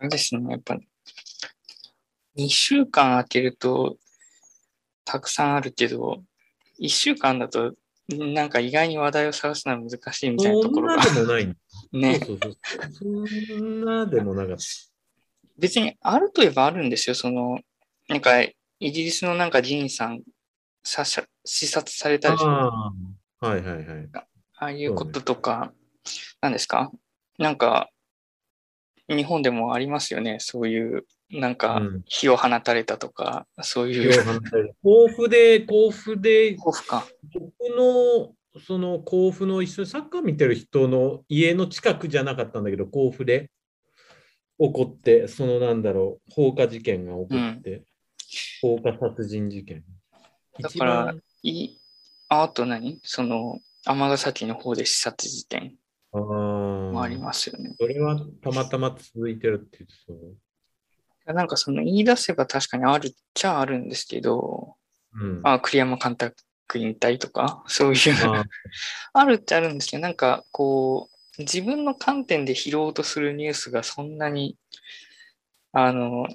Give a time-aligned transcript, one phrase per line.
[0.00, 0.78] あれですね、やっぱ、
[2.36, 3.98] 2週間空けると、
[5.04, 6.22] たくさんあるけど、
[6.80, 7.74] 1週間だと、
[8.08, 11.02] なんか意外に話題を探すのは難しいみたいなところが。
[11.02, 11.46] そんなでもない。
[11.92, 12.18] ね。
[12.18, 13.28] そうそうそう。
[13.28, 14.62] そんなでもなかった。
[15.58, 17.14] 別にあるといえばあるんですよ。
[17.14, 17.60] その、
[18.08, 20.22] なんか、イギリスのなんか議員さん、
[20.82, 22.48] さし視察されたでしょ。
[22.48, 22.90] あ
[23.40, 24.08] あはいはいはい。
[24.56, 25.74] あいうこととか、
[26.40, 26.90] 何ですか？
[27.38, 27.90] なんか、
[29.16, 30.36] 日本でもありますよね。
[30.40, 34.12] そういう、なんか、火を放たれたとか、そういう。
[34.82, 37.06] 甲府で、甲府で、甲府か。
[37.34, 43.50] 僕の、その甲府の一緒にサッカー見てる人の家の近くじゃなかったんだけど、甲府で
[44.58, 47.26] 起こって、そのなんだろう、放火事件が起こ
[47.58, 47.84] って、うん、
[48.60, 49.84] 放火殺人事件。
[50.60, 51.76] だから、い
[52.28, 53.00] あと何？
[53.02, 55.74] その、尼崎の方で視察事件
[56.12, 57.74] もありますよね。
[57.78, 60.44] それはたまたま続いてるって言って
[61.26, 64.74] たなんかその言い出せば確かにあるっちゃあるんですけど、
[65.14, 66.34] うん、あ栗山監督
[66.78, 68.44] 引退とか、 そういう
[69.12, 71.08] あるっちゃあるんですけど、なんかこ
[71.38, 74.56] う、自分の観点で拾おうとするニュースがそんなに、
[75.72, 76.26] あの、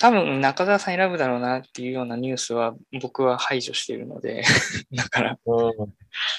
[0.00, 4.42] 多分中澤さん選ぶだろうなっていうようなニュースは僕は排除しているので
[4.92, 5.38] だから、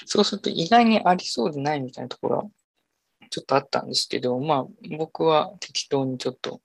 [0.04, 2.44] そうすると意外にありそうでないみたいなところは
[3.28, 6.60] ちょっとあったんですけど、まあ僕は適当にちょっと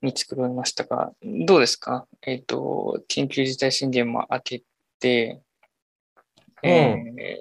[0.00, 2.06] 見繕いましたが、どうですか？
[2.22, 4.62] えっ、ー、と、緊急事態宣言も明け
[5.00, 5.42] て、
[6.62, 7.38] うん、え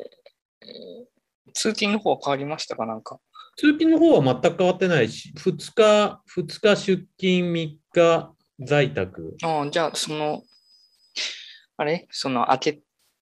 [0.61, 2.85] ー、通勤の方は変わりましたか？
[2.85, 3.19] なんか。
[3.55, 9.37] 通勤の方は全く変わってないし、2日、2日出勤、3日在宅。
[9.43, 10.41] あじゃあ、その、
[11.77, 12.07] あれ？
[12.09, 12.79] その開け、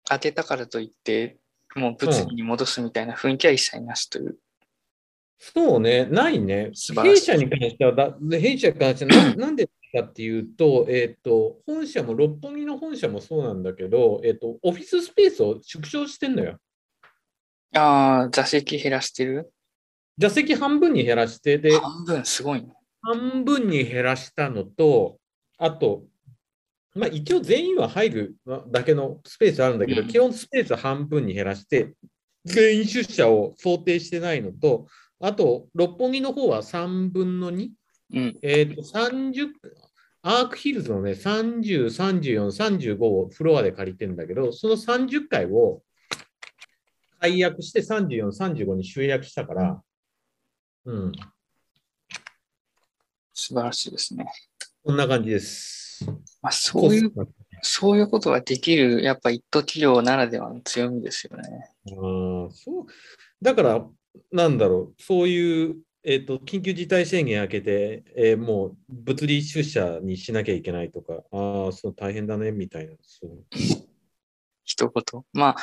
[0.08, 1.38] 開けたからといって、
[1.76, 4.38] もう物理に戻すみたいな雰囲気は一切なしという。
[5.44, 6.72] そうね、ないね。
[7.03, 16.58] 弊社に関してはだ、弊社に関してはな なんでかっていうと、えっ、ー、と、本社も、六本木の本社もそうなんだけど、えっ、ー、と、オフィススペースを縮小してんのよ。
[17.73, 19.52] ああ、座席減らしてる？
[20.17, 22.71] 座席半分に減らして、で、半分すごいね。
[23.02, 25.17] 半分に減らしたのと、
[25.58, 26.04] あと、
[26.93, 28.36] まあ、一応全員は入る
[28.70, 31.93] だけのスペースあるんだけど、うん、基本スペース半分に減らして、
[32.45, 34.87] 全員出社を想定してないのと、
[35.21, 37.70] あと、六本木の方は3分の2。
[38.14, 39.49] うん、えっ、ー、と、30、
[40.23, 45.81] アークヒルズのね、30、34、35をフロアで借りてるんだけど、その30回を
[47.20, 49.81] 解約して34、35に集約したから、
[50.86, 51.11] うん。
[53.33, 54.26] 素晴らしいですね。
[54.83, 56.05] こんな感じです。
[56.42, 57.14] まあ、そういう、
[57.61, 61.71] そういうことができる、やっぱ一途企業ならではの強みですよね。
[61.87, 62.86] あそう
[63.42, 63.87] だから、
[64.32, 72.94] なんだろう、そういう、えーと、緊急事態宣言明けて、えー、もう物理出社にしなきゃいけないとか、ああ、そう大変だねみたいな。
[73.02, 73.44] そう
[74.64, 75.23] 一言？
[75.33, 75.55] まあ、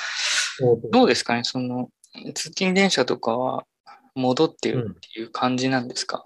[0.90, 1.90] どうですかね、その
[2.34, 3.66] 通勤電車とかは
[4.14, 6.22] 戻ってるっていう感じなんですか、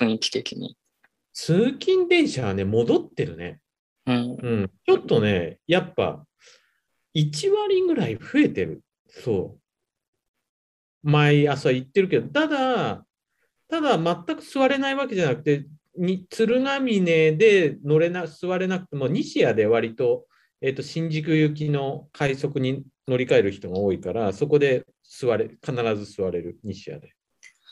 [0.00, 0.76] うん、雰囲気的に。
[1.32, 3.60] 通勤電車はね、戻ってるね。
[4.06, 4.70] うん、うん。
[4.86, 6.24] ちょっとね、やっぱ、
[7.14, 8.82] 1割ぐらい増えてる。
[9.08, 9.61] そう。
[11.02, 13.04] 毎朝行ってるけど、ただ、
[13.68, 20.26] ただ全く座れないわけじゃなくて、に鶴ヶ峰で乗れな座れなくても、西谷で割と,、
[20.60, 27.12] えーと、新宿行きの快速に乗り換える人が多いから、そこで座れ必ず座れる、西谷で。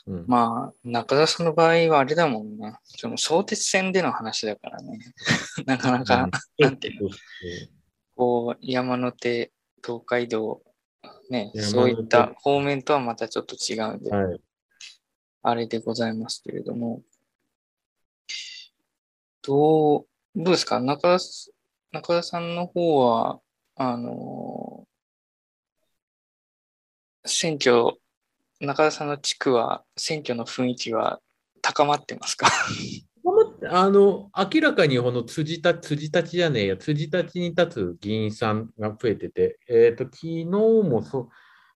[0.07, 2.75] うん、まあ、中田さんの場合はあれだもんね。
[2.83, 4.99] その相鉄線での話だからね。
[5.65, 7.09] なかなか、なんていうの、
[8.15, 9.51] こう、山手、
[9.83, 10.63] 東海道、
[11.29, 14.41] ね、そういった方面とはまたちょっと違うんで、はい、
[15.43, 17.01] あれでございますけれども、
[19.41, 20.79] どう、どうですか？
[20.79, 21.25] 中田
[21.91, 23.39] 中田さんの方は、
[23.75, 24.85] あの
[27.25, 27.97] 選挙、
[28.59, 31.19] 中田さんの地区は選挙の雰囲気は
[31.61, 32.47] 高まってますか？
[33.73, 41.29] あの明らかにこの辻た辻立ちじゃねえや、辻立ちに立つ議員さんが増えてて、えーと、昨日もそ、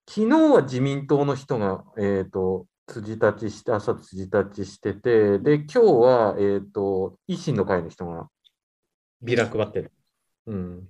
[0.06, 8.28] 昨日は自民党の人が、えーと、辻立ちして、朝辻立ちしてて、で、今日は、えーと、維新の会の人が
[9.22, 9.92] ビラ配ってる。
[10.48, 10.88] うん。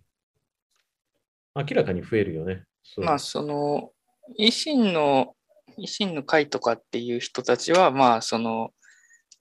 [1.55, 2.65] 明らかに増えるよね。
[2.97, 3.93] まあ、その、
[4.41, 5.37] 維新の、
[5.79, 8.73] 維新の会とかっていう人たちは、まあ、その、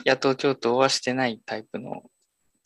[0.06, 2.04] 野党共闘はしてないタイプの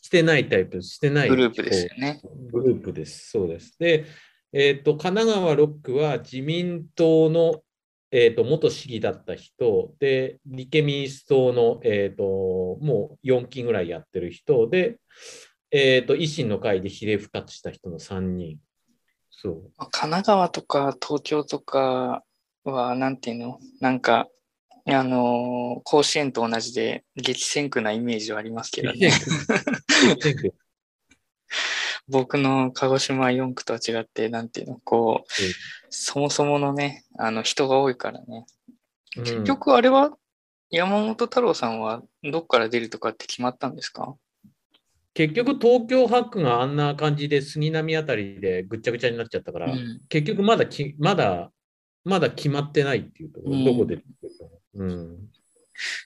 [0.00, 2.20] してないタイプ、してないグループですよね。
[2.50, 3.30] グループです。
[3.30, 3.76] そうです。
[3.78, 4.06] で、
[4.52, 7.62] えっ、ー、と、神奈川6区は自民党の
[8.12, 12.24] えーと、元市議だった人で、立憲民主党の、えーと、
[12.84, 14.98] もう4期ぐらいやってる人で、
[15.70, 18.58] えーと、維新の会で比例復活した人の3人。
[19.30, 22.24] そう神奈川とか東京とか
[22.64, 23.58] は、なんていうの？
[23.80, 24.26] なんか、
[24.86, 29.10] あのー、甲子園と同じで激戦区なイメージはありますけどね。
[32.08, 35.52] 僕の鹿児島4区とは違って、なんていうの、こう、うん、
[35.90, 38.46] そもそものね、あの人が多いからね。
[39.16, 40.16] 結局あれは、
[40.70, 44.16] 山本太郎さんはどっから出るとかって決まったんですか？
[45.14, 51.50] 結局東京8区があんな感じで杉並あたりでぐっちゃぐちゃになっちゃったから、うん、結局まだきまだ
[52.04, 54.02] まだ決まってないっていうところ、うん、どこでうん、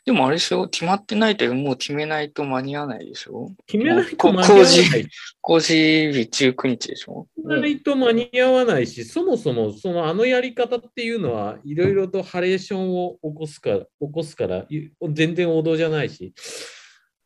[0.05, 0.69] でもあれでしょ？
[0.69, 3.51] 決まってないともう決めないと間に合わないでしょ？
[3.67, 4.65] 決めないと間に合わな
[4.97, 5.09] い。
[5.41, 7.27] 工事日19日でしょ？
[7.35, 14.65] 決めないと間に合わないし、そもそもそのあのやり方っていうのはいろいろとハレーションを起こすから、起こすから
[15.13, 16.33] 全然王道じゃないし。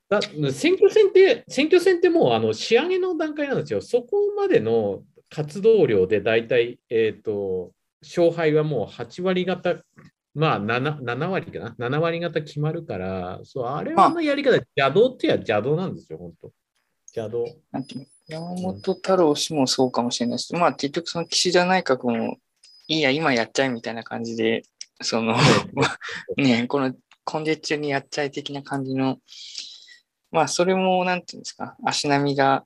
[0.09, 3.83] だ選挙戦って、選挙戦ってもうあの仕上げの段階なんですよ。
[3.83, 9.77] そこまでの活動量で大体、えっ、ー、と、勝敗はもう8割方
[10.35, 16.53] まあ7、7割かな ?7 割方決まるから、そう、あれはのやり方、邪道ってや邪道なんですよ、本当
[17.17, 17.45] 邪道。
[17.73, 20.55] なんていう山本太郎氏もそうかもしれないです。
[20.55, 22.37] まあ結局その岸田内閣も
[22.87, 24.63] いいや、今やっちゃえみたいな感じで、
[25.01, 25.37] その、
[26.37, 26.95] ね、この
[27.25, 29.19] 今月中にやっちゃえ的な感じの、
[30.31, 32.65] まあそれもなんていうんですか、足並みが、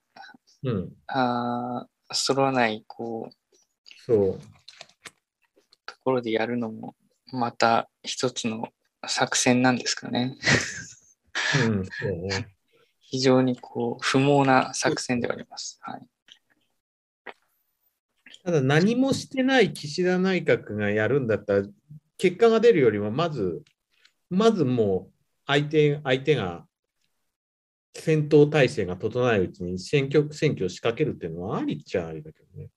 [0.62, 3.34] うん、あ揃わない、こう、
[4.04, 4.40] そう。
[5.86, 6.96] ところでやるのも
[7.32, 8.68] また一つの
[9.06, 10.36] 作戦なんですかね。
[11.66, 12.54] うん、そうね。
[13.00, 15.78] 非常にこう不毛な作戦ではあります。
[15.82, 16.08] はい、
[18.44, 21.62] ただ何もしてない岸田内閣がやるんだったら、
[22.16, 23.62] 結果が出るよりも、まず、
[24.30, 25.12] まずもう
[25.46, 26.66] 相手相手が
[27.94, 32.70] 戦闘態勢が整ないうちに選挙選挙を仕掛けるっていうのはありっちゃありだけどね。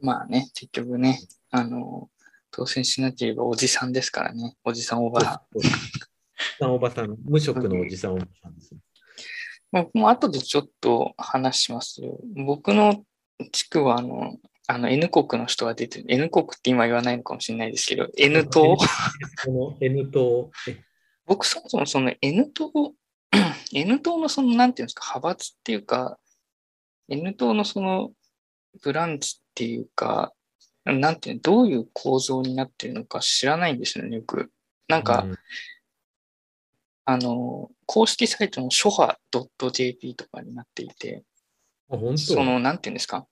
[0.00, 1.20] まあね、結局ね、
[1.50, 2.08] あの、
[2.52, 4.54] 当選しなければおじさんですからね。
[4.62, 5.56] おじさんおばさん。
[5.56, 5.68] おじ
[6.58, 8.80] さんおばさん、無職のおじさんおばさんです、ね。
[9.72, 12.18] 僕も後でちょっと話しますよ。
[12.36, 13.04] 僕の
[13.52, 14.36] 地区はあの、
[14.68, 16.04] あの N 国の人が出てる。
[16.08, 18.76] N 国って今言わないのかもしれないですけど、N 党。
[19.80, 20.50] N 党。
[21.24, 22.70] 僕そもそもその N 党、
[23.72, 26.18] N 党のその、なんていうんですか、派閥っていうか、
[27.08, 28.12] N 党のその
[28.82, 30.34] ブランチっていうか、
[30.84, 34.50] なんていうどういう構造になってるのか知らないんですよね、よく。
[34.88, 35.38] なんか、うん、
[37.04, 39.20] あの、公式サイトの諸派
[39.72, 41.22] .jp とかになっていて、
[42.16, 43.26] その、なんていうんですか？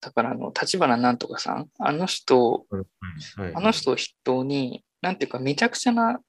[0.00, 6.20] だから、あの、立花なんとかさん、あの人、はい、あの人を筆頭に、なんていうか、めちゃくちゃな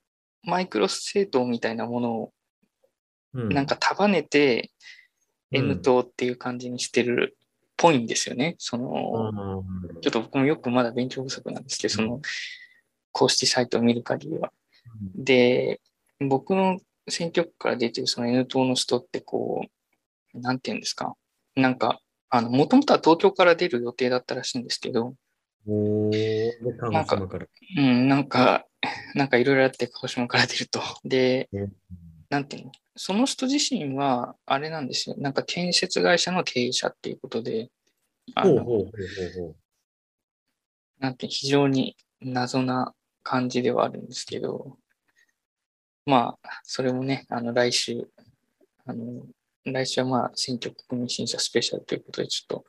[0.44, 2.34] マイクロ政党みたいなものを、
[3.34, 4.72] なんか束ねて、
[5.52, 7.36] N 党っていう感じにしてる
[7.80, 8.56] ぽいんですよね。
[8.60, 9.64] その、
[10.02, 12.22] ちょっと僕もよくまだ勉強不足なんですけど、その、
[13.14, 14.52] 公式サイトを見る限りは。
[15.16, 15.80] で、
[16.20, 19.66] 僕の選挙区から出てるその N 党の人ってこ
[20.34, 21.16] う、なんて言うんですか。
[21.56, 25.16] なんか、あの、もともとは東京から出る予定だったらしいんですけど、
[26.92, 27.16] なんか、
[27.78, 28.66] うん、なんか、
[29.16, 30.82] なんかいろいろあって鹿児島から出ると。
[31.06, 31.50] で、
[32.30, 32.72] なんていうの？
[33.02, 35.16] その人自身は、あれなんですよ。
[35.18, 37.70] なんか建設会社の経営者っていうことで、
[38.36, 38.66] あの
[41.00, 44.78] なんて非常に謎な感じではあるんですけど、
[46.06, 48.10] まあ、それもね、あの、来週、
[48.86, 49.26] あの、
[49.64, 52.66] 来週はまあ、選挙国民審査スペシャルということで、ちょっと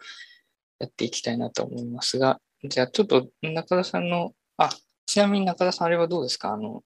[0.79, 4.71] やっていきたいなと思いますが、じゃあちょっと中田さんの、あ、
[5.07, 6.53] ちなみに中田さん、あれはどうですか？
[6.53, 6.85] あの、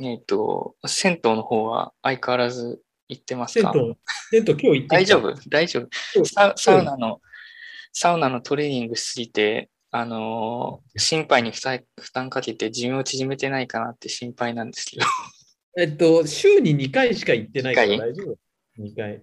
[0.00, 3.72] えっ、ー、と、銭湯の方は相変わらず行ってますか？
[3.72, 3.96] 銭湯、
[4.30, 5.34] 銭湯今日行って大丈夫？
[5.48, 6.54] 大丈夫サ。
[6.56, 7.20] サウナの、
[7.92, 15.06] サウナのトレーニングしすぎて、あのー、心配に負担かけて寿命を縮めてないかなって心配なんですけど。
[15.78, 19.22] えっと、週に2回しか行ってないから大丈夫 ?2 回。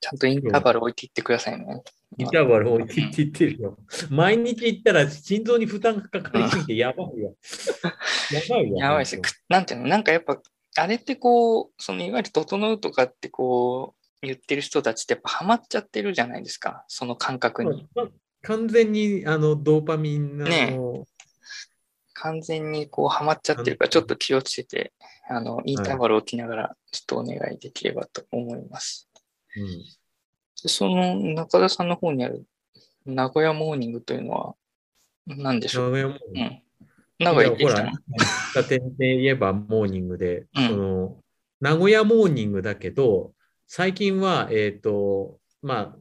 [0.00, 1.82] ちゃんとインターバル置いていってくださいね。
[2.16, 3.78] インターバル置いていって言ってるよ。
[4.10, 7.34] 毎日行ったら心臓に負担がかかりすぎてやばいよ。
[8.32, 8.76] やばいよ。
[8.76, 10.40] やばいし、なんていうの、なんかやっぱ、
[10.78, 17.86] あれってこう、そのいわゆる整うとかってこう、言ってる人たちってやっぱハマっちゃってるじゃないですか、その感覚に。
[18.42, 20.78] 完全にあのドーパミンの、ね、
[22.14, 24.92] 完全にこうハマっちゃってるから、ちょっと気をつけて、
[25.28, 29.08] あの、インターバルを置きながら、ちょっとお願いできればと思います。
[29.56, 29.84] うん、
[30.54, 32.44] その中田さんの方にある
[33.04, 34.54] 名古屋モーニングというのは
[35.26, 35.90] 何でしょう？
[35.90, 36.54] 名古屋モーニング、
[37.18, 41.16] 名古屋行ってきたら、点で言えばモーニングで、うん、その、
[41.60, 43.32] 名古屋モーニングだけど、
[43.66, 45.96] 最近は、えっ、ー、と、まあ、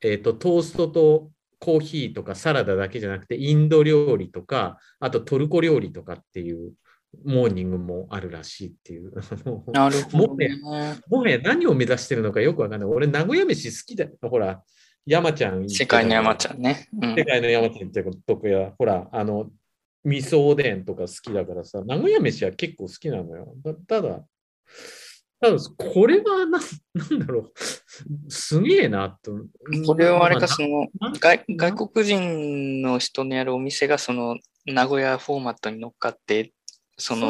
[0.00, 6.72] えっ、ー、と、トーストとコーヒーとかサラダだけじゃなくて、インド料理とか、あとトルコ料理とかっていう
[7.24, 9.12] モーニングもあるらしいっていう。
[9.72, 10.48] なるほど、ね、
[11.08, 12.88] もはや何を目指してるのかよくわかんない。
[12.88, 14.12] 俺、名古屋飯好きだよ。
[14.22, 14.62] ほら、
[15.04, 15.68] 山ちゃん。
[15.68, 16.88] 世界の山ちゃんね。
[16.92, 19.50] うん、世界の山ちゃんってことや、ほら、あの、
[20.04, 23.54] 味噌おでんとか好きだからさ、名古屋飯は結構好きなのよ。
[23.86, 24.24] ただ、
[25.40, 26.58] ただこれはな、
[26.94, 27.52] なんだろう、
[28.30, 29.32] すげえなと。
[29.86, 30.88] これはあれか、その
[31.18, 36.52] 外、外国人の人のやるお店が、その、名古屋フォーマットに乗っかって、
[36.98, 37.28] その、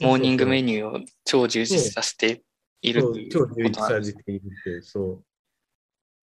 [0.00, 2.42] モーニングメニューを超充実させて
[2.82, 5.24] いるいう超充実させているって、そう。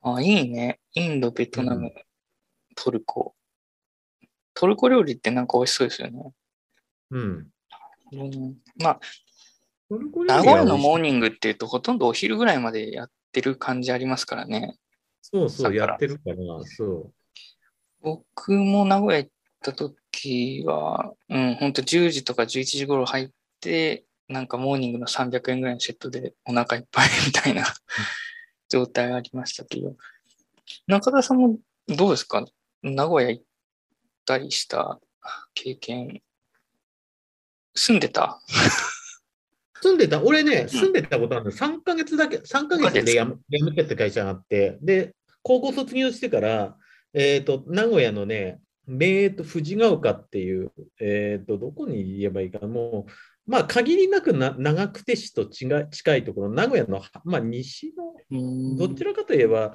[0.02, 0.80] あ、いいね。
[0.94, 1.94] インド、ベトナム、うん、
[2.76, 3.36] トルコ。
[4.60, 6.32] トルコ料理ってなんか美味しそうですよね。
[7.12, 7.48] うん。
[8.14, 9.00] うん、まあ、
[9.90, 14.78] 名古屋のモーニングっていうと、ほとんどお昼ぐらいまでやってる感じありますからね。
[15.22, 16.36] そうそう、やってるから、
[16.66, 17.14] そう。
[18.02, 23.30] 僕も名古屋行った時は、うん、ほんと10時とか11時頃入っ
[23.62, 27.64] て、なんかモーニングの300円ぐらいのセットでお腹いっぱいみたいな
[28.70, 29.96] 状態ありましたけど、
[30.88, 32.46] 中田さんもどうですか？
[32.82, 33.44] 名古屋行っ
[34.28, 35.00] たりした
[35.54, 36.22] 経験、
[37.74, 38.40] 住んでた？
[39.82, 43.36] 住んでた、俺ね、住んでたことあるの、3ヶ月だけ、3ヶ月でやめ
[43.74, 46.76] てって会社があって、で、高校卒業してから、
[47.14, 53.12] えっ、ー、と、名古屋のね、えー、と藤ヶ丘っていう、えっ、ー、と、どこに言えばいいかな、もう、
[53.48, 57.94] まあ、限りなくな長久手市と近いところ、名古屋の、まあ、西
[58.30, 59.74] の、どちらかといえば、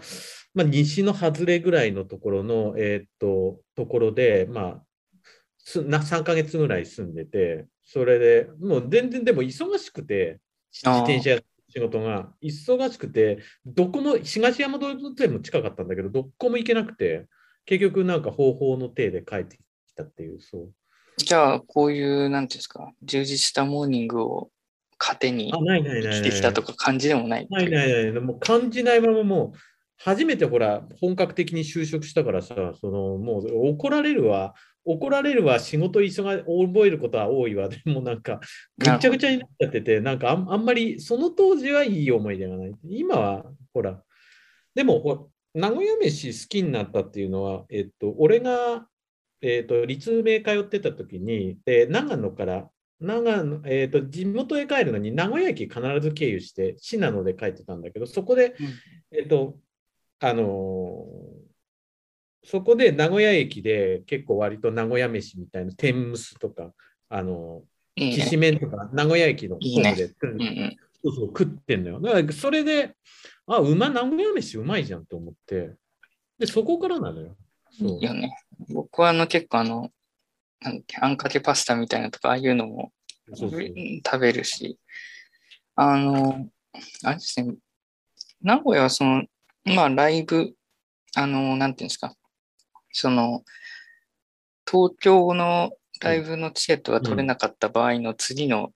[0.54, 4.82] まあ、西の外れぐらいのところの、えっ、ー、と、ところで、まあ、
[5.64, 10.40] 3ヶ月ぐらい住んでて、それでもう全然でも忙しくて、
[10.72, 17.26] 自転車仕事が忙しくて、どこも東山動物園も近かったんだけど、どこも行けなくて、
[17.64, 20.72] 結局なんか方法の体で帰ってきたっていう、そう。
[21.16, 24.50] じゃあ、こういう、なんていうんですか、充実したモーニングを
[24.98, 29.58] 糧に生きてきたとか感じでもないないないない、もう感じないままもう、
[29.98, 34.54] 初めてほら、本格的に就職したからさ、そのもう怒られるわ、
[34.84, 38.40] 怒られるわ、仕事急が覚えることは多いわ、でもなんか、
[38.78, 42.72] ぐっちゃぐちゃになっちゃってて、なんかあんまり、その当時はいい思い出がない。
[42.84, 44.02] 今は、ほら、
[44.74, 48.86] でも、名古屋飯好きになったっていうのは、えっと、俺が、
[49.42, 52.68] えっと、立命通ってた時に、で長野から、
[53.00, 58.54] 長野、えっと、地元へ帰るのに名古屋駅必ず経由して、信濃で帰ってたんだけど、そこで、
[59.12, 59.58] うん、えっと、
[60.20, 66.72] あのー、そこで名古屋駅で結構割と名古屋飯みたいな天むすとか、
[67.08, 69.82] あのー、きしめんとか名古屋駅のホー
[71.04, 72.00] そうそう食ってんのよ。
[72.00, 72.94] だからそれで、
[73.46, 75.72] あ、うま、名古屋飯うまいじゃんと思って、
[76.38, 77.36] で、そこからなのよ。
[77.78, 77.98] そう。
[77.98, 78.36] いやね。
[78.68, 79.90] 僕はあの結構あの、
[80.60, 82.92] なんあんかけパスタみたいなとか、ああいうのも
[83.36, 84.78] 食べるし、
[85.74, 86.48] あの、
[87.04, 87.54] あれですね、
[88.42, 89.24] 名古屋はその、
[89.64, 90.54] まあ、ライブ、
[91.14, 92.14] あの、なんていうんですか、
[92.92, 93.42] その、
[94.70, 98.72] 東京のライブのチケットが取れなかった場合の次の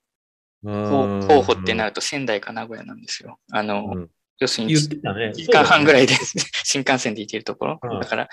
[0.62, 3.38] 候補ってなると仙台か名古屋なんですよ。
[3.50, 6.14] あの、うん、要するに1時間半ぐらいで、
[6.64, 7.80] 新幹線で行けるところ。
[8.00, 8.28] だから、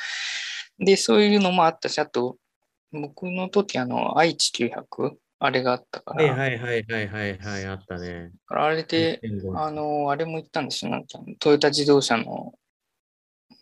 [0.79, 2.37] で、そういうのもあったし、あと、
[2.91, 6.25] 僕の時、あの、愛知900、あれがあったから。
[6.35, 8.31] はいはいはいはいはい、あったね。
[8.47, 9.19] あれで、
[9.55, 10.91] あの、あれも行ったんですよ。
[10.91, 12.53] なんかトヨタ自動車の、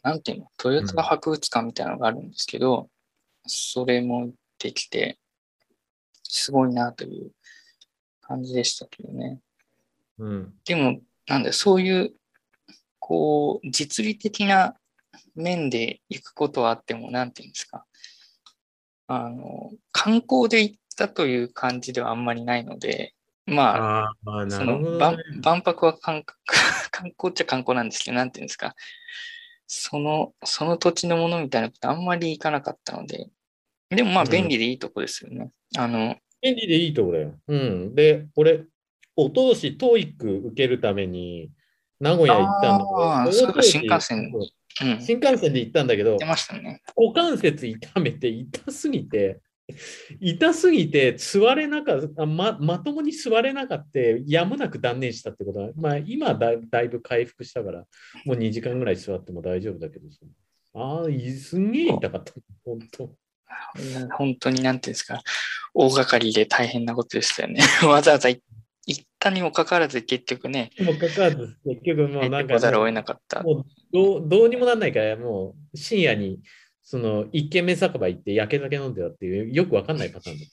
[0.03, 2.88] なんていうの、トヨタ博物館みたいなのがあるんですけど、うん、
[3.48, 5.18] それも行ってきて、
[6.24, 7.32] すごいなという
[8.22, 9.39] 感じでしたけどね。
[10.20, 12.13] うん、でも、なんだそういう、
[13.00, 14.75] こう、実利的な
[15.36, 17.86] 面で行くことはあっても、なんていうんですか。
[19.08, 23.14] あの、観光で行ったという感じではあんまりないので、
[23.46, 26.24] まあ、あその万博は観
[26.92, 28.76] 観光っちゃ観光なんですけど、なんていうんですか、
[29.68, 33.30] その、その土地のものみたいなことあんまり行かなかったので、
[33.90, 35.52] でもまあ便利でいいとこですよね。
[35.76, 37.34] うん、あの、便利でいいとこだよ。
[37.48, 37.96] うん。
[37.96, 38.64] で、俺、
[39.16, 41.52] おととし、トーイック受けるために、
[42.00, 42.86] 名古屋行ったんだ
[43.34, 44.32] けど、新幹線、
[44.82, 49.42] うん、新幹線で行ったんだけど、ましたね、股関節痛めて痛すぎて、
[50.20, 57.86] 痛すぎて座れなかったま、まともに座れなかった、やむなく断念したってことは、まあ、今だだいぶ回復したから、
[58.25, 60.08] もう2時間ぐらい座っても大丈夫だけど
[60.74, 61.06] ああ、
[61.38, 63.16] すんげえ痛かった、本当。
[64.18, 65.22] 本当になんていうんですか、
[65.74, 67.62] 大掛かりで大変なことでしたよね。
[67.84, 70.72] わざわざ行ったにもかかわらず結局ね。
[70.80, 73.44] もかかわらず結局もうなんか、ざるを得なかった。
[73.44, 76.39] もうどうどうにもなんないから、もう深夜に
[76.81, 80.45] その一軒目酒場行って焼け酒飲んでたっていうよくわかんないパターンだ。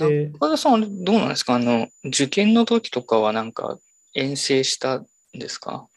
[0.00, 1.54] うん、中田さん、どうなんですか？
[1.54, 3.78] あの、受験の時とかはなんか
[4.14, 5.88] 遠征したんですか？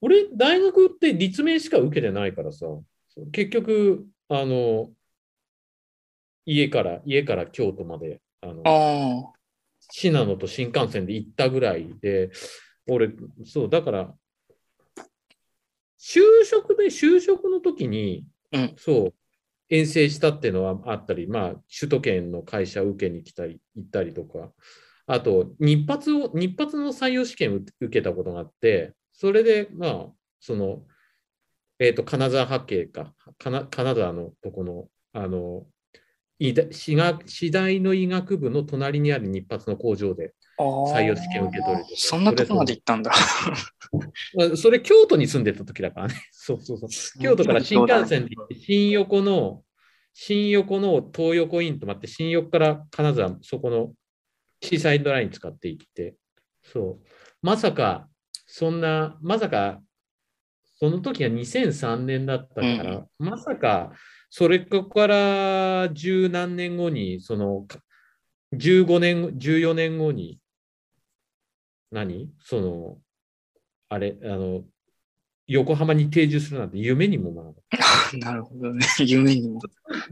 [0.00, 2.66] 俺、大学って立命しか受けてないからさ、
[3.32, 4.90] 結局、あの、
[6.46, 9.32] 家から、家から京都まで、あの
[9.92, 12.30] 信濃と新幹線で行ったぐらいで、
[12.88, 13.10] 俺、
[13.44, 14.14] そう、だから、
[16.00, 19.14] 就職で、就職の時に、うん、そう、
[19.68, 24.50] 遠征したっていうのはあったり、まあ、首都圏の会社受けに来たり、行ったりとか、
[25.06, 30.06] あと、日発を、日発の採用試験を受けたことがあって、それで、まあ、
[30.40, 30.84] その、
[31.78, 35.66] えっ、ー、と、金沢八景か、金沢のとこの、あの、
[36.38, 43.12] 医医大の医学部の隣にある日発の工場で採用試験を受け取るとそんなとこまで行ったんだ。
[44.56, 46.14] それ京都に住んでた時だからね。
[46.30, 47.22] そうそうそう。
[47.22, 49.62] 京都から新幹線で行って、新横の、
[50.12, 53.92] 新横の東横インと待って、新横から金沢、そこの
[54.62, 56.14] シーサイドライン使って行って、
[56.62, 57.06] そう。
[57.42, 58.08] まさか、
[58.46, 59.80] そんな、まさか、
[60.78, 63.92] その時は2003年だったから、うん、まさか、
[64.30, 67.66] それから十何年後に、その、
[68.54, 70.39] 15年、14年後に、
[71.90, 72.30] 何？
[72.40, 72.98] その、
[73.88, 74.64] あれ、あの、
[75.46, 77.54] 横浜に定住するなんて夢にもならない。
[78.20, 78.86] なるほどね。
[79.04, 79.60] 夢にも。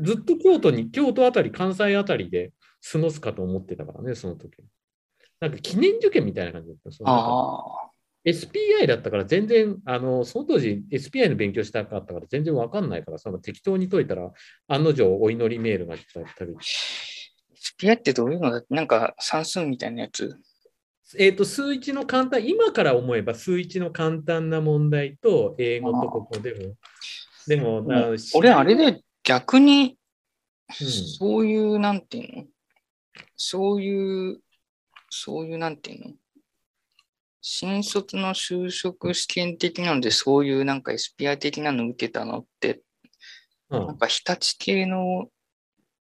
[0.00, 2.52] ずっと京都に、京都あたり、関西あたりで
[2.92, 4.64] 過ごすかと思ってたからね、その時。
[5.40, 7.04] なんか記念受験みたいな感じだった。
[7.04, 7.90] ああ。
[8.25, 14.32] SPI だったから全然、あの、その当時 SPI の勉強したかったから全然わかんないから、その適当に解いたら、
[14.66, 16.52] 案の定お祈りメールが来たり。
[17.78, 20.37] SPI ってどういうのだなんか算数みたいなやつ？
[21.16, 26.75] えっ、ー、と、数一の簡単、今から思えば数一の簡単な問題と英語とここでも。
[27.47, 27.87] でも、
[28.35, 29.97] 俺、あれで逆に、
[30.71, 32.44] そういう、なんていうの？
[33.37, 34.40] そういう、
[35.09, 36.14] そういう、なんていうの？
[37.40, 42.83] 新卒の就職試験的なので、そういうなんか SPI 的なの受けたのって、
[43.71, 45.29] うん、なんか日立系の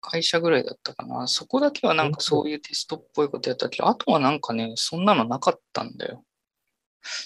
[0.00, 1.26] 会社ぐらいだったかな。
[1.26, 6.24] そこだけはなんかそういうテストっぽいことやったけど、あとはなんかね、そんなのなかったんだよ。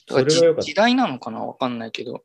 [0.09, 2.25] だから時代なのかなわかんないけど。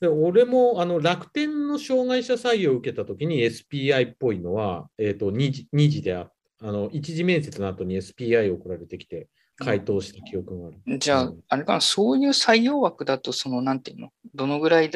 [0.00, 6.30] で俺もあの楽天の障害者採用を受けたときに SPI っぽいのは、えーと、2, 次2次であ
[6.62, 9.28] あの一次面接の後に SPI 送られてきて、
[9.60, 10.98] 回答した記憶がある。
[10.98, 14.90] じゃあ、うん、あれかな、そういう採用枠だと、その、なんていうの、どのぐらい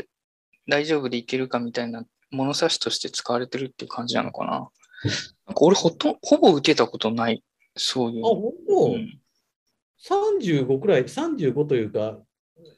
[0.69, 4.69] 大丈夫でいけるかみたいな物差しとして使われてるっていう感じなのかな。
[5.47, 7.43] なんか俺ほと、ほぼ受けたことない、
[7.77, 8.25] そういう。
[8.25, 9.21] あ、ほぼ、うん、
[10.03, 12.21] 35くらい、35というか、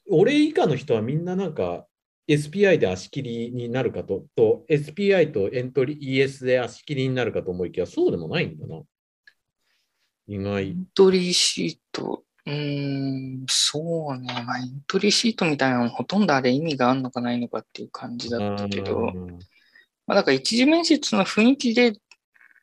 [0.09, 1.87] 俺以下の人はみんななんか
[2.29, 8.83] SPI で足切りになるかと、と SPI とエントリー ES で足切りになるかと思いきや、そうでもないんだな。
[10.27, 10.69] 意外。
[10.69, 12.25] エントリーシート。
[12.47, 14.33] うん、そうね。
[14.47, 19.13] まあ、エントリーシートみたいなのほとんどあれ意味があるのかないのかっていう感じだったけど、
[20.07, 21.95] まあ、だから一次面接の雰囲気で、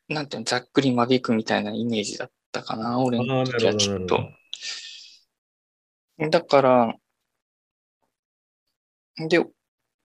[0.08, 4.30] なんていうの、ざっくり間引くみたいなイメージだったかな、俺の時はちょっと。
[6.30, 6.94] だから、
[9.28, 9.44] で、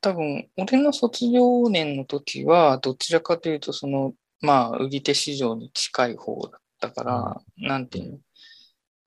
[0.02, 8.20] 多分、俺の卒業年の時は、どちらかというと、その、まあ、売り手市場に近い方だったから、うん、なんていうの、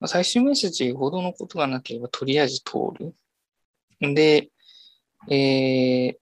[0.03, 3.15] まあ、最終面接ほどのことがなければ、とりあえず通る。
[4.13, 4.49] で、
[5.29, 6.17] え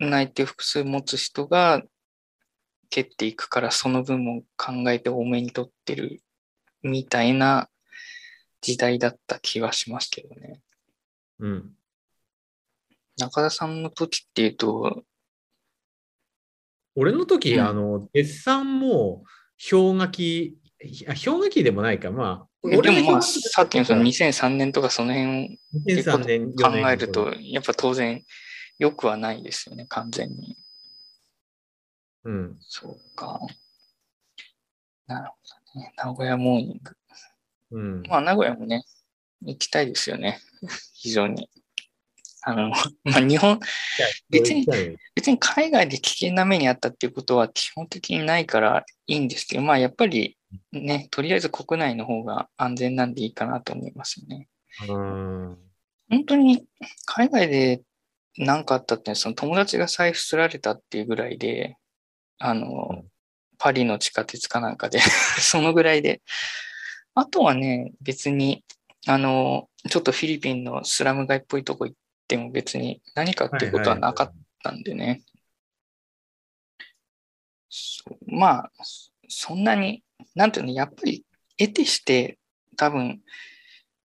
[0.00, 1.84] ー、内定複数持つ人が
[2.90, 6.20] 蹴っていくから、その分も考えて多めに取ってる
[6.82, 7.68] みたいな
[8.60, 10.60] 時代だった気はしますけどね。
[11.38, 11.70] うん。
[13.18, 15.04] 中田さんの時っていうと、
[16.96, 19.22] 俺の時、うん、あの、デッサンも
[19.70, 20.58] 氷河期、
[21.06, 22.51] 氷河期でもないか、まあ。
[22.62, 25.58] 俺もまあ、さっきのその2003年とかその辺
[26.06, 26.18] を
[26.56, 28.22] 考えると、やっぱ当然
[28.78, 30.56] 良くはないですよね、完全に。
[32.24, 32.56] うん。
[32.60, 33.40] そうか。
[35.06, 35.34] なるほ
[35.74, 35.92] どね。
[35.96, 36.96] 名古屋モーニング。
[37.72, 38.02] うん。
[38.08, 38.84] まあ、名古屋もね、
[39.42, 40.40] 行きたいですよね。
[40.94, 41.50] 非常に。
[42.42, 42.70] あの、
[43.04, 43.58] まあ、日本、
[44.30, 44.66] 別に、
[45.14, 50.36] 別に海外で危険な目にあったっていうことは基本的にないからいいんですけど、まあ、やっぱり
[50.72, 54.48] ね、とりあえず国内の方が安全なんでいいかなと思いますよね。
[54.88, 55.58] うん
[56.08, 56.66] 本当に
[57.06, 57.82] 海外で
[58.36, 61.76] 何かあったって、その友達が財布すられたっていうぐらいで、
[62.38, 63.04] あの、
[63.58, 64.98] パリの地下鉄かなんかで
[65.40, 66.22] そのぐらいで。
[67.14, 68.64] あとはね、別に、
[69.06, 75.22] あの、ちょっとフィリピンのスラム街っぽいとこ行っても別に何かってことはなかったんでね。
[78.26, 78.72] まあ、
[79.28, 80.02] そんなに、
[80.34, 81.24] なんていうの、やっぱり
[81.58, 82.38] 得てして
[82.76, 83.20] 多分、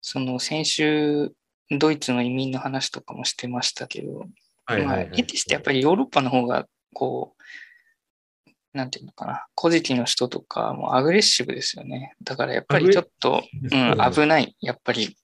[0.01, 1.31] その先週、
[1.69, 4.25] ドイツの移民の話とかもしてましたけど、
[4.65, 12.15] まあ、得てしてやっぱりヨーロッパの方が、こう、なんていうのかな、古事記の人とかもアグレッシブですよね。
[12.23, 14.55] だからやっぱりちょっと、うん、危ない。
[14.61, 15.17] やっぱり、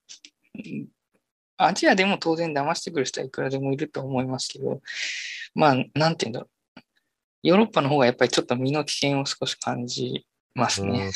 [1.58, 4.82] アジアでも当然騙してくる人はいくらでもいると思いますけど、
[5.56, 6.50] まあ、なんていうんだろう。
[7.44, 11.12] ヨーロッパの方がやっぱりちょっと身の危険を少し感じますね。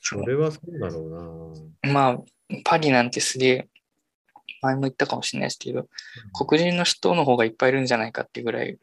[0.00, 1.92] それはそうだろうな。
[1.92, 2.18] まあ、
[2.64, 3.68] パリなんてすげえ、
[4.60, 5.88] 前も言ったかもしれないですけど、うん、
[6.46, 8.78] 黒人の人の方がいっぱいいるんじゃないかっていうぐらい、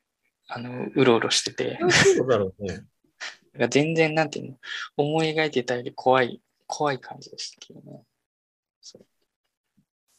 [0.47, 1.79] あの、うろうろしてて。
[2.15, 2.83] そうだろうね。
[3.69, 4.57] 全然、なんていうの、
[4.97, 8.03] 思い描いてたより怖い、怖い感じでしたけどね。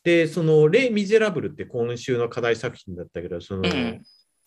[0.03, 4.03] で、その、レ・ミゼラブルって今週の課題作品だったけど、その、うん、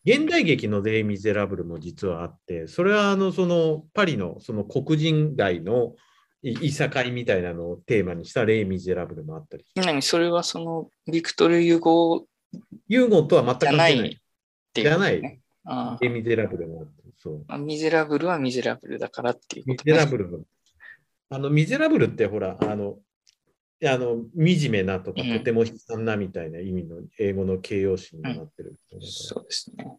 [0.06, 5.96] 現代劇のレイ・ミゼラブルも実はあって、それはあのそのパリのその黒人街の
[6.42, 9.66] いさかいみたいなのをテーマにしたレイ・ミゼラブルもあったり。
[9.76, 10.02] 何？
[10.02, 11.80] それはそのビクトル・ユー？
[11.80, 12.26] ゴ
[12.90, 14.22] ユーゴとは全く関係ない。
[14.74, 15.22] じゃない。
[15.22, 15.40] レ
[16.08, 16.88] イ・ミゼラブルも
[17.18, 17.58] そうあ。
[17.58, 20.46] ミゼラブルはミゼラブルだからっていうこと、ね、ミゼラブル
[21.30, 22.98] あの、 miserable ってほら、あの、
[23.90, 29.98] あの惨めなとか、とても悲惨なみたいな意味の英語の形容詞になってる、うん、そうですね。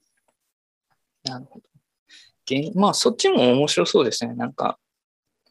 [1.24, 1.66] なるほど。
[2.74, 4.34] まあ、そっちも面白そうですね。
[4.34, 4.78] なんか、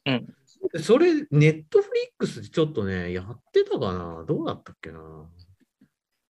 [0.06, 0.28] うん。
[0.80, 4.24] それ、ネットフリックスでちょっとね、やってたかな？
[4.28, 5.00] どうだったっけな？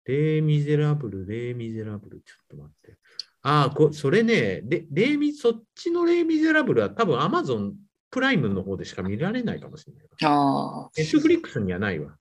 [0.05, 2.99] レイ・ミゼラブル、レイ・ミゼラブル、ちょっと待って。
[3.43, 7.75] ああ、こそれね、レレイミ、そっちのレイ・ミゼラブルは多分アマゾン
[8.11, 10.05] プライムの方でしか見られないかもしれない。
[10.25, 10.91] ああ。
[10.97, 12.17] ネットフリックスにはないわ。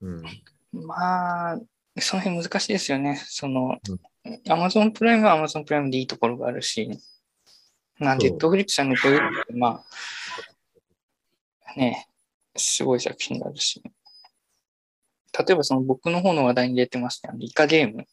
[0.00, 0.22] うん、
[0.72, 1.60] まあ、
[1.98, 3.20] その辺難しいですよね。
[3.26, 3.78] その、
[4.48, 6.88] アマゾンプライムはアマゾンプライムでいいところがあるし、
[7.98, 9.84] なんで、ネットフリックスはネットフリックスま
[11.74, 12.08] あ、ね、
[12.56, 13.82] すごい作品があるし。
[15.38, 17.32] 例えばその僕の方の話題に出てますね。
[17.38, 18.06] イカゲーム。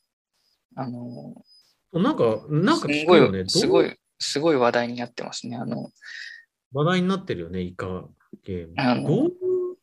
[0.75, 1.43] あの、
[1.93, 3.43] なんか、なんか聞くよね。
[3.47, 5.57] すごい、すごい話題になってますね。
[5.57, 5.89] あの、
[6.73, 8.05] 話題になってるよね、イカ
[8.43, 8.73] ゲーム。
[8.77, 9.33] あのどういう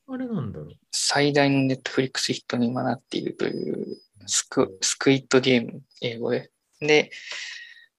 [0.09, 0.69] あれなんだろう。
[0.93, 6.51] 最大のネットフリックスヒットに今なっているというスクスクイットゲーム、英語で。
[6.81, 7.11] で、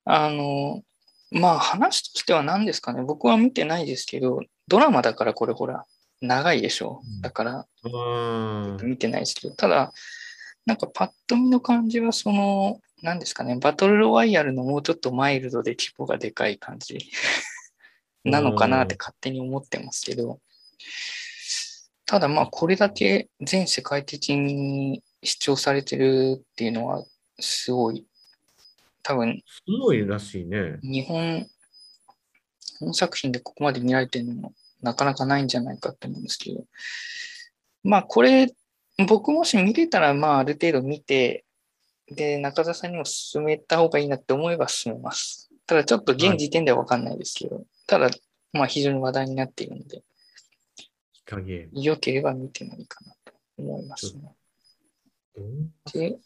[0.06, 0.84] あの、
[1.32, 5.86] まあ話としては何ですかね、僕は見てないですけど、ドラマだからこれほら、
[6.21, 7.21] 長いでしょう。
[7.21, 7.67] だから、
[8.82, 9.91] 見てないですけど、ただ、
[10.65, 16.97] なんかパッと見の感じは、その、何ですかね、バトルロワイヤルのもうちょっとマイルドで規模がでかい感じ
[18.30, 20.40] なのかなって勝手に思ってますけど、
[22.06, 27.04] ただまあこれだけ全世界的に視聴されてるっていうのは
[27.40, 28.06] すごい、
[29.04, 30.80] 多分、すごいらしいね。
[30.82, 31.48] 日本、
[32.80, 36.63] 本作品でここまで見られてるのもなかなかないんじゃないかと思うんですけど、
[37.84, 38.54] まあこれ、
[39.08, 41.46] 僕もし見れたらまあある程度見て、
[42.10, 45.50] で、中田さんにも進めた方がいいなって思えば進めます。
[45.66, 48.10] ただちょっと現時点ではわかんないですけど、はい、ただ、
[48.54, 50.04] まあ非常に話題になっているので、
[51.71, 54.36] 良ければ見てもいいかなと思いますね。
[55.93, 56.19] で、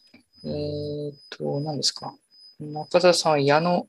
[0.44, 2.14] えー、っと、何ですか？
[2.60, 3.88] 中田さんは矢野、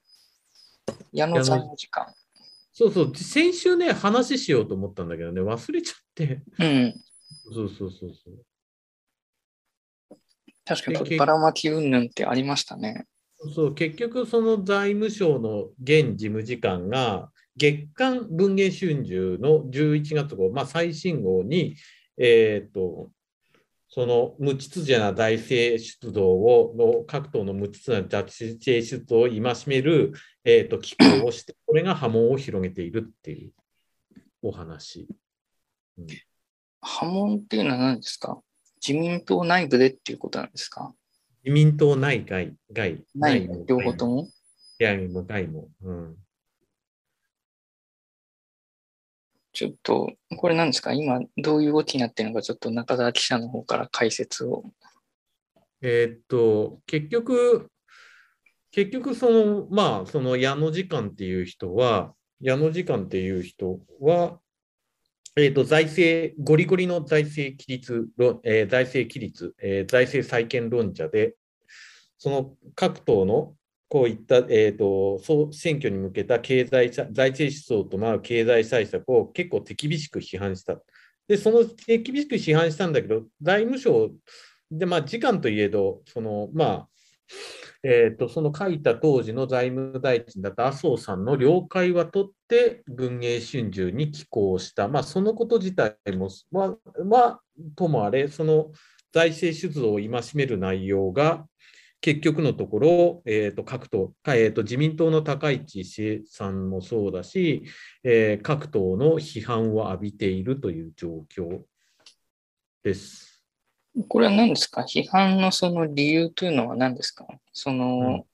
[1.13, 2.07] 矢野さんの時間。
[2.73, 6.43] そうそう、先週ね、話しようと思ったんだけどね、忘れちゃって。
[6.59, 6.95] うん。
[7.53, 10.19] そうそうそうそう。
[10.65, 13.07] 確かに、ばらまき云々ってありましたね。
[13.55, 21.77] そう結局その財務省の現事務次官が月刊文藝春秋の11月号、まあ、最新号に、
[22.17, 23.11] えーと、
[23.89, 33.53] その無秩序な財政出動をの各党の無秩序な財政出動を戒める、えーと、機構をして、これが波紋を広げているっていう
[34.41, 35.07] お話。
[35.99, 36.07] うん、
[36.81, 38.41] 波紋っていうのは何ですか？
[38.81, 40.95] 自民党内部でっていうことなんですか？
[41.45, 44.29] 自民党内外、外、内両方とも？
[44.79, 45.69] 外も外も。
[45.83, 46.17] うん。
[49.63, 50.93] ちょっと、これ何ですか？
[50.93, 54.65] 今、どういう動きになってるのか、ちょっと中澤記者の方から解説を。
[55.81, 57.69] えー、っと、結局、
[58.73, 64.41] 結局、その、まあ、その矢野次官っていう人は、矢野次官っていう人は、
[65.37, 68.09] えーと、財政、ゴリゴリの財政規律、
[68.43, 71.37] えー、財政規律、えー、財政再建論者で、
[72.19, 73.55] その各党の
[73.93, 80.79] こういった、えーと、総選挙に向けた経済財政思想とまあ経済対策を結構手厳しく批判した。
[81.29, 84.11] で、その手厳しく批判したんだけど、財務省
[84.71, 86.89] で、まあ、時間といえど、そのまあ、
[87.83, 97.43] えーと、その書いた当時の財務大臣だった麻生さんの了解は取って、文藝春秋に寄稿した、まあ、そのこと自体も、まあ、まあ、
[97.77, 98.73] ともあれ、その
[99.13, 101.47] 財政出動を戒める内容が、
[102.03, 107.63] 結局のところ、えーと、各党、えーと、自民党の高市さんもそうだし、
[108.03, 111.61] えー、各党の批判を浴びているという状況
[112.83, 113.45] です。
[114.09, 114.83] これは何ですか？
[114.83, 117.25] 批判のその理由というのは何ですか？
[117.53, 118.25] その、うん、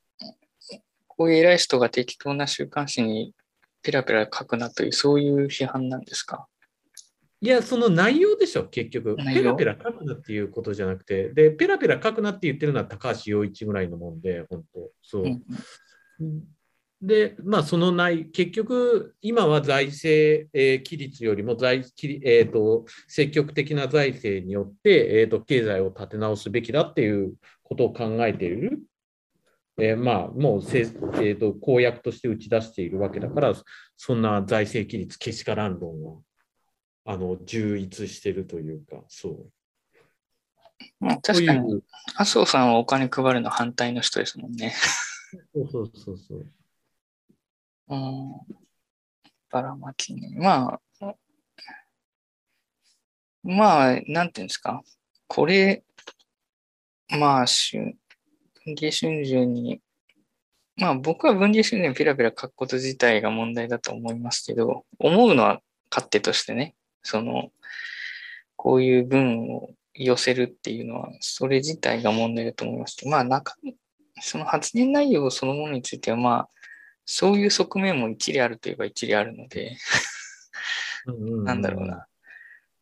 [1.06, 3.34] こういう偉い人が適当な週刊誌に
[3.82, 6.48] ペラペラ書くなという、そういう批判なんですか
[7.40, 9.16] いや、その内容でしょ、結局。
[9.16, 15.24] ペラペラ書くなっていうことじゃなくて、で、ペラペラ書くなって言ってるのは高橋洋一ぐらいのもんで、本当そう。
[16.20, 16.42] うん、
[17.00, 21.84] で、まあ、その内、結局、今は財政、えー、規律よりも財、
[22.24, 28.80] えーと、積極的な財政によって、えーと、経済を立て直すべきだっていうことを考えている。
[29.80, 33.54] えー、まあ、もうせ、えーと、公約として打ち出しているわけだから、
[33.96, 36.16] そんな財政規律けしからん論は
[37.10, 39.50] あの充実してるというか、そう。
[41.00, 41.82] まあ、確かに、
[42.16, 44.74] 麻生さんはお金配るの反対の人ですもんね。
[45.54, 46.46] そうそうそうそう。
[47.88, 48.32] うん。
[49.48, 50.34] ばらまきね。
[50.36, 51.14] まあ、
[53.42, 54.82] まあ、なんていうんですか。
[55.28, 55.84] これ、
[57.08, 57.96] まあ、春、
[58.66, 59.80] 文藝春秋に、
[60.76, 66.74] まあ僕は文藝春秋にピラピラ書くこと自体が問題だと思いますけど、思うのは勝手としてね。
[67.08, 67.50] その、
[68.56, 73.08] こういう文を寄せるっていうのは、それ自体が問題だと思います。
[73.08, 73.76] まあ中身、
[74.20, 76.48] その発言内容そのものについては、まあ、
[77.06, 79.78] そういう側面も一理あるといえば一理あるので
[81.44, 82.06] なんだろうな。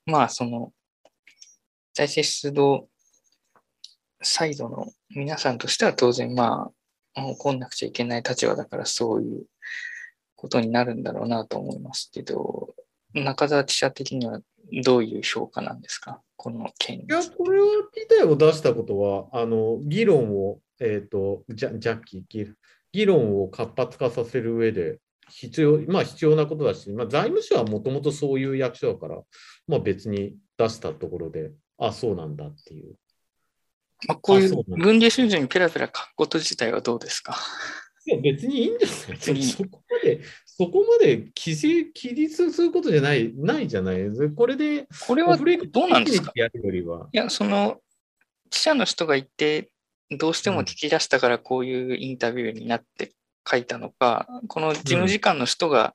[0.05, 0.73] まあ、その、
[1.95, 2.89] 財政出動
[4.23, 6.71] サイドの皆さんとしては当然、ま
[7.15, 9.47] あ、怒んなくちゃいけない立場だからそういう
[10.35, 12.75] ことになるんだろうなと思いますけど、
[13.25, 14.41] 中澤記者的には
[14.85, 17.61] どういう評価なんですか、この件いや、これ
[17.95, 22.55] 自体を出したことは、あの議論を、えっ、ー、と、ジャジャッキー、
[22.93, 24.99] 議論を活発化させる上で
[25.29, 29.21] 必要、まあ必要なことだし、まあ、財務省はもともとそういう役所だから、
[29.67, 32.95] まあ別に出したところで、あ、そうなんだっていう。
[34.09, 37.37] まあ、こういう軍事春秋にペラペラ書くこと自体はどうですか？
[38.07, 40.21] いや別にいいんじゃないそこまで、
[40.59, 44.07] そこまで規制、規律することじゃない、ないじゃない？
[44.35, 46.33] これで、これはどうなんですか？
[46.35, 46.41] い
[47.13, 47.77] や、その、
[48.49, 49.69] 記者の人がいて、
[50.11, 53.13] どうしても聞き出したからこういうインタビューになって
[53.47, 55.95] 書いたのか、うん、この事務次官の人が、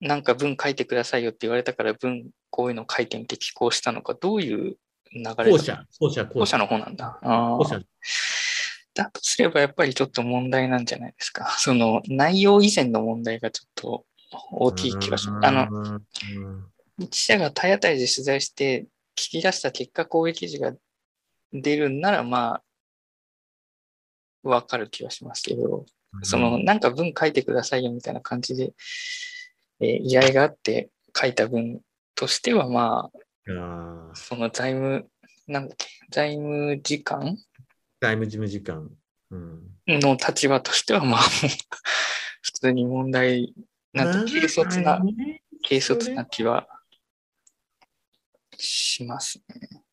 [0.00, 4.76] なんか文書いてくださいよって言われたから文、こういうの書いてみて寄稿したのか、どういう
[5.12, 7.20] 流れ後者、後者、後者の方なんだ。
[7.22, 7.80] 後者。
[8.94, 11.54] だとすればやっぱりちょっと問題なんじゃないですか。
[11.58, 14.06] その内容以前の問題がちょっと
[14.52, 15.46] 大きい気がします。
[15.46, 16.00] あの、
[17.10, 20.72] 記者が体当たりで取材して聞き出した結果、こういう記事が
[21.52, 22.62] 出るんなら、ま
[24.44, 25.86] あ、わかる気はしますけど、
[26.22, 28.72] その、なんか文書いてくださいよみたいな感じで、
[29.80, 31.80] えー、依頼があって書いた文
[32.14, 35.08] としては、まあ、その財務、
[35.46, 37.36] なんだっけ、財務時間
[38.04, 38.90] 財務事務次官、
[39.30, 41.20] うん、の立場としては、まあ、
[42.42, 43.54] 普通に問題、
[43.94, 46.68] なんて軽率な、軽率な気は
[48.58, 49.84] しますね。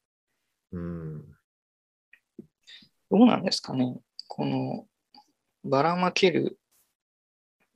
[0.73, 1.21] うん。
[3.09, 3.97] どうなんですかね。
[4.27, 4.85] この、
[5.63, 6.59] ばらまける、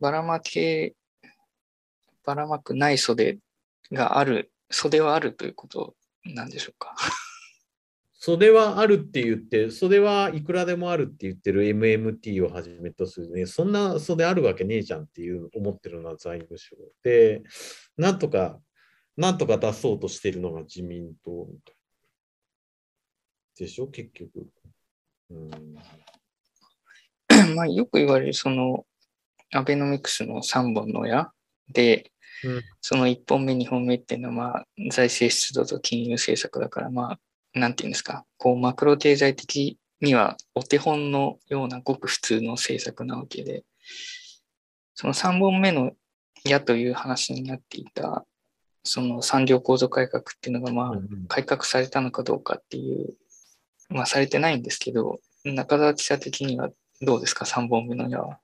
[0.02, 0.96] ばらまけ、
[2.26, 3.40] ばらまくない袖
[3.90, 5.96] がある、袖はあるということ
[6.26, 6.94] なんでしょうか。
[8.26, 17.44] 袖はあるって言って、袖はいくらでもあるって言ってる MMT をはじめとするね、そんな袖あるわけねえじゃんっていう思ってるのは財務省で、
[17.98, 18.60] なんとか、
[19.16, 21.48] なんとか出そうとしてるのが自民党
[23.60, 24.48] でしょ、結局。
[25.30, 25.50] うん、
[27.56, 28.88] まあよく言われる、その、
[29.54, 31.32] アベノミクスの3本の矢
[31.72, 32.12] で、
[32.44, 37.20] うん、その1本目、2本目っていうのは、まあ、財政出動と金融政策だから、まあ、
[37.56, 43.64] なんていうんですか、こう、マクロ経済的にはお手本のようなごく普通の政策なわけで、
[44.94, 45.94] その3本目の
[46.44, 48.26] 矢という話になっていた、
[48.84, 53.16] その産業構造改革っていうのが、まあ、改革されたのかどうかっていう、
[53.90, 56.70] まあ、されてないんですけど、中澤記者的には
[57.02, 58.40] どうですか、3本目の矢は。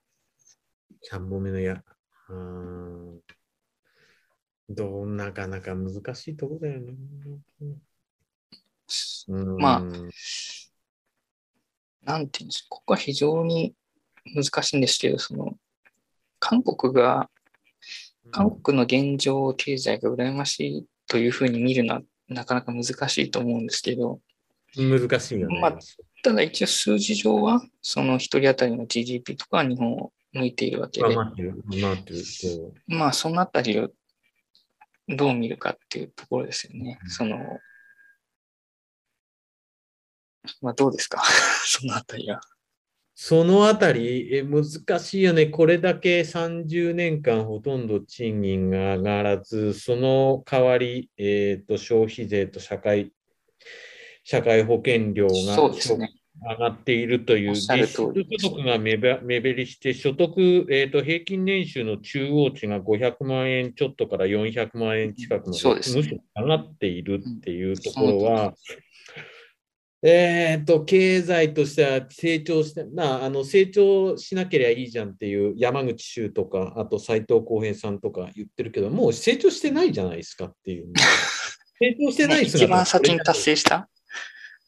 [1.11, 1.83] 3本目の矢。
[2.29, 3.19] うん。
[4.69, 6.93] どうなかなか難しいとこだよね。
[9.29, 9.81] まあ、
[12.03, 13.75] なんていうんですか、ここは非常に
[14.35, 15.55] 難しいんですけど、その、
[16.39, 17.29] 韓国が、
[18.31, 24.19] 韓国の現状経済が羨ましいというふうに見るのはなかなか難しいと思うんですけど、
[24.75, 25.59] 難しいよね。
[25.59, 25.77] まあ、
[26.23, 31.15] ただ一応数字上は、その一人当たりの GDP とかは日本を向いているわけで、
[32.87, 33.89] まあそのあたりを
[35.07, 36.99] どう見るかっていうところですよね。
[37.07, 37.37] その、
[40.61, 41.21] まあどうですか？
[41.65, 42.41] そのあたりは。
[43.13, 44.35] そのあたり？
[44.35, 44.63] え、難
[44.99, 45.47] しいよね。
[45.47, 53.11] これだけ30年間ほとんど賃金が上がらず、その代わり、えーと、消費税と社会
[54.23, 55.33] 社会保険料が
[56.43, 57.95] 上がっているという、実質
[58.39, 65.59] 所得が目減りして、所得、えーと、平均年収の中央値が500万円ちょっとから400万円近くまで、
[65.97, 68.55] むしろ上がっているっていうところは、
[70.03, 80.91] えーと、経済としては成長してなあの成長しなければいいじゃんっていう山口周とか、あと斎藤浩平さんとか言ってるけど、もう成長してないじゃないですかっていう。
[81.79, 83.87] 成長してない一番先に達成した？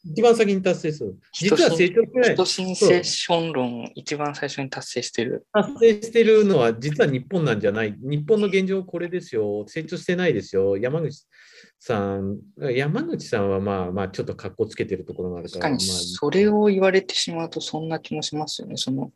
[0.04, 1.16] 一番先に達成する。
[1.32, 2.34] 実は成長してない。
[2.34, 5.46] 人申セッション論、一番最初に達成してる。
[5.52, 7.96] 達成してるのは、実は日本なんじゃない。
[7.98, 9.64] 日本の現状これですよ。
[9.66, 10.76] 成長してないですよ。
[10.76, 11.26] 山口
[11.84, 12.40] さん、
[12.74, 15.62] 山口さんはまあまあ、ちょっと格好つけてるところがあるから。
[15.62, 18.78] 確かに、それを言われてしまうと、そんな気もしますよね。
[18.78, 19.12] その、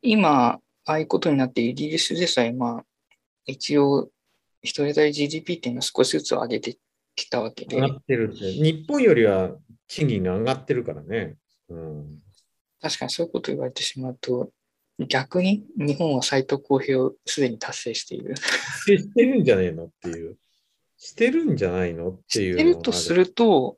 [0.00, 2.84] 今、ああいうことになって、イギリスでさえ、まあ、
[3.46, 4.10] 一応、
[4.62, 6.76] 一人当たり GDP っていうのは少しずつ上げて
[7.14, 7.76] きたわけで。
[7.76, 9.52] 上がってる日本よりは
[9.86, 11.36] 賃金が上がってるからね。
[11.68, 12.22] うん、
[12.80, 14.50] 確かにそういうこと言われてしまうと、
[14.98, 18.34] 逆に日本は斎藤公平をすでに達成している。
[18.34, 20.36] 達成してるんじゃねえのっていう。
[21.04, 22.52] してるんじゃないのっていう。
[22.52, 23.76] してるとすると、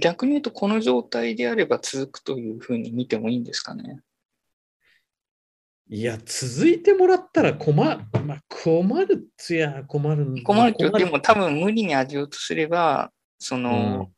[0.00, 3.98] 逆に言うとこの状態であれば続くというふうに見てもいいんですかね？
[5.88, 14.12] いや、続いてもらったら困る、まあ、困るっつや困る困るけど、でも多分無理に味をとすれば、その、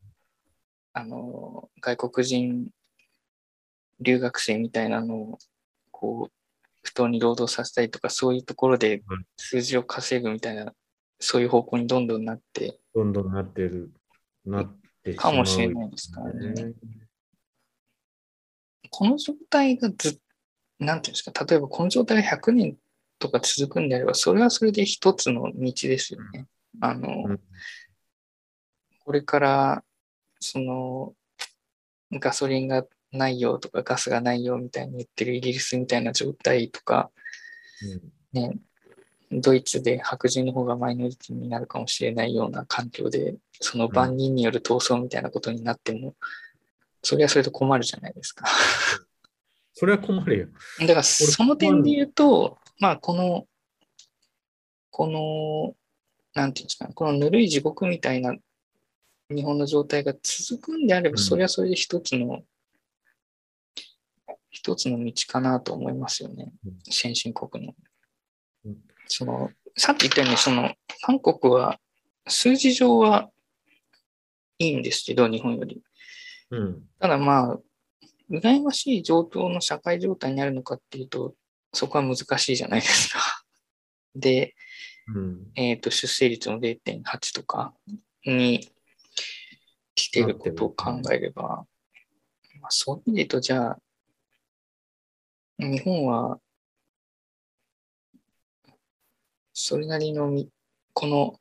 [0.92, 2.68] あの、外国人
[4.00, 5.38] 留学生みたいなのを、
[5.90, 6.32] こう、
[6.82, 9.02] 不当に労働させたりとか、そういうところで
[9.38, 10.74] 数字を稼ぐみたいな、
[11.20, 12.78] そういう方向にどんどんなって。
[12.94, 13.92] どんどんなってる、
[14.44, 16.74] なってかもしれないですからね。
[18.90, 20.20] この状態がず
[20.78, 22.76] なんていうんですか、例えばこの状態が100年
[23.18, 26.46] とか続くんであれば、それはそれで一つの道ですよね。
[26.80, 27.40] あの、うん、
[29.00, 29.84] これから
[30.40, 31.14] その、
[32.12, 37.10] ガソリンがないよとかガスがないよみたいに言ってるイギリスみたいな状態とか、
[38.34, 38.56] うん、ね、
[39.30, 46.14] ドイツで白人の方がマイノリティになるかもしれないような環境で、その万人による闘争みたいなことになっても、
[47.02, 48.46] それはそれと困るじゃないですか。
[49.74, 50.48] それは困るよ。
[50.80, 53.46] だからその点で言うと、まあこの、
[54.90, 55.74] この、
[56.34, 58.34] なんていうんですか、このぬるい地獄みたいな
[59.30, 62.42] 日本の状態が続くんであれば、それはそれで一つの、
[64.50, 66.50] 一つの道かなと思いますよね。
[66.90, 67.74] 先進国の。
[69.08, 71.78] その、さっき言ったように、その、韓国は
[72.26, 73.30] 数字上は
[74.58, 75.82] いいんですけど、日本より。
[76.50, 77.58] うん、ただまあ、
[78.30, 81.34] 羨ましい状況の社会状態にあるのかっていうと、
[81.72, 83.20] そこは難しいじゃないですか。
[84.14, 84.54] で、
[85.14, 87.74] うん、えっ、と、出生率の0.8とか
[88.24, 88.68] に
[89.94, 91.66] 来てることを考えれば、
[92.60, 93.80] まあ、そういう意味で言うと、じゃあ、
[95.58, 96.38] 日本は、
[99.60, 100.32] それなりの
[100.94, 101.40] この、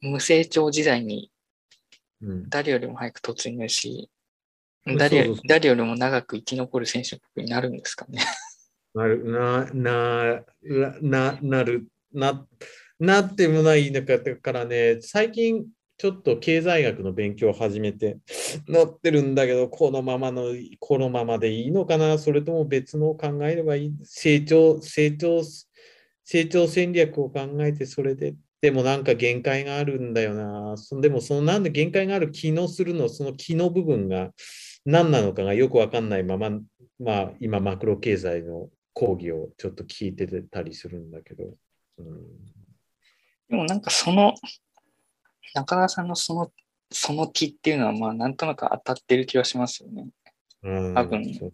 [0.00, 1.30] 無成長時代に
[2.48, 4.10] 誰よりも早く突入し、
[4.86, 8.24] うん、誰誰よりも長く生き残る選手国になるんですかね。
[8.94, 10.44] なる、な、な、
[11.02, 12.46] な、なる、な、
[12.98, 15.66] なってもないのかからね、最近
[15.98, 18.18] ちょっと経済学の勉強を始めて
[18.66, 23.92] なってるんだけど、このままの、このままでいいのかな、それとも別のを考えればいい。
[24.02, 25.42] 成長、成長、
[26.24, 30.76] 成長戦略を考えて、それで、でもなんか限界があるんだよな。
[30.76, 34.30] そでも、そのなんで限界がある機能するの、その機能部分が
[34.84, 36.50] 何なのかがよくわかんないまま、
[36.98, 41.44] まあ、今、マクロ経済の講義をちょっと聞いてたりするんだけど。
[41.98, 42.06] うん、
[43.48, 44.34] でもなんかその
[45.54, 46.50] 中田さんのその
[46.92, 50.06] その気っていうのは、まあ、なんとなく当たってる気はしますよね。
[50.94, 51.52] 多分。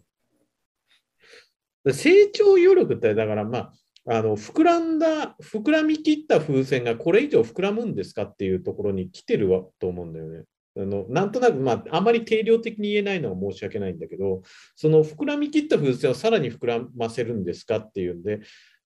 [1.91, 3.73] 成長余力って、だからまあ、
[4.07, 10.43] あの膨らんだ、膨らみきった風船がこれ以上膨らむんですかっていうところに来てるわと思うんだよね。
[10.77, 14.41] あのなんとなく、まあ、あまり定量的に言えないのは申し訳ないんだけど、
[14.75, 18.39] その膨らみきった風船をさらに膨らませるんですかっていうんで、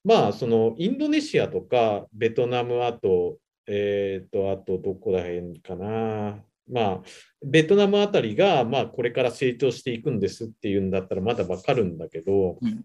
[0.03, 3.37] まあ、そのインドネシアとかベトナム、あと、
[3.67, 6.43] えっ、ー、と、あとどこら辺かな。
[6.69, 7.01] まあ、
[7.45, 12.83] ベトナムあたりが、まあ、これから成長していくんですっていうんだったらまだわかるんだけど、うん、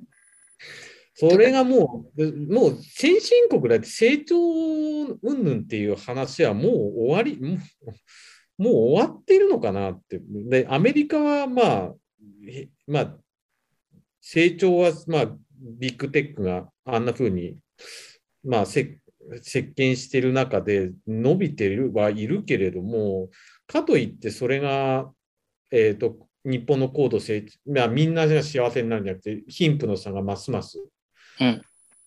[1.21, 7.59] それがもう、もう先進国だって成長云々っていう話はもう終わり、もう
[8.59, 10.21] もう終わってるのかなって。
[10.49, 11.95] で、アメリカはまあ、
[12.87, 13.17] まあ、
[14.21, 15.27] 成長は、まあ、
[15.61, 17.57] ビッグテックがあんなふうに、
[18.45, 19.01] まあ、せ
[19.43, 23.29] 席巻してる中で伸びてるはいるけれども、
[23.67, 25.11] かといってそれが、
[25.71, 30.79] えーと、日本の高度成長、まあ、みんなが幸せになるんじゃなくて、貧富の差がますます、
[31.41, 31.63] うん、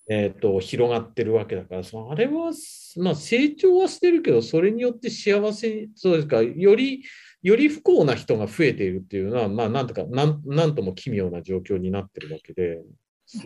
[0.09, 2.51] えーと、広がってるわけだから、そあれは、
[2.97, 7.03] まあ、成長はしてるけど、それによって幸せ、そうですか、より、
[7.41, 12.81] より不幸な人が増えているっていうのは、まあ、なんとかなん、なんとも奇妙な状況になってるわけで。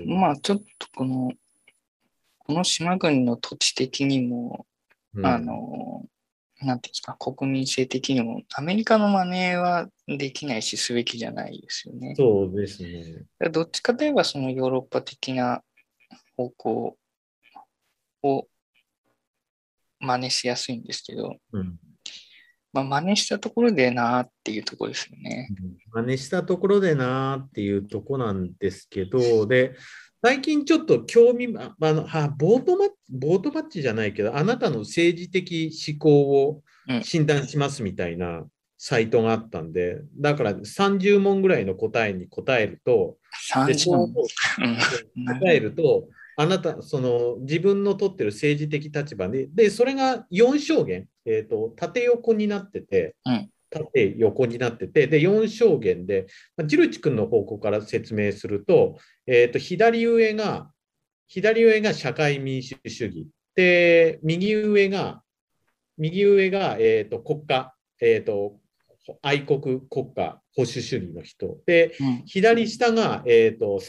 [0.05, 1.31] まあ、ちょっとこの、
[2.39, 4.65] この島国の土地的にも、
[5.13, 6.05] うん、あの、
[6.61, 12.15] なんていうんですか、国民性的にも、アメリカの真似はできないし、すべきじゃないですよね。
[12.15, 13.25] そうですね。
[13.51, 15.61] どっちかといえば、そのヨーロッパ的な
[16.37, 16.97] 方向
[18.23, 18.47] を
[19.99, 21.77] 真似しやすいんですけど、うん、
[22.73, 25.49] まあ、真似したところでなっていうところですよね。
[25.93, 29.75] 真似したところでなっていうところなんですけど、で、
[30.21, 36.63] 最近ちょっと興味、あのはボートマッチ、ボートマッチじゃないけど、あなたの政治的思考を
[37.03, 38.43] 診断しますみたいな
[38.77, 43.17] サイトがあったんで、だから30問ぐらいの答えに答えると、
[43.53, 44.13] 30問。
[45.39, 56.27] 答えると、あなた、その自分の取ってる政治的立場で、で、それが4証言、えっ、ー、と、縦横になってて、うん、縦横になってて、で、4証言で、
[56.57, 60.71] まあ、ジルチ君の方向から説明すると、えっ、ー、と、左上が、
[61.27, 63.27] 左上が社会民主主義。
[63.55, 65.21] で、右上が、
[65.97, 68.59] 右上が、えっ、ー、と、国家、えっ、と、
[69.21, 71.57] 愛国国家保守主義の人。
[71.65, 73.79] で、うん、左下が、えーと、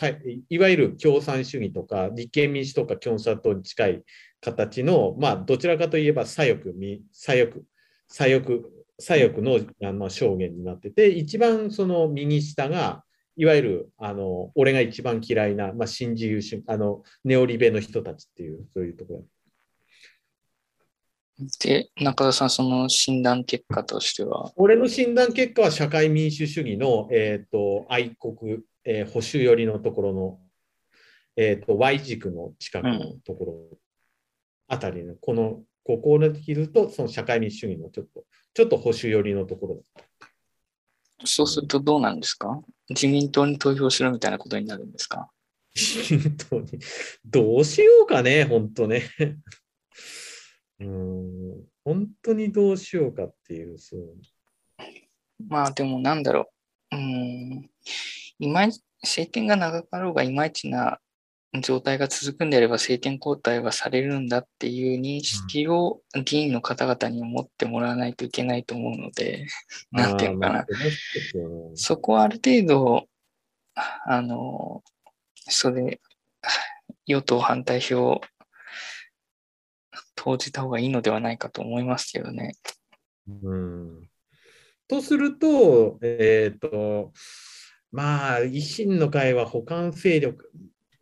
[0.48, 4.02] いわゆる共産主義とか立憲民主とか共産党に近い
[4.40, 6.70] 形の、まあ、どちらかといえば左翼
[7.12, 7.60] 左翼
[8.08, 8.60] 左翼
[8.98, 13.04] 左翼のあの証言になってて一番その右下が
[13.36, 19.24] いわゆるあの俺が一番嫌いな、まあ、新自由主義あのネオリベの人たちっていうそういうところ
[21.38, 24.52] で、中田さん、その診断結果としては？
[24.56, 30.38] 俺の診断結果は社会民主主義の、えーと、愛国、えー、保守寄りのところの、
[31.36, 33.78] えーと、Y 軸の近くのところ
[34.68, 38.24] あたりの、うん、この、ここで切ると、その社会民主主義のちょっと、
[38.54, 40.04] ちょっと保守寄りのところ
[41.24, 42.60] そうするとどうなんですか？
[42.88, 45.30] 自民党に投票しろみたいなことになるんですか？
[45.74, 46.78] 自民党に。
[47.24, 49.02] どうしようかね、本当ね。
[50.80, 54.00] うん、本当にどうしようかっていう、そう。
[55.48, 56.50] まあでもなんだろ
[56.92, 56.96] う。
[56.96, 57.70] うん、
[58.38, 60.98] いまいち、政権が長かろうがいまいちな
[61.60, 69.46] 状態が続くんであれば政権交代はされるんだっていう認識を議員の方々に持ってもらわないといけないと思うので、
[69.90, 70.66] なんていうのかな。
[71.74, 73.08] そこはある程度、
[73.74, 74.82] あの、
[75.34, 76.00] それ、
[77.06, 78.20] 与党反対票
[80.26, 82.56] 投じた方がいいのではないかと思いますけどね。
[83.28, 84.08] うん、
[84.88, 87.12] とすると、えっ、ー、と、
[87.92, 90.50] まあ、維新の会は補完勢力、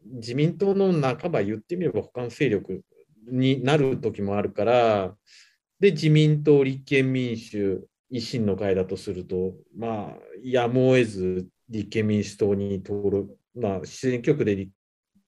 [0.04, 2.82] 自民党の半ば言ってみれば補完勢力
[3.26, 5.14] になる時もあるから、
[5.80, 14.72] で、自民党、立憲民主、維新の会だとすると、まあ、やむを得ず立憲民主党に登録、まあ、選挙区で立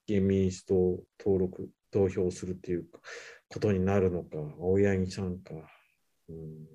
[0.06, 0.74] 憲民主党
[1.18, 3.00] 登録、投票するっていうか、
[3.48, 5.54] ことになるのか、青柳さんか。
[6.28, 6.66] うん、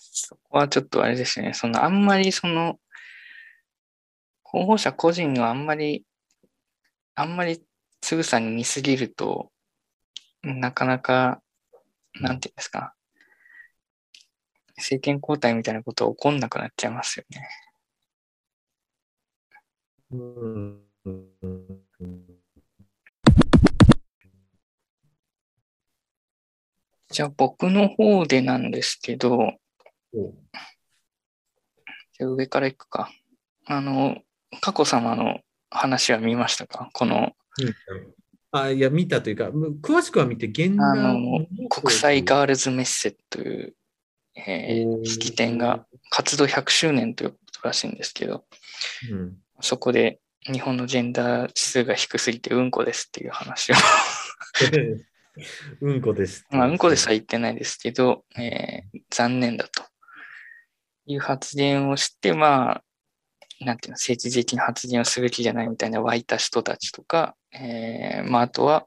[0.00, 2.78] そこはちょっとあれですね、そのあんまりその、
[4.42, 6.04] 候補者個人のあんまり、
[7.14, 7.62] あんまり
[8.00, 9.50] つぐさに見すぎると、
[10.42, 11.42] なかなか、
[12.20, 12.94] なんていうんですか、
[14.76, 17.48] 政権交代みたいなことは起こんなくなっちゃいますよね。
[20.10, 20.82] うん
[27.12, 29.52] じゃあ僕の方でなんですけど、
[32.18, 33.10] じゃ上からいくか。
[33.66, 34.16] あの、
[34.60, 35.40] 佳子さまの
[35.70, 36.88] 話は見ましたか？
[36.94, 37.32] この。
[38.50, 39.50] あいや、見たというか、
[39.82, 43.74] 詳しくは見て、現代の国際ガールズメッセという、
[44.34, 48.44] えー、式典が活動100周年ということらしいんですけど、
[49.10, 50.18] うん、そこで
[50.50, 53.74] 日本のジェンダー指数が低すぎてうんこですっていう話を
[55.80, 56.44] うんこです。
[56.50, 59.82] まあ、うんこですは言ってないですけど、えー、残念だと
[61.06, 62.84] いう発言をして、まあ、
[63.60, 68.86] なんていうの、政治的な発言をすべきじゃないみたいな湧いた人たちとか、えー、まあ、あとは、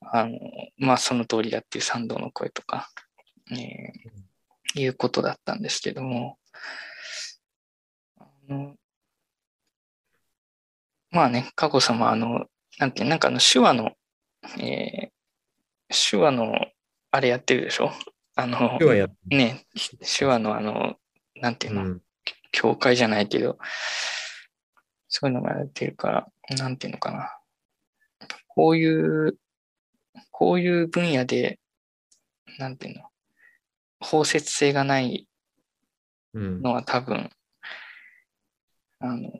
[0.00, 0.38] あの、
[0.78, 2.88] まあ、その通りだっていう賛同の声とか、
[3.50, 6.38] えー、いうことだったんですけども、
[8.18, 8.74] あの
[11.10, 12.46] まあね、佳子さま、あの、
[12.78, 13.92] なんていう、なんかあの、手話の、
[14.58, 15.10] えー、
[15.88, 16.54] 手話の、
[17.10, 17.90] あれやってるでしょ？
[18.36, 18.78] あの、
[19.26, 19.66] ね、
[20.18, 20.96] 手話のあの、
[21.36, 22.02] なんていうの、うん、
[22.52, 23.58] 教会じゃないけど、
[25.08, 27.34] そういうのがやってるから、なんていうのかな。
[28.46, 28.86] こうい
[29.28, 29.38] う、
[30.30, 31.58] こういう分野で、
[32.58, 33.04] なんていうの、
[34.00, 35.26] 包摂性がない
[36.34, 37.30] のは多分、
[39.00, 39.30] うん、あの、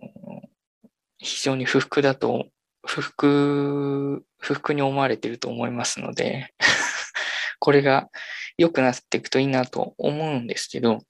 [1.18, 2.46] 非常に不服だと、
[2.88, 6.54] 不服、不服に思われていると思いますので
[7.60, 8.08] これが
[8.56, 11.00] 良くなっていくといいなと思うんですけど、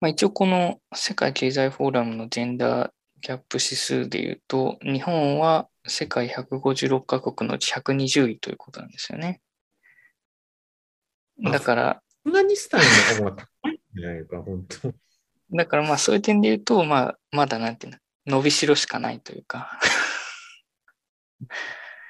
[0.00, 2.90] まあ、一応この世界経済フォーラムのジェンダー
[3.22, 9.42] ギャップ指数で言うと、日本は世界156カ国のうち120位ということなんですよね。
[11.42, 14.94] だから、アフガニスタンの方が高いんじゃないか、本当。
[15.52, 19.80] だからまあそういう点で言うと、まあまだなんていうの、伸びしろしかないというか。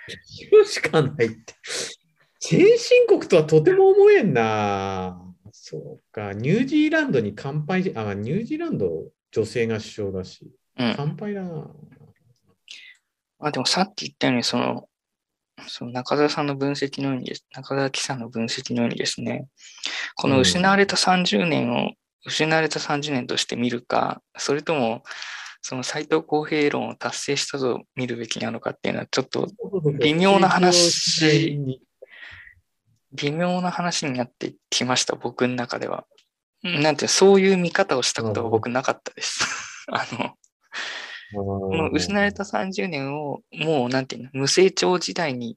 [0.08, 1.54] 伸びしかないって。
[2.40, 5.20] 先進国とはとても思えんな。
[5.52, 11.70] そうか、ニュージーランドに乾杯あ、ニュージーランド女性が首相だし、うん、乾杯だな。
[13.40, 14.88] あ、でもさっき言ったように、その、
[15.66, 19.46] その中澤さんの分析のようにです、中澤記者の分析のようにですね、
[20.16, 25.02] この失われた30年を、うん、失われた30年として見るか、それとも、
[25.62, 29.48] その斎藤公平論を達成したと見るべきなのかっていうのは、ちょっと
[29.98, 31.58] 微妙な話
[33.12, 36.06] 微妙な話になってきました、僕の中では。
[36.62, 39.40] なんてそういう見方をしたことは僕なかったです。
[39.88, 40.34] あの、
[41.32, 45.56] この失われた30年をもうなんていうの、無成長時代に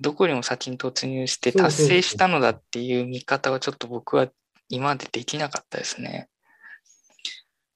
[0.00, 4.28] どこよりも先に突入して達成したのだっていう見方はちょっと僕は
[4.68, 6.28] 今までできなかったですね。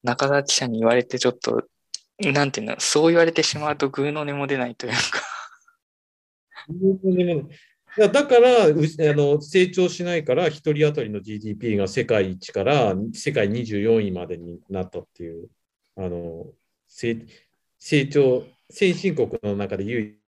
[0.04, 1.64] 中田記者に言われてちょっと、
[2.20, 4.98] なんていうの、そう言われてしまうとグーの音も出ないというか
[7.96, 8.68] だからあ
[9.14, 15.48] の成長しないから、1人当たりの GDP が世界一から世界24位までになったっていう、
[15.96, 16.46] あの
[16.88, 17.16] 成
[18.06, 20.18] 長、先進国の中で唯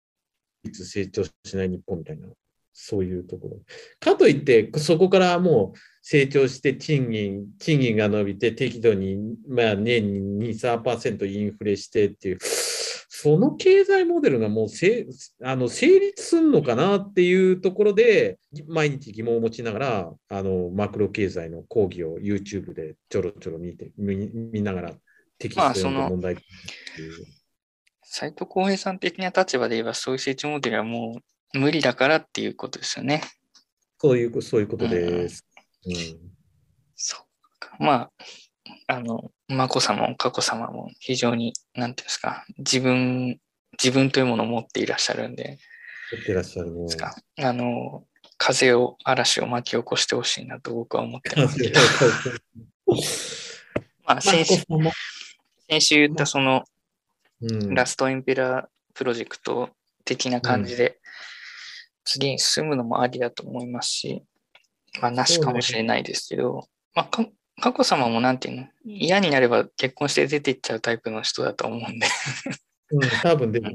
[0.64, 2.28] 一成長しない日本みたいな、
[2.72, 3.60] そういうところ。
[4.00, 5.78] かといって、そこからもう
[6.08, 9.16] 成長して賃金、賃金が伸びて適度に、
[9.48, 10.06] まあ、年
[10.38, 12.38] に2、3%インフレしてっていう。
[12.40, 15.04] その経済モデルがもうせ
[15.42, 18.38] あの成立するのかなっていうところで、
[18.68, 24.92] 毎日疑問を持ちながら、あのマクロ経済の講義を YouTube でちょろちょろ見て見見ながら、
[25.38, 26.36] テキストの問題
[28.04, 31.20] 斎藤浩平さん的な立場で言えば、そういう成長モデルはも
[31.54, 33.22] う無理だからっていうことですよね。
[33.98, 35.45] そういうそういうことです。
[35.86, 36.18] うん、うん、
[36.94, 37.76] そうか。
[37.78, 38.10] まあ、
[38.88, 43.38] あの、眞子さまも佳子さまも非常に、なんていうんですか、自分、
[43.82, 45.58] 自分というものを持っていらっしゃるんで、
[46.12, 46.86] 持っていらっしゃるね。
[47.42, 48.04] あの、
[48.38, 51.80] 風を、嵐を巻き起こしてほしいなと僕は思ってますけど。
[54.04, 54.62] まあ、先週、
[55.68, 56.64] 先週言ったその、
[57.40, 59.70] うん、ラストエンペラープロジェクト
[60.04, 61.00] 的な感じで、
[62.04, 64.22] 次に進むのもありだと思いますし、
[65.00, 67.26] まあ、なしかもしれないですけど、まあ、
[67.60, 68.66] 佳子さまもなんていうの？
[68.84, 72.06] 嫌になれば結婚して出ていっちゃうタイプの人だと思うんで。
[72.90, 73.70] うん、多分でも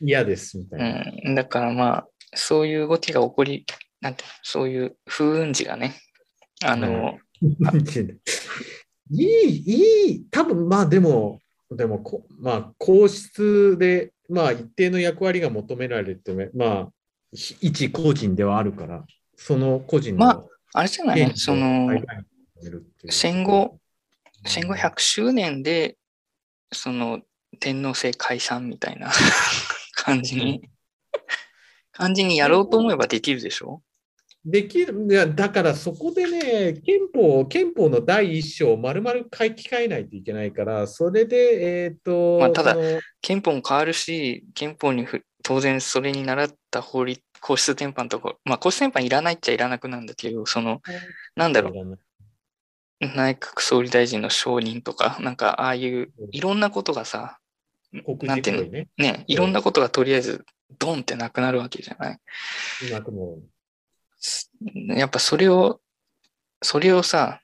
[0.00, 1.12] 嫌ですみたいな。
[1.24, 3.64] うん、だからまあ、そういう動きが起こり、
[4.00, 5.94] なんてそういう風雲児がね、
[6.64, 7.48] あの、うん、
[9.10, 11.40] いい、いい、多分まあでも、
[11.70, 16.88] でもこ、まあ、皇室で、まあ、一定の役割が求められて、まあ、
[17.32, 19.04] 一個人ではあるから、
[19.36, 20.24] その個人の。
[20.24, 20.44] まあ、
[20.80, 21.90] あれじゃないその、
[23.08, 23.78] 戦後、
[24.44, 25.96] 戦後100周年で、
[26.72, 27.20] その
[27.60, 29.10] 天皇制解散みたいな
[29.94, 30.68] 感じに、
[31.92, 33.82] 感じにやろうと思えばできるでしょ？
[34.46, 42.76] できる、だからそこでね、憲法、憲法の第一章を丸々書き換えないといけないから、それで、えっ、ー、と、まあ、ただ、
[43.20, 45.04] 憲法も変わるし、憲法に
[45.42, 50.82] 当然それに習った法律、皇室典範とか、まあ皇室典範いらないっちゃいらなくなんだけど、その、
[51.36, 51.98] なんだろう、
[53.00, 57.38] 内閣総理大臣の承認とか、なんかああいういろんなことがさ、
[58.22, 60.44] なんていうの、ね、ね、いろんなことがとりあえず
[60.78, 62.18] ドンってなくなるわけじゃない？
[64.98, 65.80] やっぱそれを、
[66.62, 67.42] それをさ、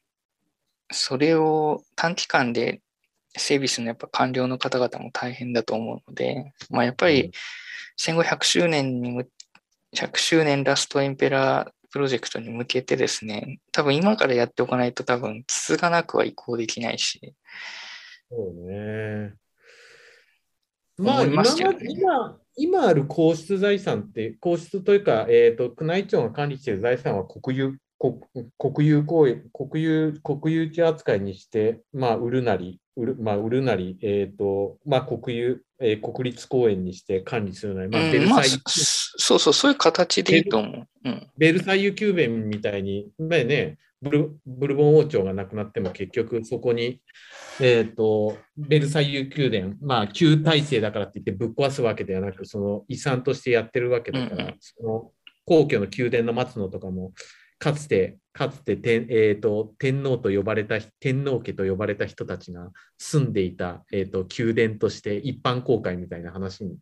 [0.91, 2.81] それを短期間で
[3.37, 7.31] 整備するのはやっぱ官僚の方々も大変だと思うので、まあ、やっぱり
[7.97, 9.31] 戦後100周年にむ、
[9.95, 17.35] 100周年ラストエンペラープロジェクトに向けてですね、多分今からやっておかないと多分続かなくは移行できないし。
[18.31, 19.35] そうね。
[20.97, 21.43] まあ、今
[21.89, 28.21] 今今ある皇室財産って、皇室というか、えーと、宮内庁が管理している財産は国有国
[28.59, 40.89] 国有公園国有国有地扱いにして、まあ、売るなり、売る,、まあ、売るなり、えーとまあ、国有、えー、国立公園にして管理するなり、まあベルサイユ、そうそう、そういう形でいいと思う。
[41.05, 47.01] うん、ベルサイユ宮殿みたいに、ね、ブルブルボン王朝が亡くなっても結局そこに、
[47.61, 55.11] えーと、ベルサイユ宮殿、まあ旧体制だからって言ってぶっ壊すわけではなくその遺産としてやってるわけだから、うん、その
[55.45, 57.13] 皇居の宮殿の松野とかも
[57.63, 66.77] かつてかつて天,、えーと、天皇と呼ばれた天皇家と呼ばれた人たちが住んでいた、えーと、宮殿として一般公開みたいな話に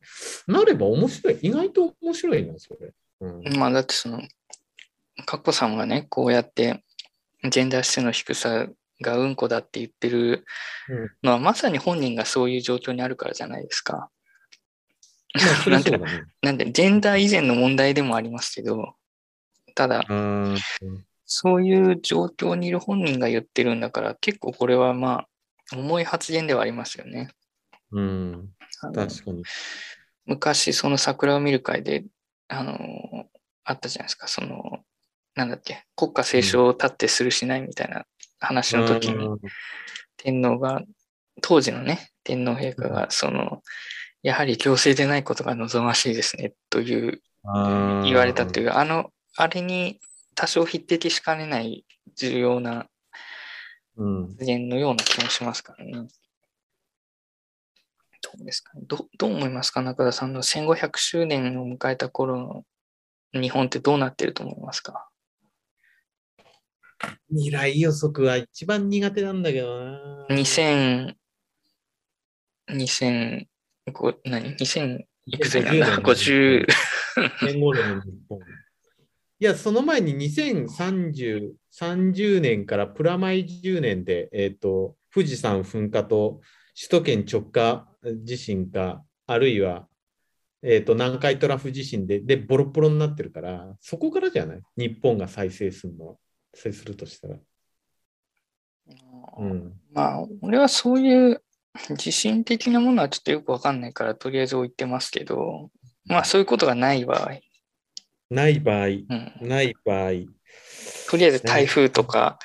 [0.46, 2.92] なれば面白い意外と面白いなそれ。
[3.20, 4.22] うん、まあだってその
[5.26, 6.82] 佳子さんがねこうやって
[7.50, 8.66] ジェンダー指数の低さ
[9.02, 10.46] がうんこだって言ってる
[11.22, 14.10] のは、まさに本人がそういう状況にあるからじゃないですか。
[15.66, 16.00] なんで、
[16.42, 18.94] なんで、ジェンダー以前の問題でもありますけど、
[19.74, 20.04] ただ、
[21.24, 25.26] そういう状況にいる本人が言ってるんだから、結構これはま
[25.72, 27.30] あ、重い発言ではありますよね。
[27.92, 28.48] うん、
[28.80, 29.42] 確かに。
[30.26, 32.04] 昔、その桜を見る会で、
[32.48, 32.78] あの、
[33.64, 34.80] あったじゃないですか、その、
[35.34, 38.04] なんだっけ、国家斉唱を立ってするしないみたいな
[38.38, 39.28] 話の時に、
[40.16, 40.82] 天皇が、
[41.42, 43.62] 当時のね、天皇陛下が、その、
[44.22, 47.22] やはり強制でないことが望ましいですね、という、
[48.04, 50.00] 言われたという、あの、あれに
[50.34, 51.84] 多少匹敵しかねない
[52.16, 52.86] 重要な
[53.96, 55.92] 発言のような気もしますからね。
[58.22, 59.82] どうですかねどどう思いますか？
[59.82, 62.64] 中田さんの1500周年を迎えた頃
[63.32, 65.08] の日本ってどうなってると思いますか？
[67.30, 70.26] 未来予測は一番苦手なんだけどな。
[70.30, 71.14] 2000、
[72.70, 73.46] 2000、
[74.26, 75.78] 何 ?2000 いくつになる？
[75.78, 76.66] んだ ?50。
[77.46, 78.38] 年後の日本。
[79.40, 86.40] いや、その前に2030 30年からプラマイ10年で、えーと、富士山噴火と
[86.78, 87.88] 首都圏直下
[88.22, 89.88] 地震か、あるいは、
[90.62, 94.60] えーと、南海トラフ地震ででボロボロになってるから、そこからじゃない？
[94.76, 96.14] 日本が再生するのは。
[96.52, 97.36] 接するとしたら。
[99.38, 101.42] うん、まあ、俺はそういう
[101.90, 105.70] 自信的なものはちょっとよくわかんないから、とりあえず置いてますけど、
[106.04, 107.38] まあそういうことがない場合。
[108.30, 110.10] ない場合、うん、ない場合。
[111.08, 112.38] とりあえず台風とか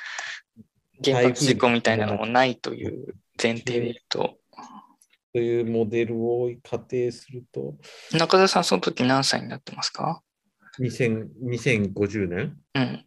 [1.04, 4.38] 原発事故みたいなのもないという前提で言うと。
[5.34, 7.76] というモデルを仮定すると。
[8.14, 10.22] 中田さん、その時何歳になってますか
[10.80, 12.58] ?2050 年？
[12.74, 13.06] うん。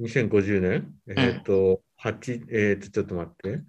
[0.00, 3.62] 2050年、えっ、ー、と、8、えっ、ー、と、ちょっと待って。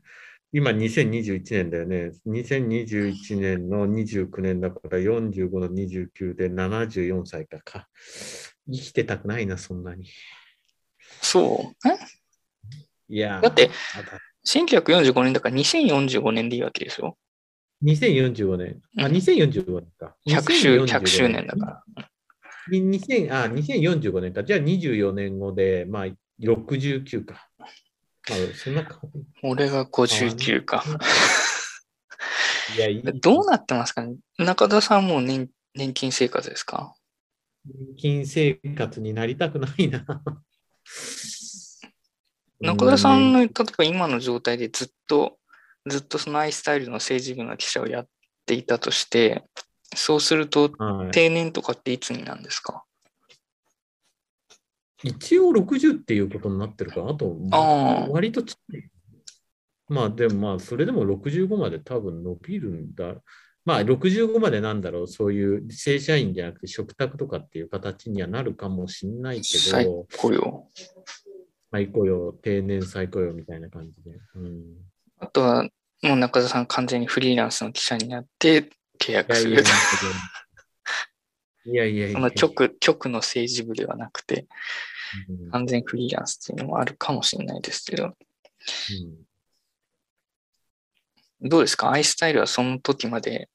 [0.55, 2.11] 今、2021年だよね。
[2.27, 7.87] 2021年の29年だから45の29で74歳かか。
[8.71, 10.05] 生きてたくないな、そんなに。
[11.23, 11.97] そうえ？
[13.09, 13.41] いや。
[13.41, 13.71] だって、
[14.45, 17.17] 1945年だから2045年でいいわけでしょ
[17.83, 18.79] ?2045 年。
[18.99, 20.15] あ、2045年か。
[20.27, 21.83] 100周 ,100 周年だから。
[22.71, 24.43] 2000あ2045年か。
[24.43, 26.05] じゃあ24年後で、まあ、
[26.39, 27.49] 69か。
[28.29, 28.87] あそんな
[29.41, 30.83] 俺が59か。
[32.75, 33.03] いやいい。
[33.19, 34.15] どうなってますかね？
[34.37, 36.95] 中田さんも年年金生活ですか？
[37.65, 40.05] 年金生活になりたくないな。
[42.61, 45.37] 中田さんの、例えば今の状態でずっと、
[45.85, 48.07] ずっとそのアイスタイルの政治部の記者をやっ
[48.45, 49.43] ていたとして、
[49.95, 50.69] そうすると、
[51.11, 52.85] 定年とかっていつになんですか、
[55.03, 57.37] 一応60っていうことになってるから、あと、
[58.09, 58.55] 割とち。
[59.89, 63.15] まあでもまあ、それでも65まで多分伸びるんだ。
[63.65, 69.85] まあ65までなんだろう、そういう正社員じゃなくて食卓とかっていう形にはなるかもしんないけど、再
[70.17, 70.69] 雇用。
[71.71, 74.11] 再雇用、定年再雇用みたいな感じで。
[74.35, 74.63] うん、
[75.19, 75.67] あとは、
[76.01, 79.63] もう中田さん完全にフリーランスの記者になって契約する。
[81.65, 82.19] いやいやいや。
[82.19, 84.47] の局局の政治部ではなくて、うん、
[85.51, 88.05] 完全フリーランスっていうのもあるかもしれないですけど。
[91.41, 91.91] うん、どうですか？
[91.91, 93.49] アイスタイルはその時まで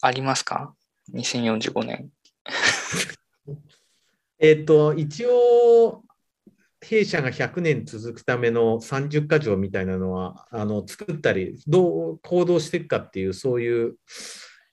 [0.00, 0.74] ありますか
[1.12, 2.10] ?2045 年。
[4.38, 6.02] えっと、一応、
[6.80, 13.96] 弊社が100年続くための30か条みたいなのはあの作ったり、どう行動していくかっていう、そういう、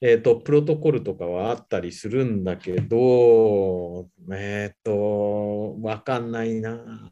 [0.00, 7.10] えーと、プロトコルとかはあったりするんだけど、えっ、ー、と、わかんないな。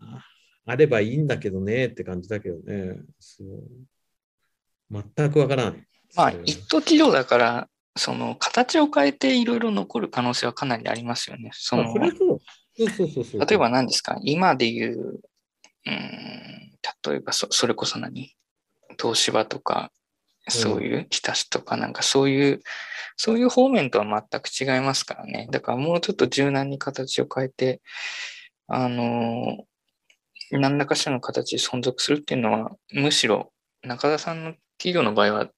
[0.65, 2.97] あればいいんだけどねって感じだけどね。
[3.19, 5.87] そう全くわからない。
[6.15, 11.51] まあ、一等企業だから、その形を変えていろいろ残る可能性はかなりありますよね。
[11.55, 12.11] その例
[13.53, 14.19] えば何ですか？
[14.23, 15.21] 今で言う、
[15.87, 16.73] うん、
[17.05, 18.37] 例えばそそれこそ何？
[19.01, 19.91] 東芝とか、
[20.49, 22.61] そういう日立とかなんかそういう、
[23.17, 25.49] そういう方面とは全く違いますからね。
[25.51, 27.81] だからもうちょっと柔軟に形を変えて、
[28.69, 29.65] あの、
[30.53, 35.49] 何らかしらの形で存続するっていうのは、むしろ中田さんの企業の場合は、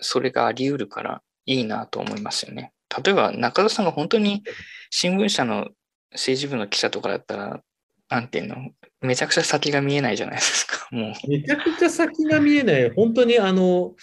[0.00, 2.72] それがあり得るからいいなと思いますよね。
[3.04, 4.42] 例えば中田さんが本当に
[4.90, 5.68] 新聞社の
[6.12, 7.60] 政治部の記者とかだったら、
[8.08, 8.56] なんていうの、
[9.00, 11.30] めちゃくちゃ先が見えないじゃないですか、 もう。
[11.30, 12.90] めちゃくちゃ先が見えない。
[12.90, 13.94] 本当にあの、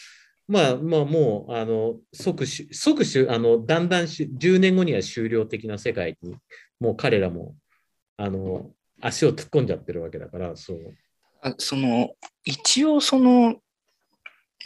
[0.48, 6.36] まあまあもう、あの、即し、即し、あの、だんだんし10年後には終了的な世界に、
[6.80, 7.56] もう彼らも、
[8.18, 8.72] あの、
[9.02, 10.96] 足を突っ込んじゃってるわけだから、そう。
[11.42, 12.12] あその、
[12.46, 13.60] 一応その、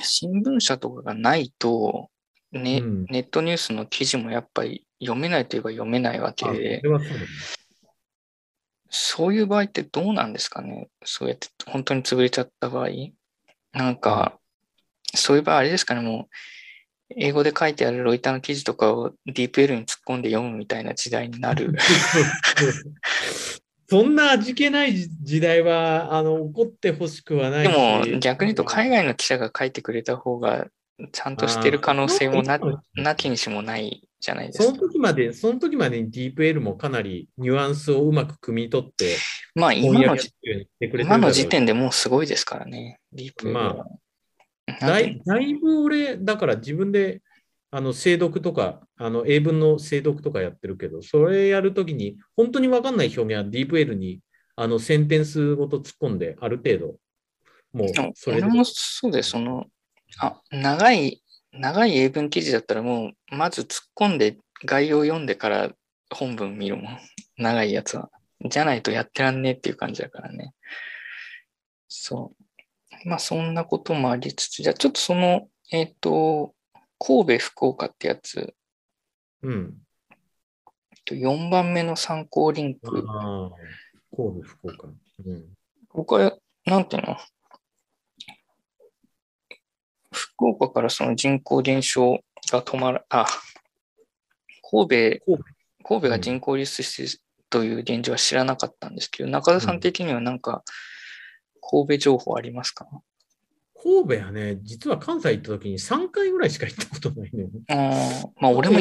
[0.02, 2.10] 新聞社とかがないと、
[2.52, 6.82] ね、うん、ネットニュースの記事もやっぱり読めないといえば読めないわけで、
[8.90, 10.90] そういう場合ってどうなんですかね？
[11.04, 12.90] そうやって本当に潰れちゃった場合？
[13.74, 14.40] なんか、
[15.16, 16.02] そういう場合あれですかね？
[16.02, 16.28] も
[17.12, 21.76] う、英語で書いてあるロイターの記事とかを DeepL に突っ込んで読むみたいな時代になる。
[23.92, 30.68] そんな味気ない時代はあの起こってほしくはないでも逆に言うと海外の記者が書いてくれた方が
[31.12, 32.60] ちゃんとしてる可能性もな
[32.94, 34.64] なきにしもないじゃないですか。
[34.66, 39.16] その時まで、その時までに DeepL もかなりニュアンスをうまく汲み取って、
[39.56, 40.18] まあ今の
[40.84, 43.86] 今の時点でもうすごいですからね、DeepL ま
[44.72, 47.22] あ、だいだいぶ俺、だから自分で
[47.72, 54.20] あの精読とか、あの英文の精読とかやってるけど、それやるときに、本当に分かんない表現は DeepL に
[54.56, 56.96] あのセンテンスごと突っ込んで、ある程度、
[57.72, 58.48] もうそれで。
[58.48, 59.66] もそうです、その、
[60.20, 65.72] あ、長い長い英文記事だったらもう、まず突っ込んで概要読んでから
[66.14, 67.00] 本文見るもん。
[67.38, 68.10] 長いやつは。
[68.45, 70.54] じゃないとやってらんねえっていう感じだからね。
[71.88, 72.34] そ
[73.04, 73.10] う。
[73.10, 76.54] まあそんなこともありつつ、じゃあちょっとその、えっ、ー、と、
[77.00, 78.54] 神戸、福岡ってやつ。
[79.41, 79.78] うん。
[81.10, 83.04] 4番目の参考リンク。
[84.16, 84.88] 神戸、福岡。
[85.26, 85.45] うん。
[85.88, 87.18] ここは、なんていうの？
[90.40, 93.26] 福岡からその人口減少が止まら、あ、
[94.72, 95.40] 神戸、
[95.84, 100.64] 神戸が人口流出してという現状は知らなかったんですけど、中田さん的にはなんか、
[101.62, 102.88] 神戸情報ありますか、
[103.84, 107.50] 神戸はね、実は関西行った時に3回ぐらいしか行ったことないね。
[107.68, 108.80] ああ、まあ俺も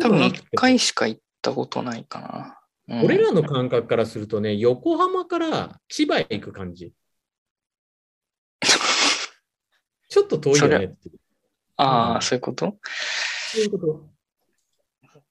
[0.00, 2.20] 多分1回しか行ったことないか
[2.88, 2.96] な。
[2.96, 6.92] うん、俺らの感覚からするとね、横浜から千葉へ行く感じ。
[10.08, 10.84] ちょっと遠いよね。
[10.86, 10.96] って
[11.76, 12.76] ああ、うん、そういうこと？
[13.52, 14.08] そういうこと。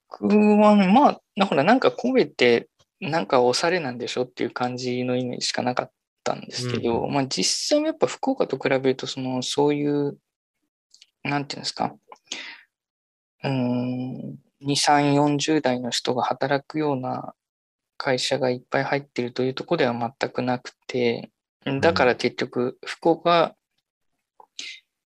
[0.10, 2.70] 僕は、ね、まあ、だからなんか神戸って
[3.02, 5.92] なんかおしゃれなんでしょっていう感じのイメージしかなかっ
[6.24, 10.18] たんですけど、うん、まあ実際もやっぱ福岡と比べると、その、そういう、
[11.24, 11.96] なんていうんですか、
[13.44, 17.34] うん、2、3、40代の人が働くような
[17.98, 21.32] 会社がいっぱい入ってるというところでは全くなくて、
[21.82, 23.57] だから結局、福岡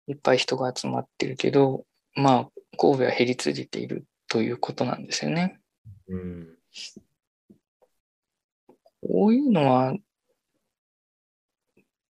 [0.08, 1.86] いっぱい人が集まってるけど、
[2.16, 5.60] まあ、神戸は減り続いているということなんですよね。
[6.08, 6.48] うん、
[9.02, 9.94] こういうのは、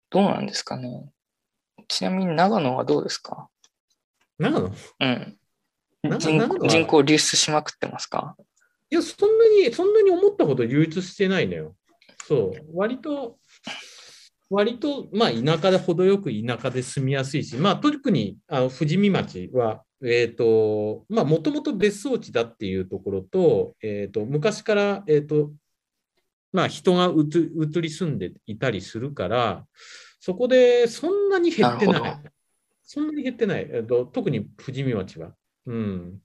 [0.10, 1.10] どうなんですかね。
[1.88, 3.50] ちなみに長野はどうですか？
[4.40, 4.72] 長野？
[5.00, 5.38] うん。
[6.20, 8.36] 人人口流出しまくってますか？
[8.90, 11.76] いや、そんなに、そんなに思ったほど流出してないのよ。
[12.28, 12.66] そう。
[12.74, 13.38] 割と、
[14.50, 25.52] 割と、まあ、田舎で程よく田舎で住みやすいし、まあ、特にあの富士見町は、えっ、ー、と、まあ、もともと別荘地だっていうところと、えっ、ー、と、昔から、えっ、ー、と、
[26.52, 29.66] まあ、人が移り住んでいたりするから、
[30.20, 32.22] そこでそんなに減ってない。
[32.84, 33.68] そんなに減ってない。
[33.72, 35.34] えっと、特に富士見町は。
[35.66, 36.20] うん。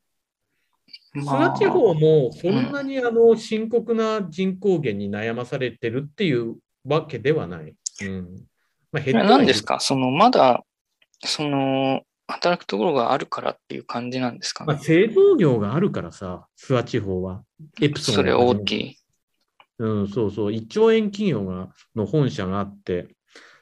[1.15, 7.75] まあ、地方もそんなにあの深刻な人口減に悩まされてるっていうわけではない。
[8.03, 8.47] うん。
[8.93, 9.81] まあ、減何ですか？
[9.81, 10.65] その、まだ、
[11.25, 14.75] その、働くところがあるからっていう感じなんですかね？
[14.75, 17.43] まあ、製造業があるからさ、諏訪地方は。
[17.81, 18.97] エプソンそれ大きい。
[19.79, 20.53] うん、そうそう。
[20.53, 23.09] 1兆円企業がの本社があって、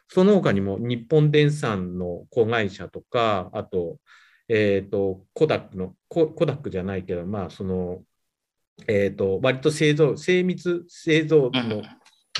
[0.09, 3.99] その他にも日本電産の子会社とか、あと、
[4.49, 8.03] えっ、ー、と、コダックの、ココダックじゃないけど、まあ、その、
[8.87, 11.83] えっ、ー、と、割と製造、精密製造の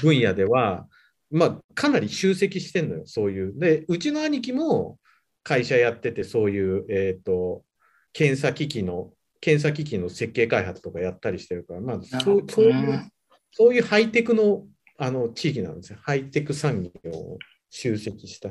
[0.01, 0.87] 分野では、
[1.31, 3.59] まあ、かなり集積してんのよ、そういう。
[3.59, 4.99] で、うちの兄貴も
[5.43, 7.65] 会社やってて、そういう、えっ、ー、と、
[8.13, 13.11] 検査機器の、検査機器の設計開発とかやったりしてるから、まあ、そうそういう、
[13.53, 14.67] そういうハイテクの
[15.01, 15.99] あの地域なんですよ。
[16.03, 17.39] ハイテク産業を
[17.71, 18.51] 集積した。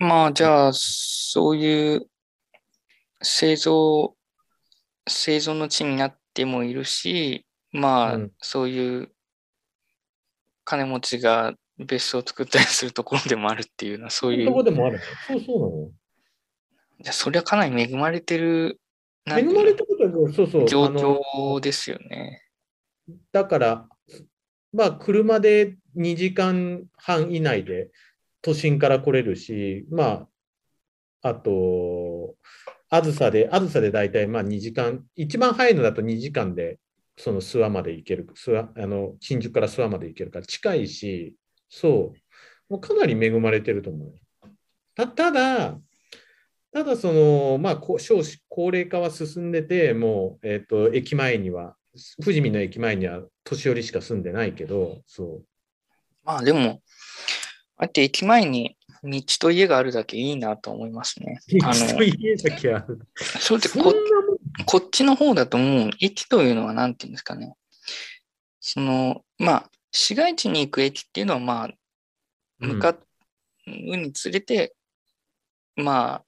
[0.00, 2.08] まあ、じゃあ、そういう
[3.22, 4.16] 製造、
[5.08, 9.12] 製造の地になってもいるし、まあ、うん、そういう
[10.64, 14.46] 金持ちが別荘を作ったりするところでもあるっていうのは、そういう。
[14.46, 15.00] ところでもある。
[15.26, 15.90] そうそうなの？
[17.00, 18.80] じゃそれはかなり恵まれてる、
[19.26, 20.68] 恵まれてるそうそう。
[20.68, 22.42] 状況ですよね。
[23.32, 23.88] だから、
[24.72, 27.90] まあ、車で2時間半以内で
[28.42, 30.26] 都心から来れるし、ま
[31.22, 32.34] あ、あと、
[32.90, 36.78] あずさで、あずさで大体まあ2時間、一番早いのだと2時間で
[37.16, 41.34] その諏訪まで行ける、諏訪あの新宿から諏訪まで行けるから近いし、
[41.74, 44.14] そう、もうかなり恵まれてると思う。
[44.94, 45.76] たただ、
[46.72, 51.74] ただその、まあ、少子高齢化は進んでて、もう、えっ、ー、と、駅前には、
[52.22, 55.44] 富士見の駅前には年寄りしか住んでないけど、そう。
[56.22, 56.80] まあでも、
[57.76, 61.40] あって駅前に道と家があるだけいいなと思いますね。
[61.48, 63.00] 道と家だけある。
[63.40, 63.92] そうでこ
[64.66, 67.54] こっちの方だともう駅というのは何て言うんですかね。
[68.60, 71.70] その、まあ、市街地に行く駅っていうのはまあ、
[72.58, 72.96] 向かう
[73.66, 74.74] につれて、
[75.76, 76.24] うん、まあ、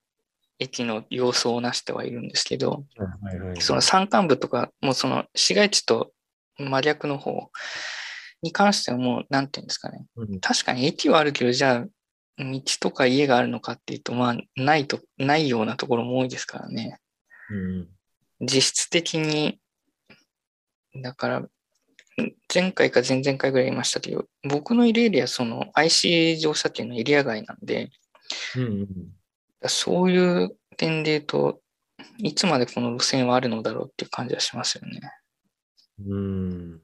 [0.60, 6.12] 駅の様相をなしてはいるんですけど、はいはいはい、その山間部とか、もうその市街地と
[6.58, 7.50] 真逆の方
[8.40, 10.06] に関してはもう、なんていうんですかね。
[10.14, 11.86] うん、確かに駅はあるけど、じゃあ、
[12.38, 17.00] 道とか家があるのかっていうと、まあ、ないと、ないようなところも多いですからね。
[17.50, 19.58] うん、実質的に、
[21.02, 21.42] だから、
[22.52, 27.90] 前回か前々回ぐらい言いましたけど、僕のいるエリア、その IC 乗車券のエリア外なんで、
[28.56, 28.88] うん、
[29.66, 31.60] そういう点で言うと、
[32.18, 35.00] いつまでこの路線はあるのだろうっていう感じはしますよね。
[36.06, 36.80] うん、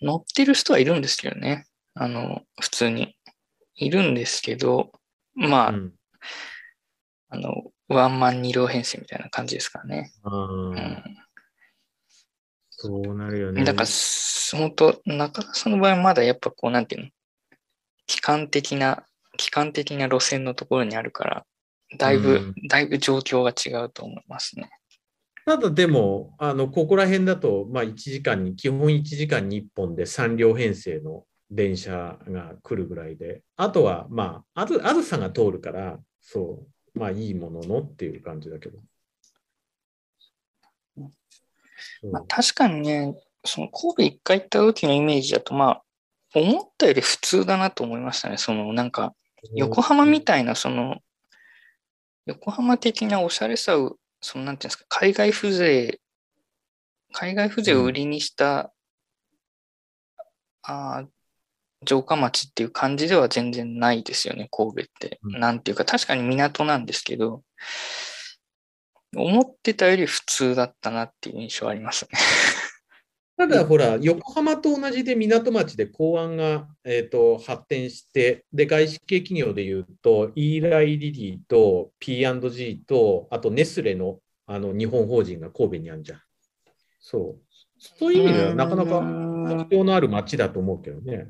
[0.00, 1.66] 乗ってる人はいるんですけどね。
[1.94, 3.14] あの、普通に。
[3.76, 4.92] いるんですけど、
[5.34, 5.92] まあ、うん、
[7.30, 7.54] あの、
[7.88, 10.12] ワンマン2両編成みたいな感じですからね。
[10.24, 10.30] う
[10.74, 11.02] ん、
[12.82, 13.62] そうなるよね。
[13.62, 13.88] だから、
[14.58, 17.08] 本当中田さんの場合はまだやっぱこう、なんていうの、
[18.06, 19.04] 機関的な、
[19.36, 21.46] 機関的な路線のところにあるから、
[21.96, 24.68] だいぶ、うん、だいぶ状況が違うと思いますね。
[25.46, 36.64] ただでも、あのここら辺だと、まあ、1時間に、基本1時間に1本で3両編成の電車が来るぐらいで、あとは、まあ、あずあずさが通るから、そ
[36.94, 38.78] う、まあいいもののっていう感じだけど。
[42.12, 43.14] まあ、確かにね、
[43.44, 45.82] その神戸一回行った時のイメージだと、まあ、
[46.34, 48.38] 思ったより普通だなと思いましたね。
[48.38, 49.14] そのなんか、
[49.54, 50.98] 横浜みたいな、その、
[52.26, 55.98] 横浜的なおしゃれさを、そのなんていうんですか、海外風情、
[57.12, 58.72] 海外風情を売りにした、
[60.68, 61.04] うん、あ
[61.86, 65.18] 城下町っていう感じでは全然ないですよね、神戸って。
[65.22, 67.42] うん、なんていうか、確かに港なんですけど、
[69.16, 72.18] 思ってたより普通だったなっていう印象ありますね。
[73.36, 86.20] ただほら、横浜と同じで港町で港湾が、えーと、発展して、で外資系企業でいうと、イーライリリーと P&G と、あとネスレのあの日本法人が神戸にあるじゃん。
[87.00, 87.52] そう。
[87.78, 89.00] そういう意味ではなかなか
[89.64, 91.28] 特徴のある町だと思うけどね。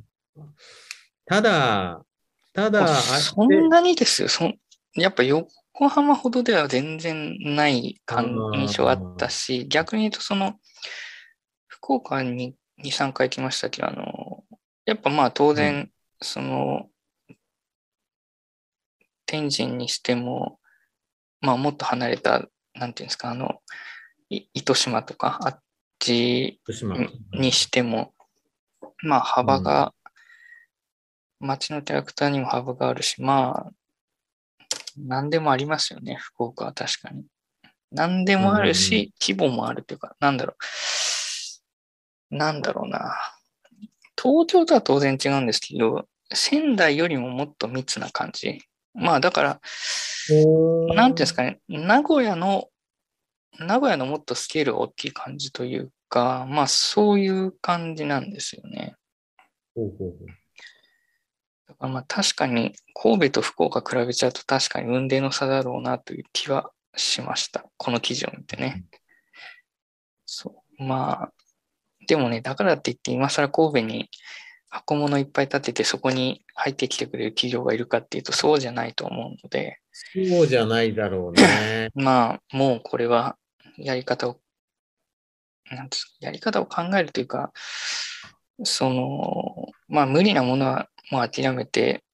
[1.25, 2.05] ただ、
[2.53, 4.29] ただ、そんなにですよ。
[4.29, 4.53] そ
[4.95, 5.49] やっぱ横
[5.89, 10.55] 浜ほどでは全然ない印象あったし、逆に言うとその、
[11.67, 14.45] 福岡に2、3回来ましたけど、あの、
[14.85, 16.89] やっぱまあ当然、その、
[19.27, 20.59] 天神にしても、
[21.41, 23.61] まあ、もっと離れた、なんていうんですか、あの、
[24.29, 25.63] 糸島とか、あっ
[25.99, 26.61] ち
[27.33, 28.15] にしても、
[29.03, 29.95] まあ、幅が、
[31.41, 33.73] うん、街のキャラクターにも幅があるし、まあ、
[34.99, 37.25] 何でもありますよね、福岡は確かに。
[37.91, 40.55] 何でもあるし、規模もあるというか、なんだろ
[42.31, 42.37] う。
[42.37, 43.15] なんだろうな。
[44.21, 48.63] 東京とは当然違うんですけど、仙台よりももっと密な感じ。
[48.95, 49.61] まあだから、
[50.95, 52.69] なんていうんですかね、名古屋の、
[53.59, 58.97] 名古屋のもっとスケールが大きい感じというか、まあそういう感じなんですよね。
[59.75, 60.42] ほうほうほう
[61.83, 67.65] だからまあ確かに神戸と福岡比べちゃうと確かに運命の差だろうなという気はしました。
[67.77, 68.85] この記事を見てね。
[70.25, 70.85] そう。
[70.85, 71.33] まあ、
[72.07, 74.11] でもね、だからって言って今更神戸に
[74.69, 79.81] 箱物いっぱい立ててそこに入ってきてくれる企業がいるかっていうとそうじゃないと思うので。
[79.91, 81.91] そうじゃないだろうね。
[81.97, 83.37] まあ、もうこれは
[83.77, 84.41] やり方を、
[85.69, 87.53] なんですか、やり方を考えるというか、
[88.65, 92.05] その、まあ無理なものはもう諦めて、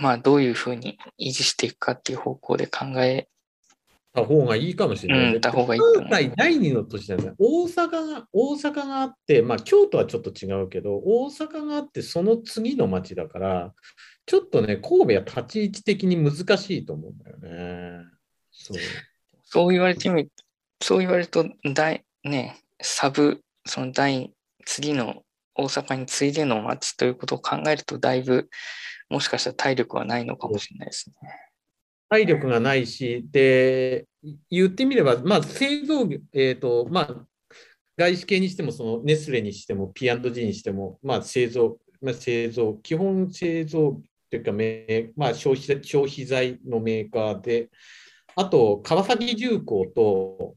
[0.00, 3.28] まあどういうふうに維持していくかっていう方向で考え
[4.14, 5.34] た方がいいかもしれない、ね。
[5.34, 6.08] うん、た方がいいと思う。
[6.08, 7.32] 第2の都市だね。
[7.36, 13.74] 大阪が、大阪があって、まあ京都はちょっと違うけど、大阪があって、その次の町だから、
[14.26, 18.04] ちょっとね、神戸は立ち位置的に難しいと思うんだよね。
[18.52, 18.78] そう
[19.42, 20.28] そう言われてみ
[20.80, 24.32] そう言われると、大、ね、サブ、その第、
[24.64, 25.22] 次の
[25.54, 28.48] 大阪に次いでの町ということを考えると、だいぶ、
[29.08, 31.14] もしかしたら体力はないのかもしれないですね。
[32.08, 34.06] 体力がないし、で、
[34.50, 37.26] 言ってみれば、まあ、製造業、えっ、ー、と、まあ、
[37.96, 44.00] 外資系にしても、そのネスレにしても、P&G にしても、まあ、製造、まあ、製造、基本製造
[44.30, 44.52] というか、
[45.16, 47.68] まあ、消費消費財のメーカーで、
[48.36, 50.56] あと、川崎重工と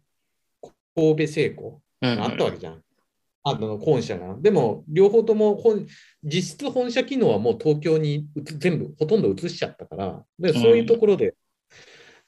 [0.95, 2.73] 神戸製鋼があったわけじゃん。
[2.73, 2.86] うんうん
[3.49, 4.35] あの本社が。
[4.39, 5.85] でも、両方とも本
[6.23, 11.33] 実質本社機能はもう東京に全部、ほとんど移しちゃったから、でそういうところで、うん、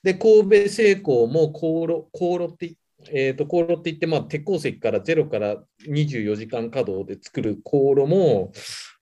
[0.03, 2.75] で神戸製鋼も航路航路って、
[3.11, 5.57] えーと、航路って言って、まあ、鉄鉱石からゼロから
[5.87, 8.51] 24時間稼働で作る航路も、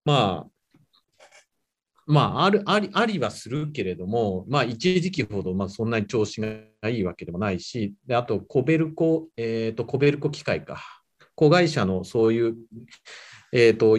[0.05, 0.47] まあ、
[2.07, 6.47] まあ、あるありありはするけれども、まあ、一時期ほどまあそんなに調子が
[6.89, 10.81] いいわけでもないし、であとコベルコ、えーと、コベルコ機械か、
[11.37, 12.55] 子会社のそういう、
[13.53, 13.95] えーと、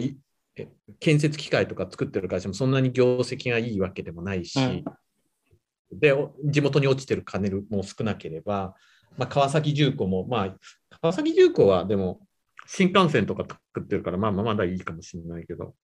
[0.99, 6.13] 建設機械とか作ってる会社もそんなに業績がいいわけでもないし、うん、で
[6.43, 8.75] 地元に落ちてる金も少なければ、
[9.17, 10.55] まあ、川崎重工も、まあ、
[11.01, 12.19] 川崎重工はでも
[12.67, 15.75] 新幹線とか作ってるから、まあ、まあまだいいかもしれないけど、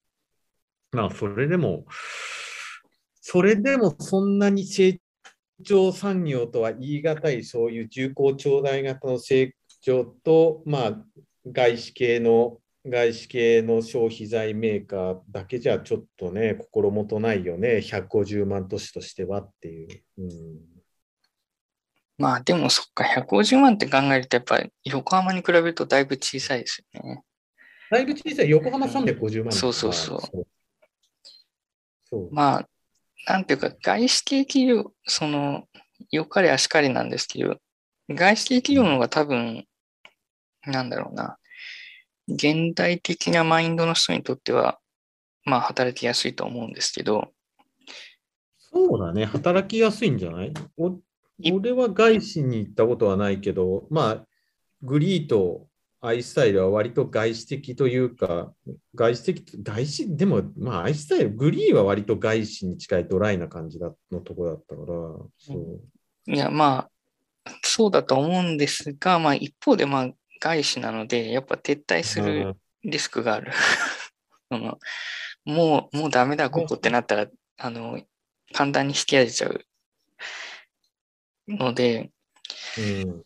[0.92, 1.86] まあ、それでも、
[3.22, 5.00] それでもそんなに成
[5.64, 11.06] 長産業とは言い難い、そういう重工長大型の成長と、まあ、
[11.46, 20.04] 外資系の外資系の消費財メーカーだけじゃちょっとね、心もとないよね、150万都市としてはっていう。
[20.20, 20.32] うん、
[22.20, 27.24] まあでもそっか、150万って考えると、やっぱり横浜に比べるとだいぶ小さいですよね。
[27.90, 30.20] だいぶ小さい、横浜350万、うん、そうそうそう。
[32.08, 32.30] そう。
[32.32, 32.70] まあ、
[33.28, 35.68] なんていうか、外資系企業、その、
[36.12, 37.58] よかれあしかりなんですけど、
[38.10, 39.66] 外資系企業の方が多分、
[40.68, 41.38] なんだろうな、
[42.28, 44.80] 現代的なマインドの人にとっては、
[45.44, 47.32] まあ、働きやすいと思うんですけど。
[48.58, 50.54] そうだね、働きやすいんじゃない？
[51.52, 54.26] 俺は外資に行ったことはないけど、まあ、
[54.82, 55.68] グリーと
[56.02, 58.54] アイスタイルは割と外資的というか、
[58.94, 65.30] 外資的、外資、でも、まあ、アイスタイル、グリーは割と外資に近いドライな感じだのとこだったから、そ
[66.28, 66.32] う。
[66.32, 66.88] いや、ま
[67.46, 70.10] あ、そうだと思うんですが、まあ、一方で、まあ、
[70.40, 73.52] 外資なので、やっぱ撤退するリスクがある。
[74.52, 74.80] その
[75.46, 77.28] もう、もうダメだ、ここってなったら、
[77.58, 78.02] あの、
[78.54, 79.66] 簡単に引き上げちゃう
[81.48, 82.12] ので、
[82.78, 83.24] うん、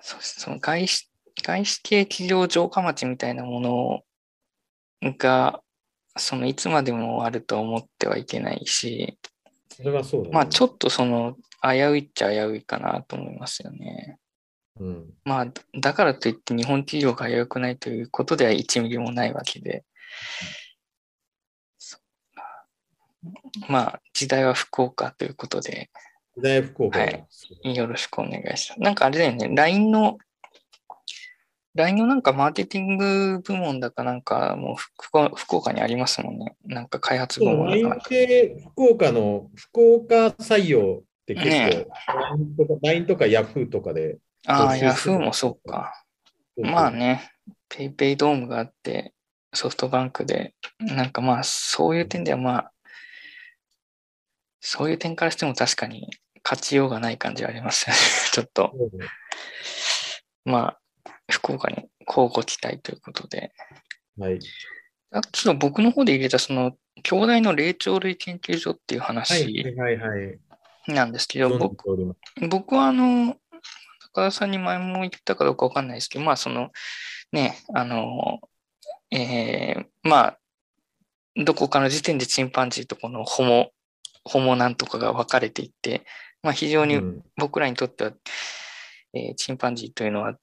[0.00, 1.10] そその外資
[1.42, 4.04] 外資系企業城下町みたいなも
[5.02, 5.62] のが、
[6.16, 9.18] そのいつまでもあると思ってはいけないし、
[9.70, 14.18] それはそうだ、ね、まあちょっとその危ういっちゃ危ういかなと思いますよね。
[14.80, 15.46] うん、まあ、
[15.80, 19.84] だからといって日本企業が良くないということでは1ミリもないわけで、
[23.68, 25.90] まあ、時代は福岡ということで、
[26.36, 28.80] 時代は福岡、はい、よろしくお願いします。
[28.80, 30.18] なんかあれだよね、LINE の、
[31.74, 36.56] LINE のなんかマーケティング部門だかなんかもう福福岡にありますもんね。
[36.64, 38.08] なんか開発部門だかなんか。
[38.10, 41.86] LINE 福岡の、福岡採用って結構、ね、
[42.82, 44.18] LINE とか Yahoo とかで。
[44.46, 46.04] ああ、Yahoo もそうか。
[46.56, 47.30] まあね、
[47.70, 49.14] PayPay ドームがあって、
[49.52, 52.72] ソフトバンクで、なんかまあそういう点ではまあ、
[54.60, 56.08] そういう点からしても確かに
[56.44, 58.00] 勝ちようがない感じはありますよね。
[58.32, 58.74] ちょっと。
[60.44, 63.52] まあ、福岡に交互期待ということで。
[64.18, 64.38] はい。
[65.10, 69.74] あとちょっと僕の方で入れたその、兄弟の霊長類研究所っていう話
[70.88, 71.84] なんですけど、僕
[72.48, 73.36] 僕はあの、
[74.18, 76.70] 高田さんに前も言ったかどうかわかんないですけど、まあその、
[77.32, 78.40] ね、あの、
[79.12, 80.38] えー、まあ、
[81.36, 83.70] どこかの時点でチンパンジーとこのホモ、
[84.24, 86.04] ホモなんとかが分かれていって、
[86.42, 87.00] まあ非常に
[87.36, 88.16] 僕らにとっては、うん、
[89.20, 90.34] えー、チンパンジーというのは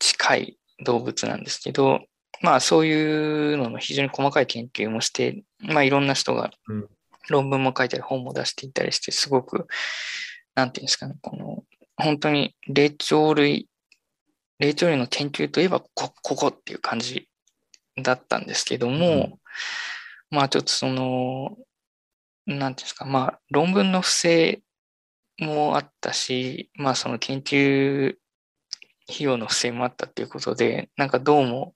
[0.00, 2.00] 近い動物なんですけど、
[2.42, 6.50] まあそういうのの非常に細かい研究もして、まあいろんな人が
[7.28, 9.68] 論文も書いたり本も出していたりして、すごく、
[10.56, 11.62] なんていうんですかね、この、
[12.00, 13.68] 本当に霊長類、
[14.58, 17.28] 霊長類の研究といえばこ、ここっていう感じ
[18.02, 19.38] だったんですけども、
[20.30, 21.56] うん、まあちょっとその、
[22.46, 24.60] なんていうんですか、まあ論文の不正
[25.38, 28.14] もあったし、まあその研究
[29.08, 31.74] 費用の不正もあったっていうことで、なんかどうも、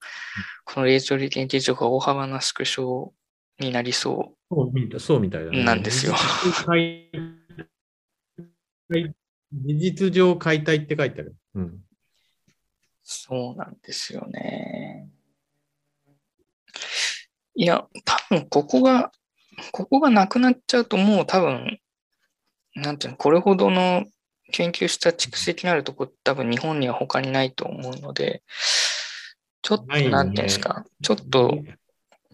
[0.63, 3.13] この霊長類研究所が大幅な縮小
[3.59, 6.13] になりそうそうみたいなんですよ。
[9.53, 11.35] 事実上解体って書いてある。
[11.55, 11.79] うん、
[13.03, 15.07] そうなんですよね。
[17.55, 19.11] いや、多分ここが、
[19.71, 21.79] ここがなくなっちゃうともう多分、
[22.75, 24.05] なんていうの、これほどの
[24.51, 28.43] 研究した蓄積のあるとこ多分日本には他にないと思うので、
[29.61, 31.57] ちょっと、なんていうんですか、ちょっと、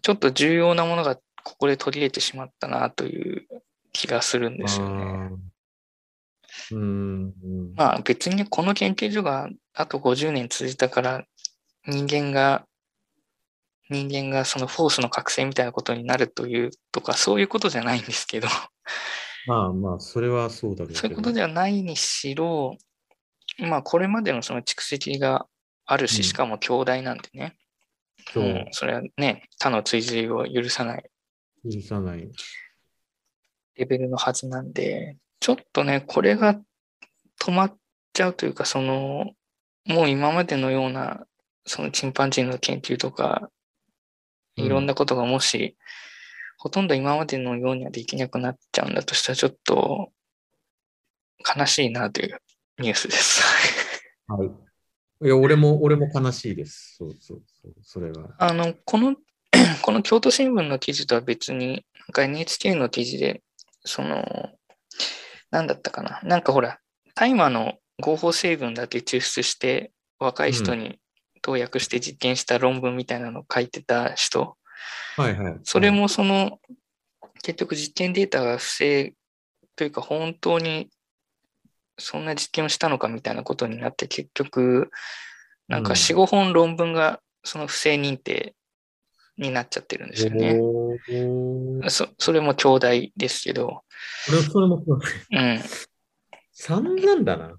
[0.02, 3.48] ちょっと重要なものがここで取り入れてしまったなという
[3.94, 5.30] 気がするんですよね。
[6.72, 7.34] うん
[7.76, 11.24] まあ別にこの研究所があと50年続いたから
[11.88, 12.66] 人間が
[13.90, 18.48] 人間がそのフォースの覚醒みたいなことになるというとかそういうことじゃないんですけど
[19.48, 21.00] まあまあ、それはそうだけど。
[21.00, 22.78] そういうことではないにしろ、
[23.60, 25.48] まあ、これまでのその蓄積が
[25.86, 27.58] あるし、しかも兄弟なんでね。
[28.36, 31.10] うん、うん、それはね、他の追随を許さない。
[31.64, 32.30] 許さない。
[33.76, 36.56] レベルのはずなんで、ちょっとね、これが
[37.42, 37.78] 止まっ
[38.14, 39.32] ちゃうというか、その、
[39.86, 41.26] もう今までのような、
[41.66, 43.50] そのチンパンジーの研究とか、
[44.56, 45.76] いろんなことがもし、
[46.58, 50.12] ほとんど今までのようにはできなくなっちゃうんだとしたら、ちょっと
[51.58, 52.40] 悲しいなという
[52.78, 53.42] ニュースです。
[54.28, 54.48] はい。
[55.26, 56.98] いや、俺も、俺も悲しいです。
[56.98, 58.36] そうそうそう、それは。
[58.38, 59.16] あの、この、
[59.82, 63.42] この京都新聞の記事とは別に、なんか NHK の記事で、
[63.84, 64.52] その、
[65.52, 66.20] なんだったかな。
[66.24, 66.80] なんかほら、
[67.16, 71.00] 大麻の合法成分だけ抽出して、若い人に
[71.42, 74.58] 投薬して実験した論文みたいなのを書いてた人
[75.18, 75.60] はいはい。
[75.64, 76.60] それもその、
[77.44, 79.14] 結局実験データが不正
[79.76, 80.90] というか本当に
[81.98, 84.92] そんな実験をしたのかみたいなことになって結局
[85.68, 88.54] なんか4、5本論文がその不正認定
[89.38, 90.60] になっちゃってるんですよね。
[91.90, 93.84] そそれも兄弟ですけど。
[94.52, 95.08] それも兄弟。
[95.32, 95.62] うん。
[96.56, 97.58] 3なんだな。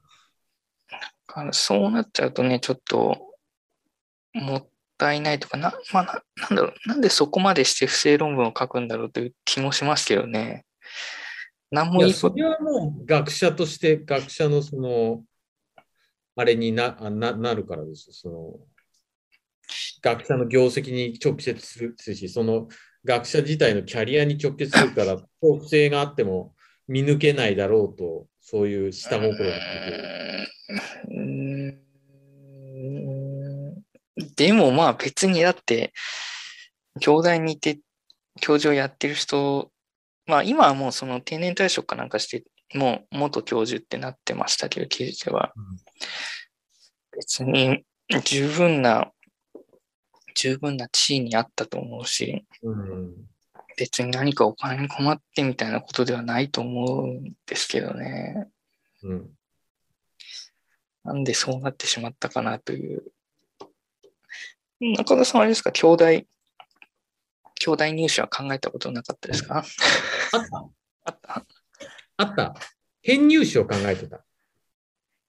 [1.52, 3.34] そうなっちゃうとね、ちょっと
[4.34, 10.64] もっったいないとか、な、まあな、なんだろう、なんでそこまでして不正論文を書くんだろうという気もしますけどね。
[11.70, 15.22] 何もいいそれはもう学者として、学者のその、
[16.36, 18.12] あれになななるからです。
[18.12, 18.66] その
[20.02, 22.68] 学者の業績に直結するし、その
[23.05, 26.55] 学者自体のキャリアに直結するから、不正があっても
[26.89, 29.56] 見抜けないだろうと、そういう下心が
[34.36, 35.93] でもまあ別にだって、
[37.01, 37.80] 兄弟にいて
[38.40, 39.70] 教授をやってる人、
[40.26, 42.44] まあ今はもうその定年退職かなんかして、
[42.74, 45.52] もう元教授ってなってましたけど、記事では。
[47.14, 47.84] 別に
[48.24, 49.10] 十分な、
[50.43, 53.14] 十分な地位にあったと思うし、うん、
[53.77, 58.48] 別に何かお金に困ってみたいなことではないと思うんですけどね。
[59.05, 59.31] うん、
[61.05, 63.05] なんでそうなってしまったかなという。
[64.81, 66.27] 中田さんあれですか、兄弟、兄
[67.66, 69.64] 弟入試は考えたことなかったですか？
[70.32, 70.66] あった。
[71.06, 71.47] あった？
[72.16, 72.55] あった。
[73.01, 74.24] 編入試を考えてた。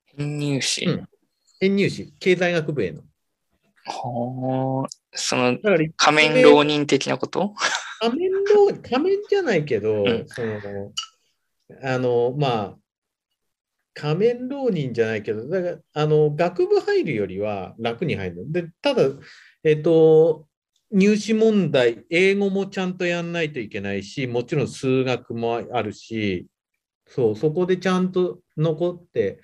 [0.05, 1.09] 編入試、うん、
[1.59, 3.03] 編入試、経済学部への。
[3.85, 5.57] ほその
[5.97, 7.53] 仮面浪人的なこと？
[7.99, 10.91] 仮面浪仮面じゃないけど、うん、その
[11.83, 12.75] あのまあ
[13.93, 18.51] 仮面浪人じゃないけど、だからあの学部入るよりは楽に入るの。
[18.51, 19.03] でただ、
[19.63, 20.47] えっ、と、
[20.91, 26.47] 入試問題、英語もちゃんとやんないといけないし、もちろん数学もあるし、
[27.07, 29.43] そう、そこでちゃんと残ってあ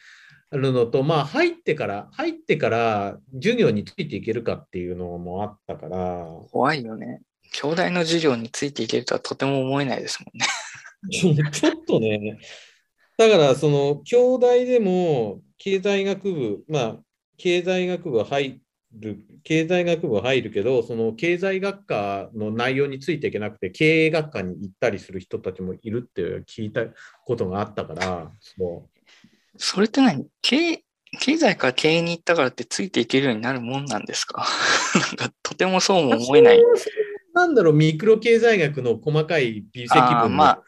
[0.52, 6.26] るのと、まあ、入ってから、入ってから授業についていけるかっていうのもあったから。
[6.52, 7.22] 怖いよね。
[7.52, 10.46] 兄弟の授業についていけるとはとても思えないですもんね。
[11.52, 12.40] ちょっとね、
[13.18, 17.00] だから、その、兄弟でも、経済学部、まあ、
[17.38, 18.62] 経済学部入
[18.94, 26.86] る、経済学部入るけど、その経済学科の内容についていけなくて、経営学科に行ったりする人たちもいるって聞いた
[27.26, 28.99] ことがあったから、そう
[29.60, 30.26] それって何？
[30.42, 30.84] 経
[31.20, 34.46] 経済から経営に行ったからってついていけるようになるもんなんですか？
[35.20, 36.64] なんかとてもそうも思えない。
[37.34, 40.64] なんだろう、ミクロ経済学の細かい微積分まあ、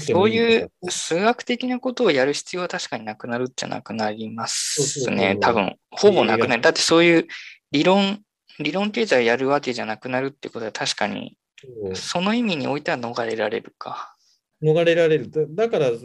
[0.00, 5.36] そういう数学的なことをやる必要は確かになくなるっちゃなくなりますね。
[5.40, 6.62] 多分、ほぼなくなる。
[6.62, 7.26] だってそういう
[7.70, 8.22] 理論、
[8.58, 11.36] 理論経済をやるわけじゃなくなるってことは確かに、
[11.94, 14.14] その意味においては逃れられるか。
[14.62, 15.30] 逃れられる。
[15.54, 16.00] だからそう、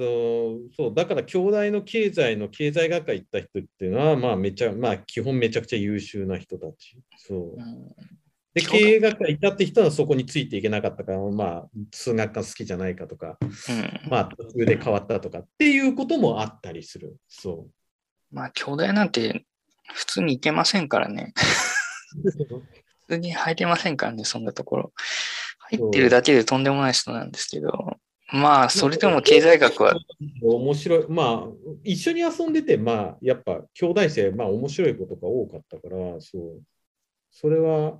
[0.75, 6.97] そう、だから兄弟の経済の経済学科行った人っていうのは、まあめちゃ、まあ基本めちゃくちゃ優秀な人たち。
[7.17, 7.55] そう。
[7.57, 8.15] うん
[8.55, 17.17] で、経営学科行ったって人はそこについていけなかったから、まあ、数学科好きじゃないかとか、うん、まあ、途中で変わったとかっていうこともあったりする。
[17.27, 17.71] そう。
[18.33, 19.45] まあ、兄弟なんて
[19.93, 21.33] 普通に行けませんからね。
[22.23, 22.47] 普
[23.09, 24.93] 通に入れませんからね、そんなところ。
[25.71, 27.97] 入ってるだけでとんでもない人なんですけど、
[28.31, 29.95] まあ、それでも経済学は。
[30.41, 31.05] 面白い。
[31.09, 31.47] まあ、
[31.83, 36.61] 一緒に遊んでて、まあ、やっぱ、兄弟生、まあ、面白いことが多かったから、そう。
[37.29, 37.99] それは、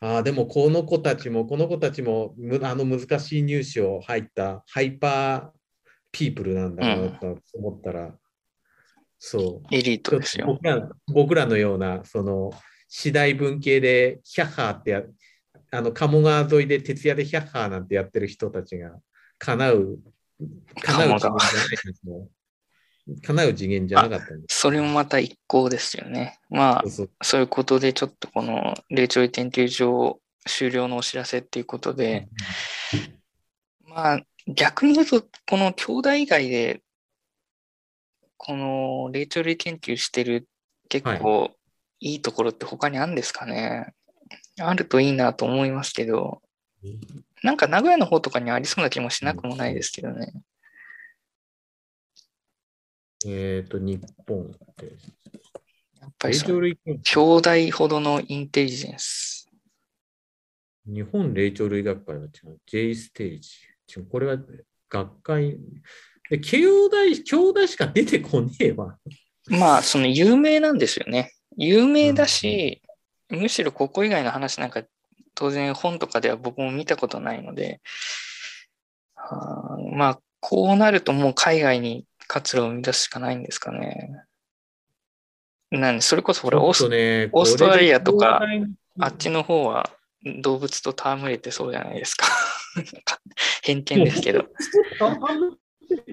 [0.00, 5.50] ああ、でもこの子たちも、この子たちもあの難しい入試を入ったハイパー
[6.10, 8.14] ピープルなんだなと思ったら、うん、
[9.18, 9.74] そう。
[9.74, 10.46] エリートですよ。
[10.46, 12.50] 僕ら僕らのような、その、
[12.88, 15.02] 私大文系でヒャッハーってや、
[15.70, 18.98] あの、鴨川沿いで徹夜でヒャッハーなんてやってる人たちが
[19.38, 19.98] 叶う、
[20.82, 22.28] 叶うじゃないですね。
[23.22, 24.58] 叶う次元じゃなかったんです。
[24.58, 26.38] それもまた一向ですよね。
[26.50, 26.84] まあ
[27.22, 32.28] そういうことで、ちょっとこの霊長類研究所終了のお知らせっていうことで、
[33.86, 36.82] まあ逆に言うと、この兄弟以外で、
[38.36, 40.48] この霊長類研究してる
[40.88, 41.50] 結構
[42.00, 43.94] いいところって他にあるんですかね、
[44.58, 46.42] はい、あるといいなと思いますけど、
[47.46, 50.32] なんか名古屋の方とかにありそうな気もしなくもないですけどね。
[53.24, 54.86] えっ、ー、と、日本って。
[56.00, 59.48] やっぱり兄弟ほどのインテリジェンス。
[60.84, 62.58] 日本霊長類学会は違う。
[62.66, 63.50] J ステージ。
[64.10, 64.38] これは
[64.90, 65.56] 学会。
[66.28, 68.98] で兄弟、兄弟しか出てこねえわ。
[69.46, 71.32] まあ、その有名なんですよね。
[71.56, 72.82] 有名だし、
[73.30, 74.82] うん、むしろここ以外の話なんか
[75.36, 77.80] 当然本とかでは僕も見たことないので、
[79.14, 84.22] あまあ、こうなるともう海外に活路を生み出すしかないんですかね。
[85.70, 88.40] なんそれこそオース,、ね、オーストラリアとか、
[88.98, 89.90] あっちの方は
[90.40, 92.26] 動物と戯れてそうじゃないですか。
[93.62, 94.46] 偏見ですけど。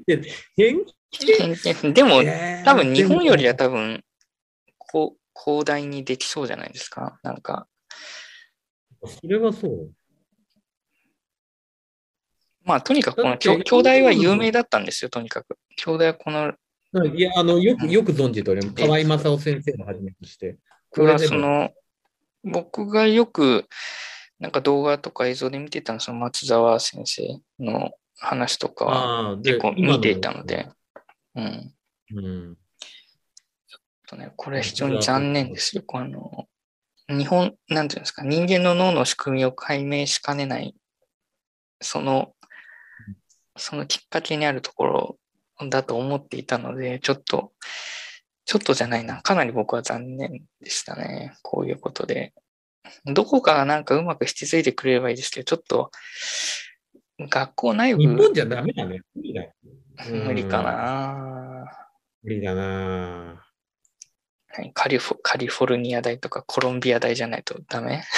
[0.06, 0.22] 偏
[0.58, 1.94] 見？
[1.94, 2.22] でも、
[2.66, 4.04] 多分日本よりは多分、
[4.78, 7.20] こう広大にできそうじゃないですか。
[7.24, 7.68] なんか。
[9.07, 9.91] それはそう。
[12.63, 15.57] まあ、とにかくこの兄弟は有名だったんですよ、とにかく。
[15.75, 16.53] 兄弟はこの。
[17.15, 18.75] いや、あの、よく、よく存じております。
[18.75, 20.57] 河合正夫先生をはじめとして。
[20.89, 21.71] これはその、
[22.43, 23.67] 僕がよく、
[24.39, 30.67] なんか動画とか映像で見てたのその松沢先生の話とかは結構見ていたので、
[31.35, 31.73] うん。
[32.15, 32.57] うん。
[33.67, 35.84] ちょっとね、これは非常に残念ですよ。
[35.85, 36.47] この、
[37.09, 40.75] 日本、なんていうんですか、人間の脳の仕組みを解明しかねない、
[41.81, 42.34] その
[43.55, 47.51] そのきっかけにあるところだと思っていたので、ちょっと、
[48.45, 49.21] ちょっとじゃないな。
[49.21, 51.34] かなり僕は残念でしたね。
[51.43, 52.34] こういうことで。
[53.05, 55.91] どこかがなんかうまく引き継いでくれればいいですけど、ちょっと、
[57.19, 58.01] 学校内部。
[58.01, 59.01] 日本じゃダメだね。
[59.15, 59.43] 無理だ
[60.09, 61.65] 無理かな。
[62.23, 63.43] 無理だな。
[64.73, 68.03] カリフォカリフォルニア大とかコロンビア大じゃないとダメ？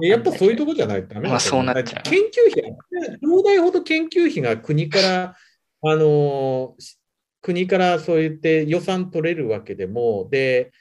[0.00, 2.02] やっぱそういうとこじゃないとダメまあそうなっちゃう。
[2.02, 2.62] 研究費、
[3.20, 5.36] 東大ほど研究費が国から、
[5.84, 6.74] あの、
[7.42, 10.72] 国からそう言って予算取れるわけでも、で、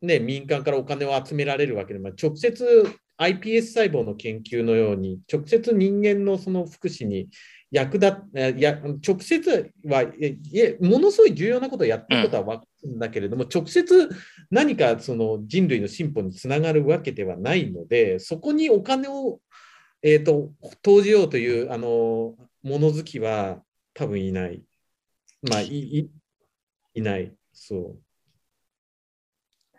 [0.00, 2.86] ね、民間からお金を集められるわけで、まあ、直接
[3.18, 7.28] iPS 細胞の研究のように、直接人間のその福祉に
[7.74, 8.16] 役立
[8.56, 14.08] や直接はいやものすごい重要なことをやってることは分かるんだけれども、うん、直接
[14.48, 19.40] 何かその人類の進歩につながるわけではないのでそこにお金を、
[20.02, 20.52] えーと、
[20.82, 23.58] 投じようというあの物好きは
[23.92, 24.62] 多分いない。
[25.42, 26.10] まあいい
[26.94, 27.34] いない。
[27.52, 27.98] そう。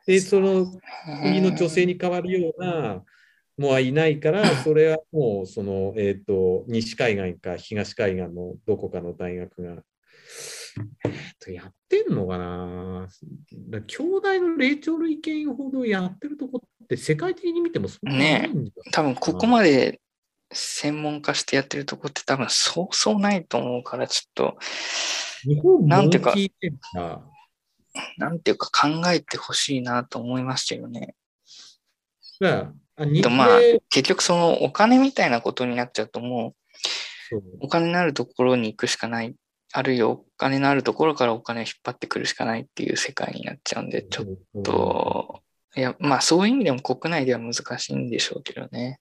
[0.06, 0.68] で、その
[1.24, 3.04] 国の女性に変わるような
[3.58, 9.84] もはいないから、 それはもうその、えーと、西海岸か東海岸のどこかの大学が、
[11.48, 13.08] やってんのかな？
[13.88, 18.50] 兄弟の霊長類研ほどやってるとこって世界的に見てもそんなね
[18.92, 20.02] 多分ここまで
[20.52, 24.58] 専門化してやってるとこって多分そうそうないと思うからちょっと。
[25.44, 26.34] 日本なんていうか
[28.18, 31.16] なんていうか考えてほしいなと思いますけどね。
[33.22, 33.60] とまあ、
[33.90, 36.56] 結局そのお金みたいなことになっちゃうとも
[37.32, 39.36] う、お金のあるところに行くしかない。
[39.74, 45.42] あるいはお金のあるところからお金を引っ張ってくるしかないっていう世界になっちゃうんで、ちょっと、
[45.76, 49.00] いや、まあそういう意味でも国内では難しいんでしょうけどね。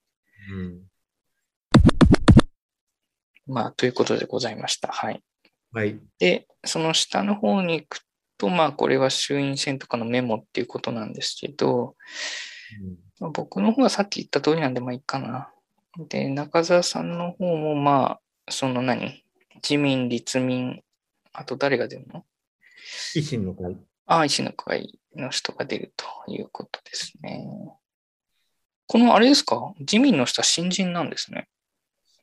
[0.53, 0.83] うん、
[3.47, 4.89] まあ、ということでございました。
[4.89, 5.23] はい。
[5.73, 6.01] はい。
[6.19, 8.01] で、その下の方に行く
[8.39, 11.95] と、まあ、これは衆院選とかのメモっていうことなんですけど、
[13.21, 15.51] まあ、僕の方はさっき言った通りなんで、まあいいかな。
[16.09, 19.25] で、中澤さんの方も、まあ、その何？
[19.63, 20.83] 自民、立民、
[21.33, 22.25] あと誰が出るの？
[23.17, 23.77] 維新の会。
[24.07, 27.47] ああ、維新の会の人が出るということですね。
[28.87, 29.73] このあれですか？
[29.79, 31.49] 自民の人は新人なんですね。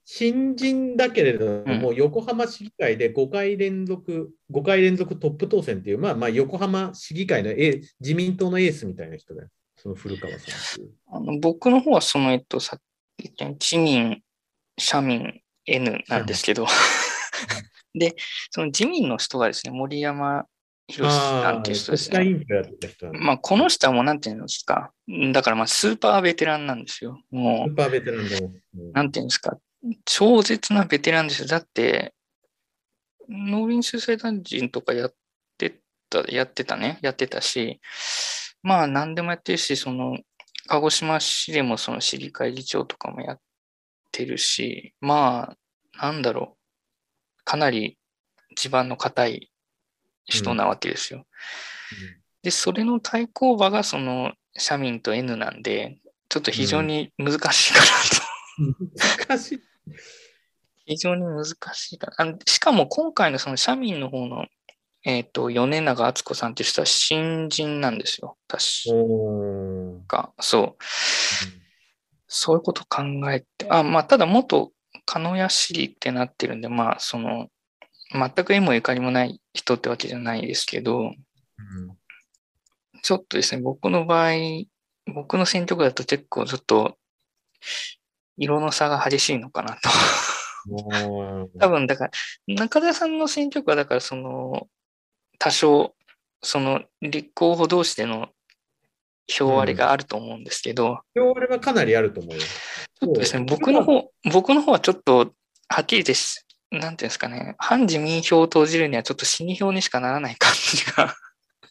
[0.03, 7.51] 新人だけれども、うん、横浜市議会で5回連続、5回連続トップ当選っていう、まあまあ横浜市議会の
[7.99, 9.47] 自民党のエースみたいな人だよ。
[9.81, 12.79] その古川さんあの僕の方はその、えっと、さっ
[13.17, 14.21] き言った自民、
[14.77, 16.67] 社民、N なんですけど、
[17.95, 18.15] で、
[18.51, 20.45] その自民の人がですね、森山
[20.87, 22.45] 博さんっていう人ですね。
[23.13, 24.91] まあ、この人はもうなんていうんですか。
[25.33, 27.19] だからまあ、スーパーベテランなんですよ。
[27.31, 28.51] もう、スーパーベテランでも。
[28.93, 29.57] なんていうんですか。
[30.05, 31.47] 超絶なベテランですよ。
[31.47, 32.13] だって、
[33.27, 35.13] 農林水産大臣とかやっ
[35.57, 36.99] てた、やってたね。
[37.01, 37.79] やってたし、
[38.63, 40.17] まあ何でもやってるし、その、
[40.67, 43.39] 鹿児島市でもその市議会議長とかもやっ
[44.11, 45.55] てるし、ま
[45.97, 47.43] あ、なんだろう。
[47.43, 47.97] かなり
[48.55, 49.51] 地盤の固い
[50.25, 51.25] 人なわけですよ。
[51.99, 55.97] うんうん、で、それの対抗馬がその社民と N なんで、
[56.29, 59.59] ちょっと非常に難しいかなと、難しい。
[60.85, 62.37] 非常に難しいかな。
[62.45, 64.45] しかも今回のその社民の方の
[65.03, 68.37] えっ、ー、と、米長敦子さんっていう人は新人なんですよ。
[68.47, 68.63] 確
[70.07, 70.33] か。
[70.39, 70.63] そう。
[70.63, 70.75] うん、
[72.27, 74.71] そういうこと考えて、あ、まあ、ただ元
[75.05, 77.47] 鹿屋市ってなってるんで、まあ、その、
[78.11, 81.15] 全く縁もゆかりもない人ってわけじゃないですけど、うん、
[83.01, 84.33] ちょっとですね、僕の場合、
[85.13, 86.97] 僕の選挙区だと結構ちょっと、
[88.37, 89.89] 色の差が激しいのかなと。
[91.59, 92.11] 多分、だから、
[92.47, 94.67] 中田さんの選挙区は、だから、その、
[95.41, 95.95] 多少、
[96.43, 98.29] その立候補同士での
[99.27, 102.41] 票割れがあると思うんですけど、うん、票割れはかなりあると思うよ。
[102.41, 105.33] ちょっとですね、僕の方、僕の方はちょっと、
[105.67, 111.15] はっきりです、なんていうんですかね、反自民票を投じるにはちょっと死に票にしかならない感じが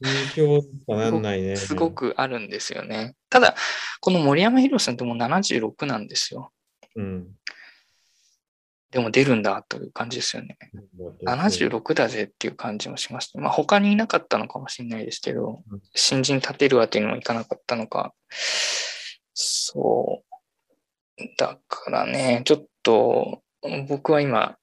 [0.03, 1.55] 死に票しかならないね。
[1.57, 3.15] すごくあるんですよね。
[3.29, 3.55] ただ、
[4.01, 6.51] この森山博さんってもう76なんですよ。
[6.97, 7.29] うん。
[8.91, 10.59] でも出るんだという感じですよね。
[11.25, 13.41] 76だぜっていう感じもしました。
[13.41, 15.62] まあ他にいなかったのかもしれないですけど、
[15.95, 18.12] 新人立てるわけにもいかなかったのか。
[19.33, 20.23] そ
[21.19, 21.23] う。
[21.39, 23.43] だからね、ちょっと
[23.89, 24.57] 僕は今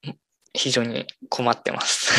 [0.54, 2.12] 非常に困ってます。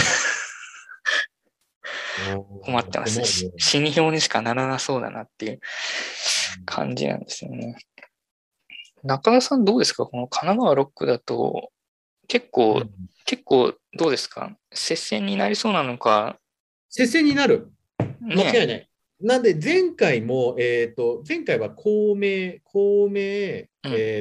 [2.63, 3.53] 困ってます。
[3.59, 5.61] 死に表にしかならなそうだなっていう
[6.65, 7.77] 感じなんですよね。
[9.03, 10.07] 中田さんどうですか？
[10.07, 11.71] この神奈川6区だと、
[12.29, 12.91] 結構、うん、
[13.25, 14.57] 結構どうですか？
[14.73, 16.39] 接戦になりそうなのか？
[16.89, 17.73] 接戦になる？
[18.21, 18.67] 間違いない。
[18.67, 18.89] ね、
[19.21, 23.69] なんで前回も、えっ、ー、と、前回は公明、公明、え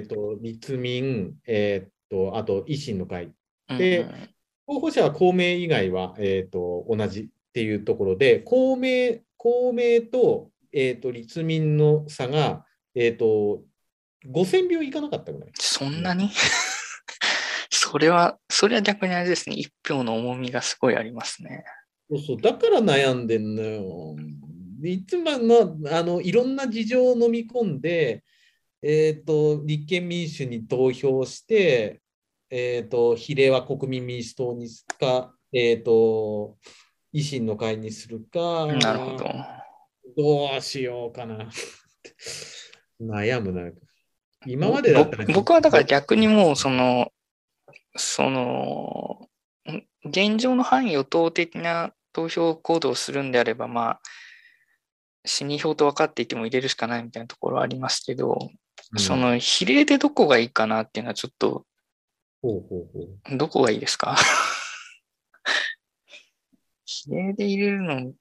[0.04, 3.32] っ、ー、と、立民、えっ、ー、と、あと維新の会。
[3.78, 4.30] で、うん
[4.70, 13.62] 候補者は公明以外は、えっ、と、同じっていうところで、公明、公明と、えっ、と、立民の差が、えっ、と、
[14.26, 15.52] 5000票いかなかったぐらい。
[15.56, 16.30] そんなに？
[17.90, 21.64] それは、それは逆にあれですね、一票の重みがすごいありますね。
[22.10, 24.16] そうそう、だから悩んでんのよ。
[24.84, 28.24] いつものあのいろんな事情を飲み込んで、
[28.82, 32.02] えーと、立憲民主に投票して、
[32.50, 36.58] えーと、比例は国民民主党にするか、えーと、
[37.14, 39.26] 維新の会にするか、なるほど。
[40.18, 41.50] どうしようかな。
[43.02, 43.72] 悩むな。
[44.46, 47.12] 今までだったら僕はだから逆にもうその、
[47.98, 49.30] その、
[50.06, 54.02] 現状の反与党的な投票行動をするんであれば、まあ、
[55.26, 58.50] 死に票と分かっていても入れるしかないみたいなところはありますけど、
[58.94, 61.66] うん、その比例でどこがいいかなっていうのはちょっと、
[62.42, 63.00] ほうほうほ
[63.34, 63.38] う。
[63.38, 64.16] どこがいいですか？
[66.86, 68.14] 比例で入れるの？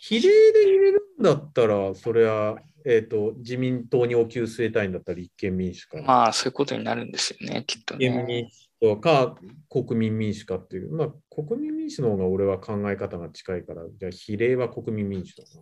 [0.00, 8.06] 比例で入れるんだったら、それは、えっ、ー、と、自民党にお給据えたいんだったら立憲民主かまあ、そういうことになるんですよね、きっと、ね。
[8.06, 8.48] 立憲民
[8.80, 9.36] 主か
[9.70, 10.92] 国民民主かっていう。
[10.92, 15.60] まあ、国民民主の方が俺は考え方が近いから、じゃあ比例は国民民主だな。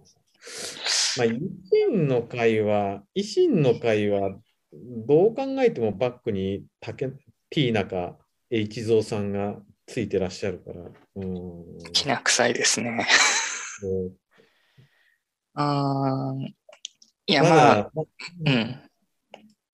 [1.16, 1.38] まあ、維
[1.70, 4.36] 新の会は、維新の会は、
[4.72, 7.08] どう考えてもバックに竹
[7.50, 8.18] ティーナか
[8.50, 10.80] H 蔵さんがついてらっしゃるから。
[11.16, 11.92] うん。
[11.92, 13.06] きな臭いですね。
[15.54, 16.34] あ
[17.26, 18.80] いや、まあ、うん。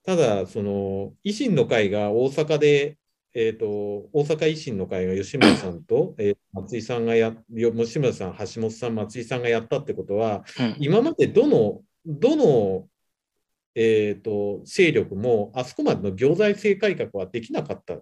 [0.04, 2.98] ただ、その、維新の会が大阪で、
[3.35, 3.66] えーと、
[4.12, 12.89] 大阪維新の会が吉村さんと、えー、松井さんがや、吉村さん、橋本さん、松井さんがやったってことは、うん、今までどの、どの、
[13.74, 17.98] えーと、勢力もあそこまでの行財政改革はできなかった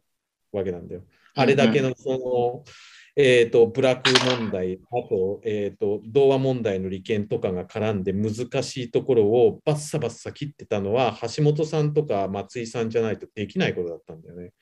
[0.53, 1.03] わけなんだよ。
[1.35, 2.73] あれだけのその、うん
[3.21, 14.53] えーと、ブラック問題、あと,、えーと、童話問題の利権とかが絡んで難しいところをバッサバッサ切ってたのは橋本さんとか松井さんじゃないとできないことだったんだよね。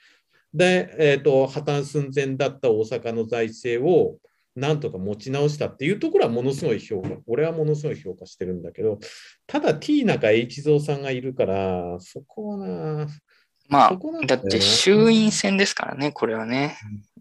[0.54, 4.18] で、えーと、破綻寸前だった大阪の財政を
[4.56, 8.98] なんとか持ち直したっていうところはものすごい評価、俺はものすごい評価してるんだけど、
[9.46, 13.06] ただ T 中 H 蔵さんがいるから、そこはな。
[13.68, 16.78] まあ、だって衆院選ですからね、これはね。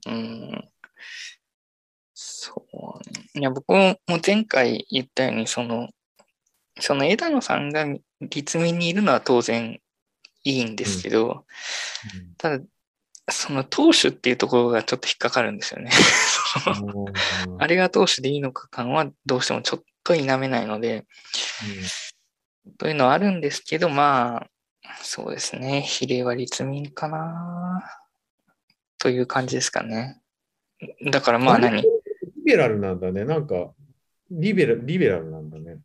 [0.08, 0.70] うん。
[2.14, 2.66] そ
[3.36, 3.40] う。
[3.40, 5.90] いや、僕も前回言ったように、その、
[6.80, 7.86] その枝野さんが
[8.22, 9.82] 立民にいるのは当然
[10.44, 11.46] いいんですけど、
[12.14, 12.22] うん。
[12.22, 12.64] うん、ただ、
[13.30, 15.90] その党首っていうところがちょっと引っかかるんですよね。
[17.58, 21.06] あれが党首でいいのか感はどうしてもちょっと否めないので、
[22.66, 24.50] うん、というのはあるんですけど、まあ、
[25.02, 27.84] そうですね、比例は立民かな
[29.00, 30.22] という感じですかね。
[31.10, 31.82] だからまあ何？
[31.82, 31.88] リ
[32.46, 33.26] ベラルなんだね。
[33.26, 33.74] なんか、
[34.30, 35.80] リベラリベラルなんだね。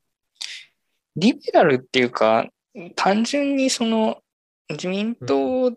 [1.17, 2.49] リベラルっていうか、
[2.97, 4.23] 単純にその
[4.69, 5.73] 自民党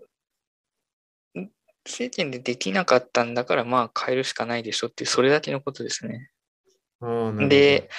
[1.86, 6.30] 政権でできなかったんだから、まあ変えるしかないでしょっていう、それだけのことですね。
[7.50, 7.90] で、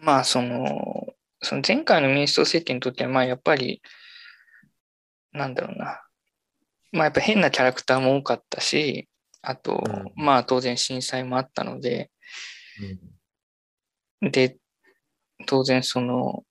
[0.00, 1.06] まあその、
[1.42, 3.82] その前回の民主党政権にとっては、まあやっぱり、
[5.32, 6.02] なんだろうな。
[6.92, 9.08] まあやっぱ変なキャラクターも多かったし、
[9.42, 12.10] あと、うん、まあ当然震災もあったので、
[14.22, 14.56] うん、で、
[15.46, 16.44] 当然その、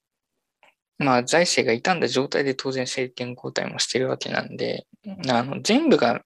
[0.98, 4.86] まあ財政が傷んだ状態で当然政権交代もしてるわけなんで、
[5.28, 6.22] あの全部が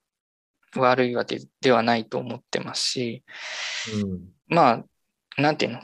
[0.76, 3.24] 悪いわけではないと思ってますし、
[4.02, 4.84] うん、ま
[5.36, 5.80] あ、なんていうの、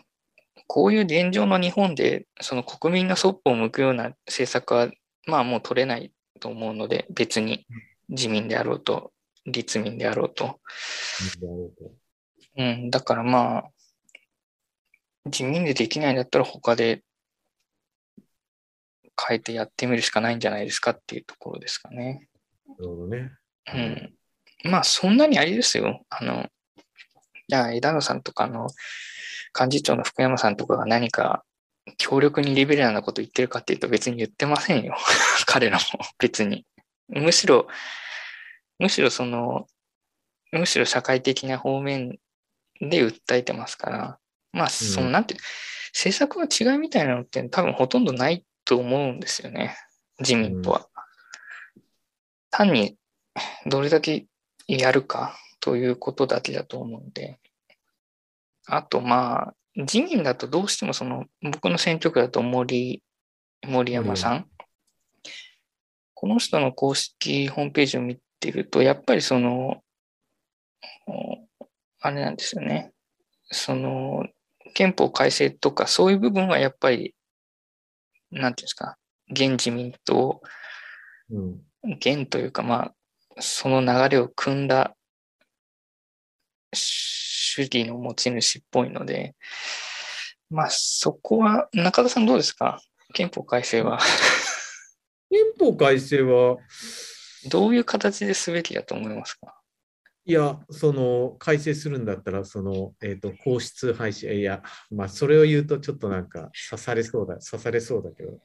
[0.67, 4.91] こういう現状の日本で、その国民がそっぽを向くような政策は、
[5.27, 7.67] まあもう取れないと思うので、別に
[8.09, 9.13] 自民であろうと、
[9.45, 10.61] 立民であろうと。
[12.59, 13.65] うん、だからまあ、
[15.27, 17.03] 自民でできないんだったら他で
[19.29, 22.29] 変えてやってみるしかないんじゃないですかっていうところですかね。
[22.69, 23.33] なるほどね。
[23.73, 24.15] うん。
[24.71, 26.05] まあ、そんなにあれですよ。
[26.09, 26.47] あの、
[27.49, 28.69] じゃあ、枝野さんとかの
[29.59, 31.45] 幹事長の福山さんとかが何か
[31.97, 34.97] 強力にリベラルなこと言ってるかっていうと別に言ってませんよ。
[35.47, 35.83] 彼らも
[36.19, 36.67] 別に。
[37.09, 37.69] むしろ、
[38.79, 39.67] むしろその、
[40.53, 42.19] むしろ社会的な方面
[42.81, 44.19] で訴えてますから、
[44.53, 45.37] まあ、その、なんて、
[45.93, 49.77] 政策の違いみたいなのって多分ほとんどないと思うんですよね。
[50.19, 50.89] 自民党は。
[52.57, 52.97] 単に
[53.67, 54.27] どれだけ
[54.67, 57.39] やるかということだけだと思うんで。
[58.67, 63.03] あと、まあ、自民だとどうしてもその、僕の選挙区だと森、
[63.63, 64.37] 森山さん。
[64.37, 64.47] うん、
[66.15, 69.83] この人の公式ホームページを見てると、やっぱりその、
[72.01, 72.91] あれなんですよね。
[73.51, 74.27] その、
[74.73, 77.15] 憲法改正とかそういう部分はやっぱり、
[78.31, 78.97] なんていうんですか、
[79.31, 80.41] 現自民党、
[81.87, 82.95] うん、現というか、まあ、
[83.41, 84.95] その流れを組んだ
[86.73, 89.35] 主義の持ち主っぽいので、
[90.51, 92.81] まあ、そこは、中田さんどうですか？
[93.15, 93.99] 憲法改正は。
[95.31, 96.59] 憲法改正は、
[97.51, 99.61] どういう形ですべきだと思いますか？
[100.25, 108.33] いや、その改正するんだったら、その、えっ、ー、と、皇室廃止、いや、まあ、それを言うとちょっとなんか刺されそうだ、刺されそうだけど。
[108.33, 108.41] こ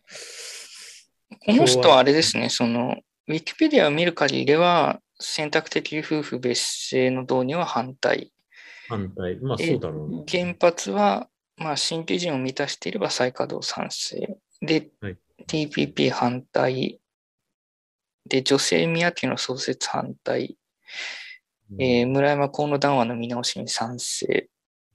[1.54, 2.96] の人はあれですね、その、
[3.28, 8.34] ウィキペディアを見る限りでは、選択的夫婦別姓の導入は反対。
[8.88, 9.36] 反対。
[9.40, 11.28] まあそうだろう、ね、原発は、
[11.58, 14.38] まあ、新基準を満たしていれば再稼働賛成。
[14.62, 15.18] で、はい、
[15.48, 17.00] TPP 反対。
[18.28, 20.58] で、女性宮家の創設反対。
[21.80, 24.50] えー、村山河野談話の見直しに賛成、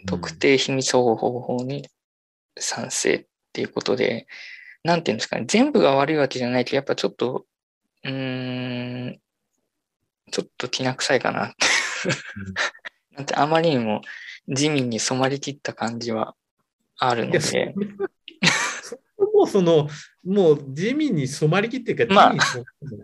[0.07, 1.89] 特定秘密保護方法に
[2.59, 4.27] 賛成っていうことで、
[4.85, 7.47] なんていうんですかね、全部が悪いわけじゃないけど、やっぱちょっと、
[8.05, 9.21] うーん、
[10.31, 11.55] ちょっときな臭いかなって
[13.17, 14.03] なんてあまりにも
[14.49, 16.35] 地味に染まりきった感じは
[16.99, 17.75] あるので。
[19.35, 19.89] もうその、
[20.25, 22.37] もう地味に染まりきっていうか、まあ、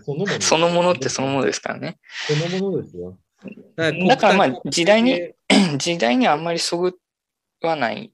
[0.02, 0.40] そのもの。
[0.40, 1.98] そのものってそのものですからね。
[2.26, 3.18] そのものですよ。
[3.76, 5.32] だからまあ時代に、
[5.76, 6.96] 時代にあんまりそぐ
[7.62, 8.12] わない、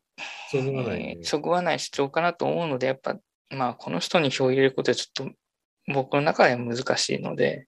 [0.50, 3.16] そぐわない、ね、そぐわない主張かなと思うので、やっぱ、
[3.50, 5.34] まあこの人に票を入れることはちょっと
[5.92, 7.66] 僕の中では難しいので、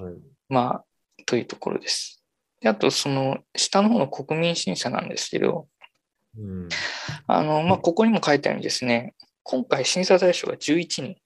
[0.00, 0.14] はい、
[0.48, 0.84] まあ、
[1.26, 2.22] というところです。
[2.60, 5.68] であと、その下の方の国民審査なんですけど、
[6.38, 6.68] うん、
[7.26, 11.16] あの、まあ、ここにも書いてあるようにですね、今回審査対象が11人。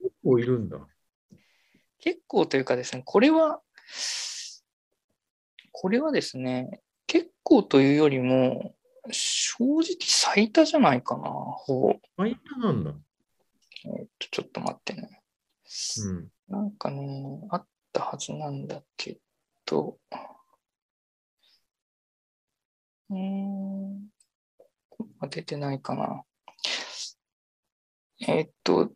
[0.00, 0.78] 結構いるんだ。
[2.00, 3.60] 結構というかですね、これは、
[5.72, 8.74] これはですね、結構というよりも、
[9.10, 11.94] 正直最多じゃないかな、ほぼ。
[12.16, 12.92] 最多なんだ。
[13.84, 15.22] えっと、ちょっと待ってね。
[16.04, 16.28] うん。
[16.48, 19.18] なんかね、あったはずなんだけ
[19.66, 19.98] ど、
[23.10, 24.08] うん、
[25.30, 26.24] 出てないかな。
[28.26, 28.90] えっと、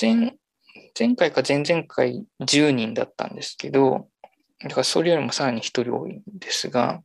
[0.00, 0.36] 前、
[0.98, 4.08] 前回か前々回10人だったんですけど、
[4.62, 7.02] だからそれよりもさらに1人多いんですが、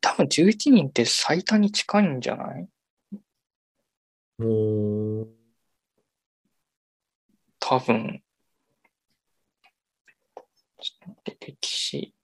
[0.00, 2.68] 多分11人って最多に近いんじゃない？
[4.38, 5.26] も
[7.68, 8.22] 多分。
[10.80, 12.14] ちょっと待って、歴史。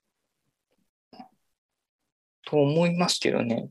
[2.46, 3.68] と思いますけどね。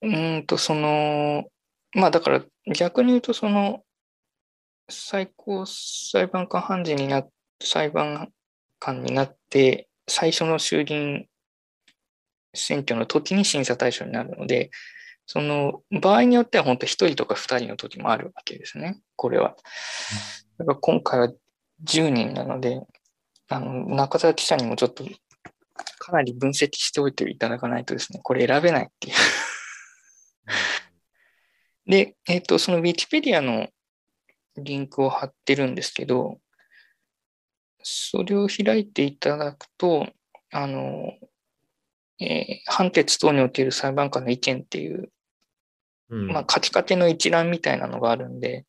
[0.00, 1.44] うんと、その、
[1.92, 2.42] まあだから
[2.74, 3.84] 逆に言うと、その、
[4.88, 7.22] 最高裁判官判事にな
[7.62, 8.32] 裁判
[8.78, 11.26] 官になって、最初の衆議院
[12.54, 14.70] 選挙の時に審査対象になるので、
[15.32, 19.54] その場合によっては本当1人とか2人の時もあるわけですね、これは。
[20.58, 21.28] だから今回は
[21.84, 22.80] 10人なので、
[23.48, 25.04] あの中澤記者にもちょっと
[26.00, 29.14] かなり分析しておいていただかないとですね、これ選べないっていう。
[31.86, 33.68] で、えっ、ー、と、その Wikipedia の
[34.56, 36.40] リンクを貼ってるんですけど、
[37.84, 40.08] それを開いていただくと、
[40.50, 41.12] あの、
[42.18, 45.12] えー、判決等における裁判官の意見っていう、
[46.10, 48.66] まあ、書きかけの一覧みたいなのがあるんで、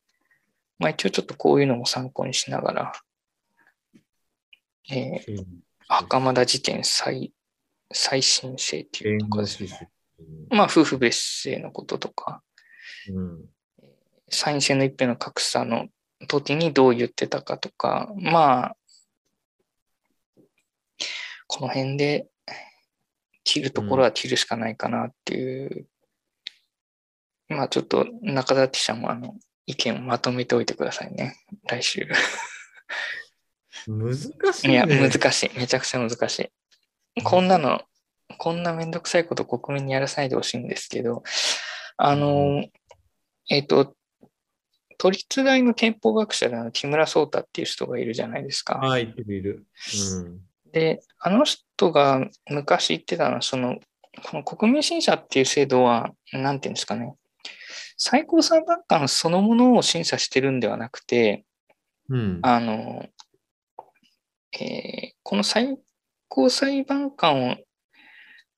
[0.78, 2.92] まあ、一応ちょっとこういうのも参考にしながら、
[4.90, 5.44] えー、
[5.88, 7.32] 袴田事件再
[7.92, 9.90] 再申請っていうとかですね。
[10.50, 12.42] まあ、夫婦別姓のこととか、
[13.08, 13.44] うん、
[14.28, 15.88] 参院選の一票の格差の
[16.28, 18.76] 時にどう言ってたかとか、まあ、
[21.48, 22.28] この辺で
[23.44, 25.86] 切るところは切るしかないかなっていう、うん、
[27.52, 29.34] まあちょっと中田記者もあの
[29.66, 31.36] 意見をまとめておいてくださいね、
[31.68, 32.08] 来週。
[33.86, 34.16] 難
[34.52, 35.58] しい、ね、いや、難しい。
[35.58, 37.22] めちゃくちゃ難しい。
[37.22, 37.82] こんなの、
[38.38, 41.22] こんなめんどくさいこと国民にやらさないでほしいんですけど、
[41.96, 42.64] あの、
[43.48, 43.94] えっ、ー、と、
[44.98, 48.74] 都立大の憲法学者での木村壮太っていう人がいるじゃないですか。
[48.78, 49.66] はい、いる。
[50.16, 50.40] うん、
[50.72, 53.80] で、あの人が昔言ってたのは、その、
[54.30, 57.14] この国民審査っていう制度は、なんていうんですかね、
[57.96, 61.44] 最高裁判官そのものを審査してるんではなくて、
[62.08, 63.06] うん、あの、
[64.60, 65.78] えー、この最
[66.28, 67.58] 高裁判官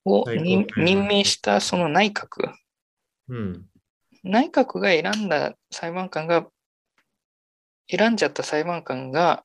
[0.05, 0.67] を任
[1.07, 2.53] 命したその内閣、
[3.29, 3.65] うん、
[4.25, 6.47] 内閣が選んだ裁判官が、
[7.89, 9.45] 選んじゃった裁判官が、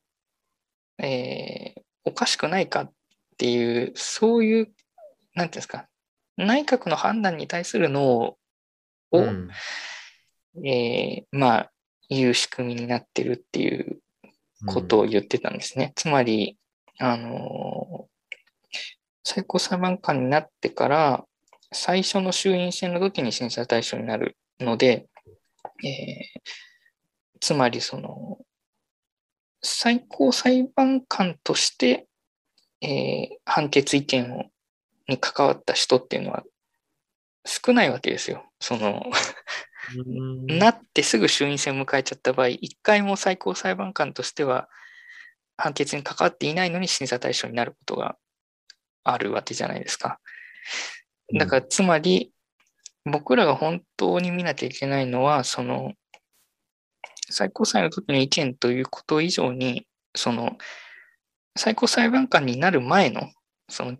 [0.98, 2.92] えー、おかしくないかっ
[3.36, 4.72] ていう、そういう、
[5.34, 5.86] なんていうんですか、
[6.38, 8.38] 内閣の判断に対する脳を、
[9.12, 9.48] うん、
[10.66, 11.72] えー、まあ、
[12.08, 14.00] いう仕組みになってるっていう
[14.66, 15.86] ことを言ってたんですね。
[15.86, 16.58] うん、つまり、
[16.98, 18.08] あの
[19.24, 21.24] 最高裁判官になってから、
[21.72, 25.06] 最初の衆院選の時に審査対象になるので、
[25.84, 26.40] えー、
[27.40, 28.38] つまりその、
[29.62, 32.08] 最高裁判官として、
[32.80, 34.44] えー、判決意見を
[35.10, 36.44] に関わった人っていうのは
[37.44, 38.49] 少ないわけですよ。
[38.60, 39.02] その
[40.46, 44.68] なってすぐ衆院選を迎えちゃった場合、一回も最高裁判官としては
[45.56, 48.16] 判決に関わっていないのに審査対象になることが
[49.04, 50.20] あるわけじゃないですか。
[51.38, 52.32] だからつまり、
[53.04, 55.94] 僕らが本当に見なきゃいけないのは、その、
[57.30, 60.58] 最高裁の時の意見ということ以上に、その、
[61.56, 63.30] 最高裁判官になる前の、
[63.68, 63.96] その、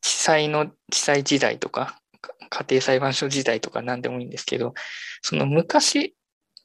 [0.00, 1.99] 地裁の、地裁時代とか、
[2.50, 4.74] 家庭裁判所時代とか何でもいいんですけど、
[5.22, 6.14] その昔、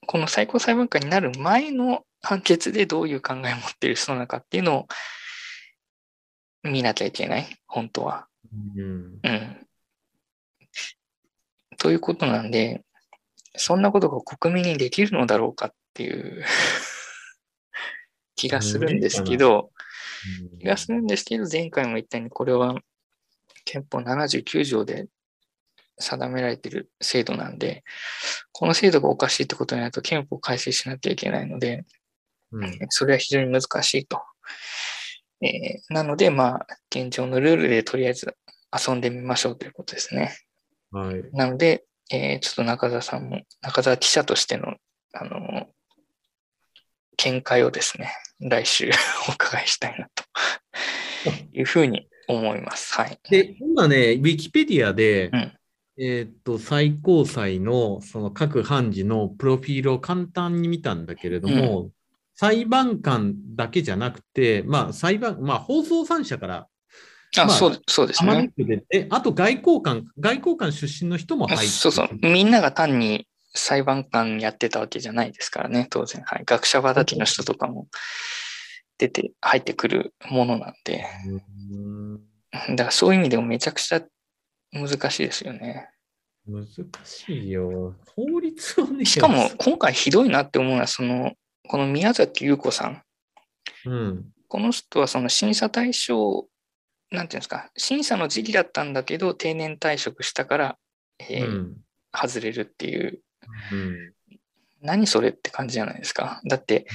[0.07, 4.87] この最高裁判官になる前の判決でどういう考えを持っている人なのかっていうのを
[6.63, 8.27] 見なきゃいけない、本当は。
[8.77, 9.19] うん。
[9.23, 9.67] うん。
[11.77, 12.83] ということなんで、
[13.55, 16.43] そんなことが国民にできるのだろうかっていう
[18.35, 19.71] 気がするんですけど、
[20.59, 22.75] 気がするんですけど、前回も言ったように、これは
[23.65, 25.07] 憲法79条で
[25.97, 27.83] 定められている制度なんで、
[28.51, 31.85] この制度がおかしいってことになると憲法改正しなきゃいけないので、
[32.51, 34.21] うん、それは非常に難しいと。
[35.41, 38.35] えー、なので、まあ、現状のルールでとりあえず
[38.87, 40.35] 遊んでみましょうということですね。
[40.91, 44.75] はい、なので、えー、ちょっと中澤さんも、中澤記者としての、
[45.13, 45.67] あの、
[47.17, 48.89] 見解をですね、来週
[49.29, 50.23] お伺いしたいなと
[51.53, 52.93] いうふうに思います。
[52.93, 53.19] はい。
[53.29, 55.57] で、今ね、ウィキペディアで、うん、
[55.97, 61.91] えっと、最高裁のその各判事のプロフィールを簡単に見たんだけれども、うん、
[62.35, 66.67] 裁判官だけじゃなくて、まあ、裁判、まあ、放送三社から
[67.37, 68.51] あ、まあ、そうそうですね。
[68.91, 72.09] え、あと外交官、外交官出身の人も入ってそうそう。
[72.21, 76.21] みんなが単に裁判官やってたわけじゃないですからね、当然。
[76.25, 76.43] はい。
[76.45, 77.87] 学者畑の人とかも
[78.97, 81.05] 出て、入ってくるものなんで。
[82.69, 84.01] だからそういう意味でもめちゃくちゃ
[84.75, 85.89] 難しいですよね。
[86.47, 86.67] 難
[87.03, 87.95] しいよ。
[88.15, 89.05] 法律をね。
[89.05, 91.33] しかも今回ひどいなって思うのは、その、
[91.67, 93.01] この宮崎優子さん。
[93.85, 96.47] うん、この人はその審査対象
[97.11, 100.77] なんていうんですか、審査の時期だったんだけど、定年退職したから、
[101.19, 101.77] えー、うん、
[102.13, 103.21] 外れるっていう、
[103.71, 104.13] うん、
[104.81, 106.41] 何それって感じじゃないですか。
[106.45, 106.85] だって、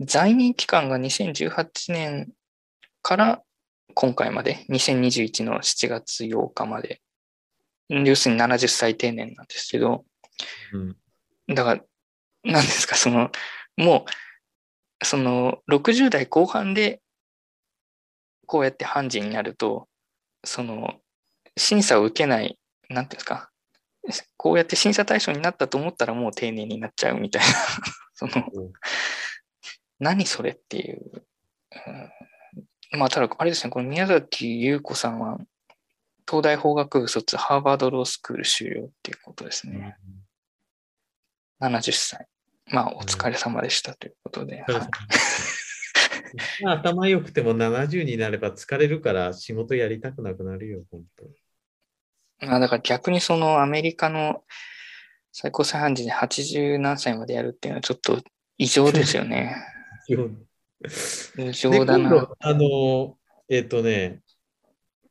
[0.00, 2.32] 在任期間が2018年
[3.02, 3.42] から
[3.94, 7.00] 今回まで、2021の7月8日まで、
[7.90, 10.04] 要するに70歳定年なんですけど、
[10.72, 10.96] うん、
[11.54, 11.82] だから、
[12.44, 13.30] 何ですか、その、
[13.76, 14.06] も
[15.00, 17.00] う、その60代後半で
[18.46, 19.88] こうやって判事になると、
[20.44, 21.00] その、
[21.56, 22.58] 審査を受けない、
[22.88, 23.50] なんていうんですか、
[24.36, 27.48] こうやって審査対象になったと思ったらもう定年になっちゃうみたいな
[28.14, 28.72] その、うん、
[29.98, 31.24] 何それっていう。
[32.92, 35.38] うん、まあ、ただ、あれですね、この宮崎優子さんは、
[36.30, 39.96] 東大法学部卒、ハーバードロースクール修了っていうことですね。
[41.60, 42.28] うん、70歳。
[42.66, 44.62] まあ、お疲れ様でしたということで。
[44.62, 44.90] はい
[46.64, 52.46] 頭良くても70になれば疲れるから仕事やりたくなくなるよ、本当。
[52.46, 54.44] あだから逆にそのアメリカの
[55.32, 58.22] 最高裁判事で80何歳までやるっていうのはちょっと
[58.58, 59.56] 異常ですよね。
[61.36, 62.30] 異常だな。
[62.38, 64.20] あの、えっ、ー、とね、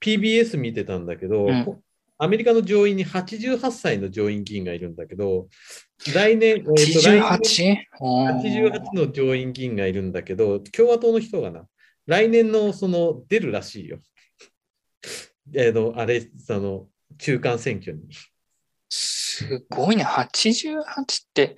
[0.02, 1.82] PBS 見てたんだけど、うん、
[2.18, 5.48] アメリカの上院に88歳の上院議員がいるんだけど、
[6.14, 7.78] 来年、えー、88?
[8.02, 11.66] 88の上院議員がいるんだけど、共和党の人がな、
[12.08, 14.00] 来年のその出るらしいよ。
[15.56, 18.02] えの、あれ、その、中間選挙に。
[18.90, 20.84] すごいね、88っ
[21.34, 21.56] て、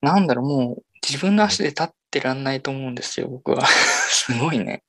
[0.00, 3.66] なんだろう、もう自分の足で立ってらんないと思うんですよ、僕は。
[4.08, 4.82] すごいね。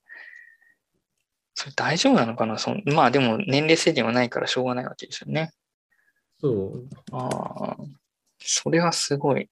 [1.59, 2.57] それ大丈夫なのかな？
[2.57, 5.51] そまあでも年齢制限はないからしょうがないわけですよね。
[6.39, 6.87] そう。
[7.11, 7.77] ああ、
[8.39, 9.49] それはすごい。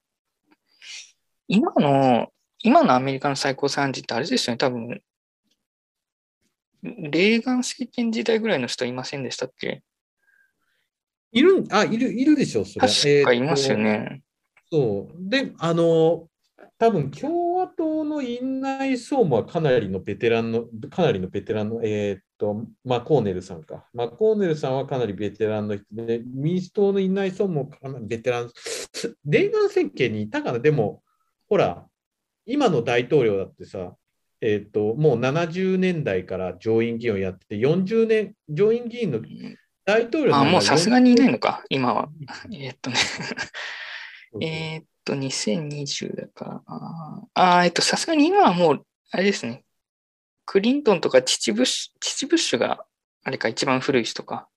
[1.48, 2.28] 今の、
[2.62, 5.02] 今のアメリカの最高裁判事ってあれですよね、多分、
[6.82, 9.82] レーガン政権時代ぐらいの人いませんでしたっけ？
[11.32, 12.88] いる、あ、いる、いるでしょ、それ。
[12.88, 14.22] 確かいますよね。
[14.72, 15.28] そう。
[15.28, 16.26] で、あの、
[16.78, 23.86] 多分共和党の院内総務はかなりのベテランの、かなりのベテランの、えー、っと、マコーネルさんか。
[23.92, 28.50] マコーネルさんはかなりベテランの人で、民主党の院内総務もかなりベテラン。
[29.24, 31.02] レーガン政権にいたから、でも、
[31.48, 31.86] ほら、
[32.46, 33.94] 今の大統領だってさ、
[34.40, 39.20] えーと、もう70年代から上院議員をやってて、40年、上院議員の
[39.84, 42.08] 大統領あ、もうさすがにいないのか、今は。
[42.52, 42.96] えー、っとね
[44.40, 47.58] えっと、2020だから。
[47.58, 49.64] あ、えっと、さすがに今はもう、あれですね。
[50.44, 52.84] クリントンとか父ブッシュ、父ブッシュが、
[53.24, 54.48] あれか、一番古い人か。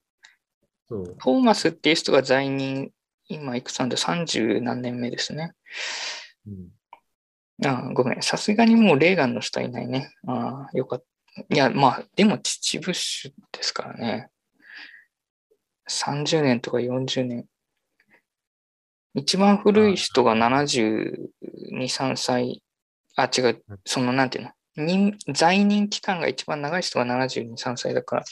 [0.89, 2.91] トーマスっていう人が在任、
[3.27, 5.53] 今いくつなんだ、30何年目ですね。
[6.47, 6.69] うん
[7.63, 8.21] あごめん。
[8.23, 10.11] さすがにもうレーガンの人はいないね。
[10.25, 11.05] ああ、よかった。
[11.53, 14.31] いや、まあ、でも父ブッシュですからね。
[15.87, 17.45] 30年とか40年。
[19.13, 21.17] 一番古い人が72、
[21.69, 22.63] 3歳。
[23.15, 23.63] あ、違う。
[23.85, 24.51] その、なんていうの？
[24.77, 28.23] 任在任期間が一番長い人が72、3歳だから、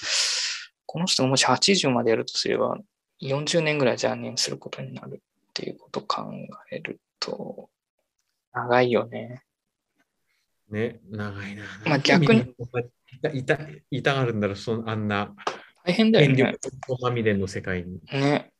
[0.85, 2.77] この人がもし80までやるとすれば、
[3.21, 6.31] 40年ぐらい在任することになるっていうことを考
[6.71, 7.69] えると、
[8.53, 9.43] 長いよね。
[10.69, 11.63] ね、長いな。
[11.85, 12.53] まあ逆に。
[13.33, 13.57] 痛
[13.91, 15.35] 痛がるんだろ、そのあんな。
[15.83, 16.55] 大変だよね。
[17.01, 17.99] まみれの世界に。
[18.11, 18.53] ね。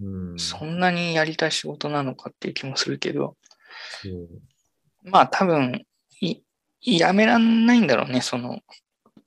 [0.00, 3.36] うん、そんなにやりたい仕事なのかっていう気もするけど。
[5.04, 5.86] まあ多分
[6.20, 6.42] い、
[6.82, 8.60] やめらんないんだろうね、その、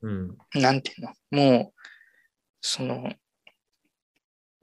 [0.01, 1.13] うん、なんていうの。
[1.31, 1.81] もう、
[2.61, 3.13] その、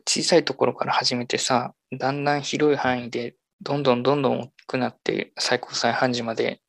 [0.06, 6.60] 小さいところから始めてさ、だんだん広い範囲でどんどんどんどん大きくなって最高裁判事まで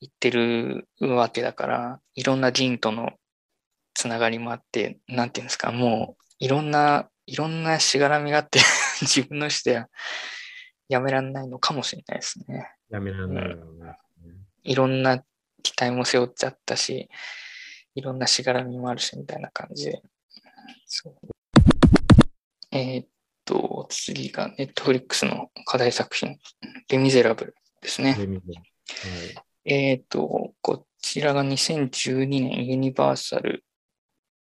[0.00, 3.12] 行ってるわけだから、いろんな議員との
[3.94, 8.60] つながりもあって、なんていうんですか、もういろんな、いろんなしがらみがあって
[9.02, 9.88] 自分のしては
[10.88, 12.70] やめられないのかもしれないですね。
[12.90, 13.62] やめられないね、
[14.62, 15.24] いろんな
[15.62, 17.08] 期待も背負っちゃったし、
[17.94, 20.02] いろんなしがらみもあるし、みたいな感じで。
[22.70, 23.08] えー、っ
[23.44, 26.38] と、次がネットフリックスの課題作品、
[26.88, 28.12] レ・ミゼラブルですね。
[28.12, 28.28] はい、
[29.64, 33.64] えっと、こちらが2012年ユニバーサル、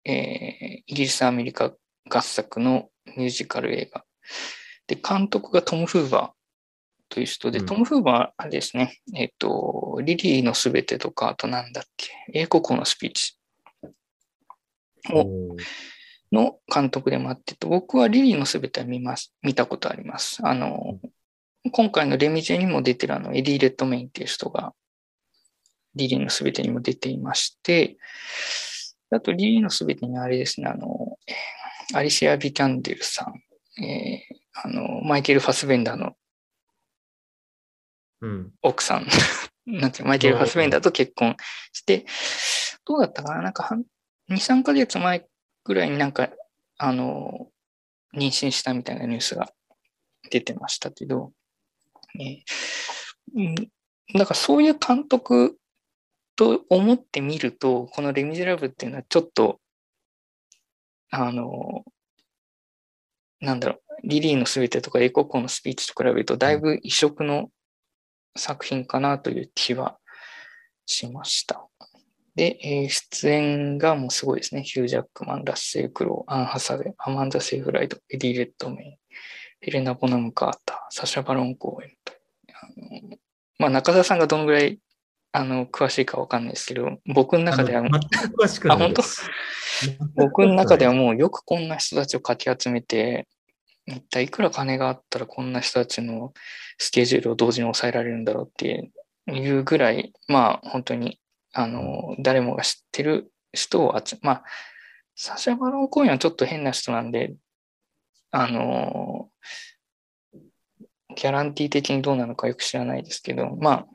[0.04, 1.74] えー、イギリス・アメリカ
[2.08, 4.04] 合作のミュージカル映画。
[4.88, 13.38] で、監督がトム・フーバーという人で、うん、トム・フーバーはですね、えっ、と、リリーのすべてとか、あとなんだっけ、英国のスピーチ
[15.14, 15.56] を、
[16.32, 20.46] の監督でもあってと、僕はリリーのすべては見ます、見たことあります。
[20.46, 21.00] あの、
[21.72, 24.74] 今回のレミゼにも出てるあの、エディ・レッドメインっていう人が、
[25.96, 27.98] リリーのすべてにも出ていまして、
[29.10, 31.18] あと、リリーのすべてにあれですね、あの、
[31.94, 36.16] アリシア・ビキャンデルさん、えー、あの、マイケル・ファスベンダーの
[38.62, 39.08] 奥さん、
[39.68, 41.38] うん、なんていうマイケル・ファスベンダーと結婚
[41.72, 42.06] して、
[42.86, 43.42] どうだったかな？
[43.42, 43.78] なんか、
[44.30, 45.26] 2、3ヶ月前
[45.64, 46.30] ぐらいになんか、
[46.78, 47.48] あの、
[48.14, 49.50] 妊娠したみたいなニュースが
[50.30, 51.32] 出てましたけど、
[52.16, 52.44] ね、
[54.14, 55.58] だからそういう監督
[56.36, 59.60] と思ってみると、このレ・ミゼラブルっていうのはちょっと、
[61.10, 61.84] あの、
[63.40, 67.50] なんだろう、リリーのすべてとか英国語のスピーチと比べると、だいぶ異色の
[68.36, 69.98] 作品かなという気は
[70.86, 71.68] しました。
[72.36, 74.62] で、えー、出演がもうすごいですね。
[74.62, 78.98] ヒュージャックマン、ラッセイ・クロー、アン・ハサウェイ、アマンダ・セイフライド、エディ・レッドメイン、
[79.60, 82.14] ヘレナ・ボナム・カーター、サシャ・バロン・コーエンと。
[82.54, 83.18] あの
[83.60, 84.80] まあ、中澤さんがどのぐらい
[85.32, 89.04] あの詳しいかわかんないですけど、僕の中では、全く詳しくないあ、本当？
[90.16, 93.28] 僕の中ではもうよくこんな人たちをかき集めて、
[93.86, 96.34] 一体いくら金があったらこんな人たちの
[96.78, 98.92] スケジュールを同時に抑えられるんだろうって
[99.28, 101.20] いうぐらい、まあ本当に
[101.58, 104.44] あの、誰もが知ってる人を集め、まあ、
[105.16, 107.34] サシャ・バロン・コーンはちょっと変な人なんで、
[108.30, 109.32] あの、
[111.16, 113.88] ギャランティー的にどうなのかよく知らないですけど、ま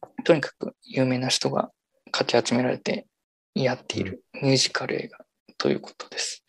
[0.00, 1.70] あ、とにかく有名な人が
[2.10, 3.06] かき集められて
[3.54, 5.23] やっているミュージカル映画
[5.58, 6.44] ということです。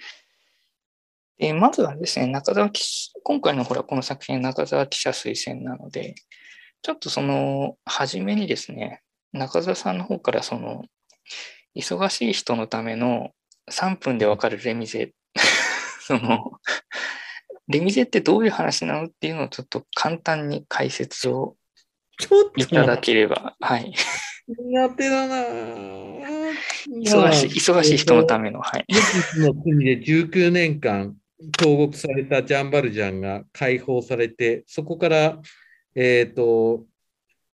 [1.37, 2.81] でまずはですね、中澤記
[3.23, 6.15] 今回のほら、この作品は中澤記者推薦なので、
[6.81, 9.01] ちょっとその、初めにですね、
[9.33, 10.83] 中澤さんの方からその、
[11.75, 13.31] 忙しい人のための
[13.69, 15.13] 3分でわかるレミゼ、
[16.01, 16.53] その、
[17.67, 21.57] レミゼってどういう話なのっていうのをちょっと簡単に解説を
[22.55, 23.55] いただければ。
[23.59, 23.93] はい。
[24.47, 25.35] 苦手だな
[26.87, 28.85] 忙しい、忙しい人のための、はい。
[29.37, 31.15] の国で19年間
[31.57, 35.39] 投獄されたジャンバルジャンが解放されて、そこから、
[35.95, 36.85] えっ、ー、と、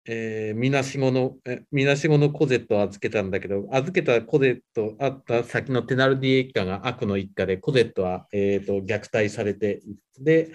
[0.06, 1.36] えー、みなしごの、
[1.70, 9.82] みなしごのコゼットを預けたんだけど、預けたコゼットあった先のテナルディ一家が悪の一家で、コゼットは、えーと、虐待されて、
[10.19, 10.52] で、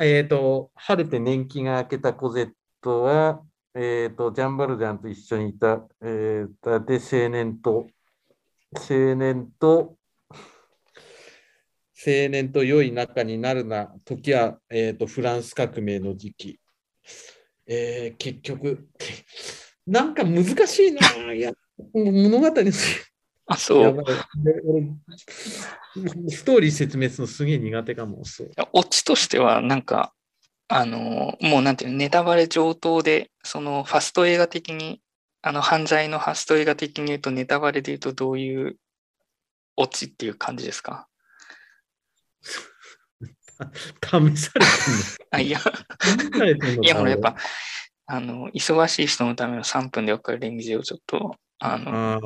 [0.00, 2.50] えーと、晴れて年季が明けたコゼッ
[2.80, 3.42] トは、
[3.78, 7.86] えっ、ー、と、ジャンバルジャンと一緒にいた、えー、で、青年と、
[8.72, 9.98] 青年と、
[11.94, 16.60] 青年と良い仲になるな時は、えーと、フランス革命の時期。
[17.66, 18.88] えー、結局、
[19.86, 21.34] なんか難しいな。
[21.34, 21.52] いや、
[21.92, 22.46] 物語
[23.48, 24.04] あ、そう。
[26.30, 28.24] ストーリー説明するのすげえ苦手かも。
[28.24, 28.50] そう。
[28.72, 30.14] オチとしては、なんか、
[30.68, 35.00] あの、もうなんていうの、ネタバレ上等で、そのファスト映画的に、
[35.42, 38.76] あの犯罪のファスト映画的に言うと、ネタバレで言うとどういう
[39.76, 41.06] オチっていう感じですか？
[44.02, 45.24] 試されてるの？
[45.30, 45.60] あ、いや、
[46.82, 47.36] いや、ほらやっぱ、
[48.06, 52.20] あの、忙しい人のための3分で分かるレンジをちょっと、あの、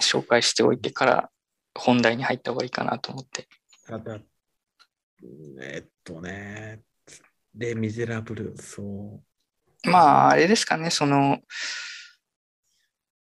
[0.00, 1.30] 紹介しておいてから
[1.74, 3.46] 本題に入った方がいいかなと思って。
[5.62, 6.82] えっとね、
[7.56, 9.20] レ・ミゼラブル、そ
[9.84, 9.88] う。
[9.88, 11.40] まあ、あれですかね、その、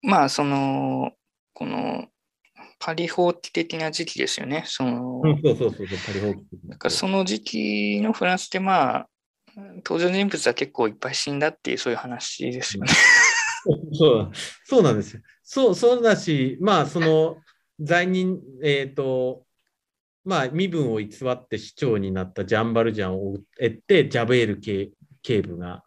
[0.02, 1.12] まあ、その、
[1.54, 2.08] この、
[2.80, 4.64] パリ法規的な時期ですよね。
[4.68, 9.10] その、そうそうそう、パリ法規なんかその時期のフランスって、まあ、
[9.78, 12.92] 登場人物は結構いっぱい死んだっていう、そういう話ですよね。
[13.94, 14.32] そう
[14.64, 15.22] そうなんですよ。
[15.42, 17.38] そう、そうだし、まあ、その、
[17.80, 19.45] 罪人、えっ、ー、と、
[20.26, 23.40] まあ、身分を偽って市長になったジャンバルジャンを追っ
[23.88, 24.90] て、ジャベール警
[25.22, 25.84] 警部が、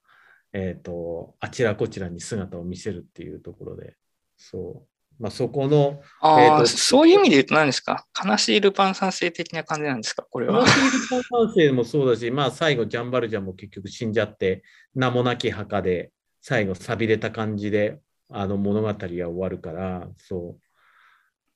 [0.53, 3.97] えっ、ー、と、あちらこちらに姿を見せるっていうところで、
[4.37, 5.23] そう。
[5.23, 8.07] まあ、そこの、あえー、そういう意味で言うと何ですか？
[8.25, 10.23] 悲しいルパン三世的な感じなんですか？
[10.31, 10.61] これは。
[10.61, 14.63] 悲しいルパン三世もそうだし、まあ、最後、ジャンバルジャンも結局死んじゃって、
[14.95, 17.99] 名もなき墓で、最後、寂れた感じで、
[18.31, 20.63] あの物語が終わるから、そう。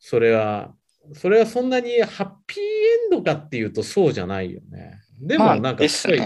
[0.00, 0.74] それは、
[1.14, 5.00] それはそんなにハッピーエンドかっていうとそうじゃないよね。
[5.20, 6.20] でもなんかすごい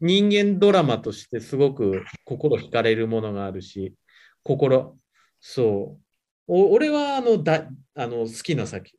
[0.00, 3.94] 人間ドラマとしてすごく心惹かれるものがあるし、
[4.42, 4.96] 心、
[5.40, 6.02] そう。
[6.48, 8.98] お俺はあのだあの好きな作品、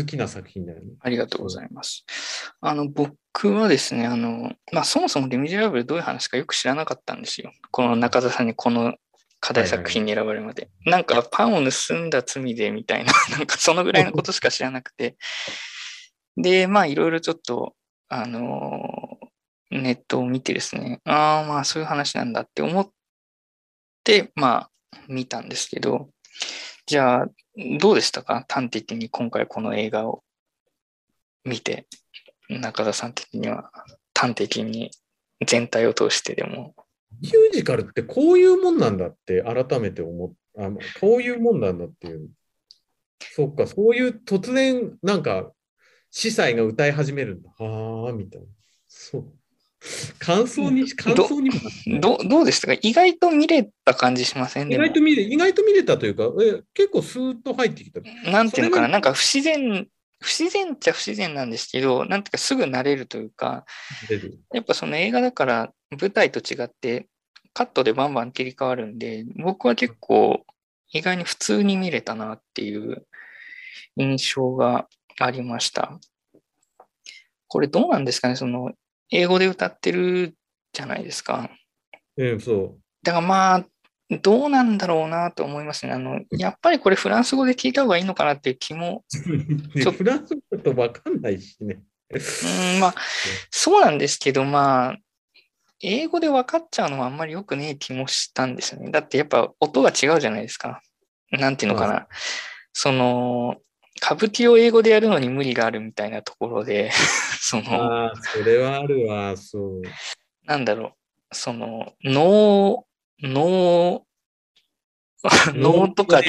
[0.00, 0.92] 好きな作品だよね。
[1.00, 2.04] ありがとうございます。
[2.60, 7.52] あの僕はですね、あの、まあ、そもそもレミジェラブルどういう話かよく知らなかったんですよ。
[7.70, 8.94] この中田さんにこの
[9.40, 10.70] 課題作品に選ばれるまで。
[10.84, 15.16] なんかパンを盗んだ罪でみたいな、 なんかそのぐらいのことしか知らなくて。
[16.36, 17.74] で、まあいろいろちょっと、
[18.08, 22.90] あのー、ネットを見てですね、ああまあそういう話なんだって思っ
[24.04, 24.70] て、まあ
[25.08, 26.10] 見たんですけど、
[26.86, 27.28] じゃあ
[27.78, 28.44] どうでしたか？
[28.48, 30.22] 端的に今回この映画を
[31.44, 31.86] 見て、
[32.48, 33.72] 中田さん的には
[34.14, 34.90] 端的に
[35.44, 36.74] 全体を通してでも
[37.20, 42.28] ミュージカルってこういうもんなんだって改めて思っあのこういうもんなんだっていう。
[43.34, 45.52] そっか、そういう突然、なんか、
[46.10, 47.50] 司祭が歌い始めるんだ。
[47.58, 48.46] はあ、みたいな。
[48.88, 49.32] そう。
[50.18, 51.56] 感想に、感想にも
[52.00, 52.78] ど どうでしたか？
[52.80, 54.72] 意外と見れた感じしません？
[54.72, 58.00] 意外と見れ意外と見れたというか、え結構スーッと入ってきた。
[58.30, 59.86] なんていうのかな、なんか不自然、
[60.20, 63.66] 不自然っちゃ不自然なんですけど、なんていうかすぐ慣れるというか、
[64.54, 67.08] やっぱその映画だから舞台と違って
[67.52, 70.44] カットでバンバン切り替わるんで、僕は結構
[70.92, 73.06] 意外に普通に見れたなっていう
[73.96, 74.88] 印象が
[75.18, 75.98] ありました。
[77.48, 78.72] これどうなんですかねその、
[79.10, 80.34] 英語で歌ってる
[80.72, 81.48] じゃないですか。
[82.18, 82.78] ええ、そう。
[83.02, 83.66] だからまあ、
[84.22, 85.92] どうなんだろうなと思いますね。
[85.92, 89.04] あの、やっぱりこれフランス語で聞いた方がいいのかなっていう気も。
[89.16, 91.80] フランス語だとわかんないしね。
[92.10, 92.18] う
[92.76, 92.94] ん、まあ、
[93.50, 94.96] そうなんですけど、まあ、
[95.80, 98.90] 英語で分かっちゃうのはあんまり良くねえ気もしたんですよね。
[98.90, 100.80] だってやっぱ音が違うじゃないですか。
[101.30, 102.08] なんていうのかな。
[102.72, 103.56] その、
[104.02, 106.90] 歌舞伎を英語でやるのに無理があるみたいなところで
[107.40, 107.82] その。
[107.82, 109.82] ああ、それはあるわ、そう。
[110.44, 110.94] なんだろ
[111.30, 111.34] う。
[111.34, 112.86] その、脳、
[113.20, 114.06] 脳、
[115.54, 116.20] 脳とか、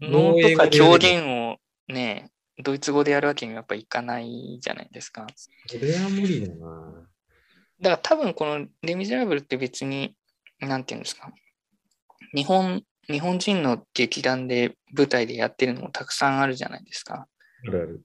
[0.00, 1.56] 脳とか狂言を
[1.88, 2.30] ね、
[2.62, 5.26] ドイツ語でやるわけにはやっぱいかないじゃないですか。
[5.66, 7.08] それは無理だな。
[7.82, 10.14] だから多分このレ・ミゼラブルって別に、
[10.60, 11.32] なんていうんですか、
[12.34, 17.26] 日本、日本人の劇団で舞台でやってるのもたくさんあるじゃないですか。
[17.66, 18.02] あるある。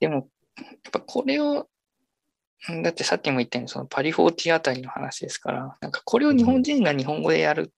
[0.00, 1.68] でも、やっぱこれを、
[2.82, 7.72] だってさっきも言ったように、そのパリフォーティあたりの話ですから、なんかこれを日本人が日本語でやる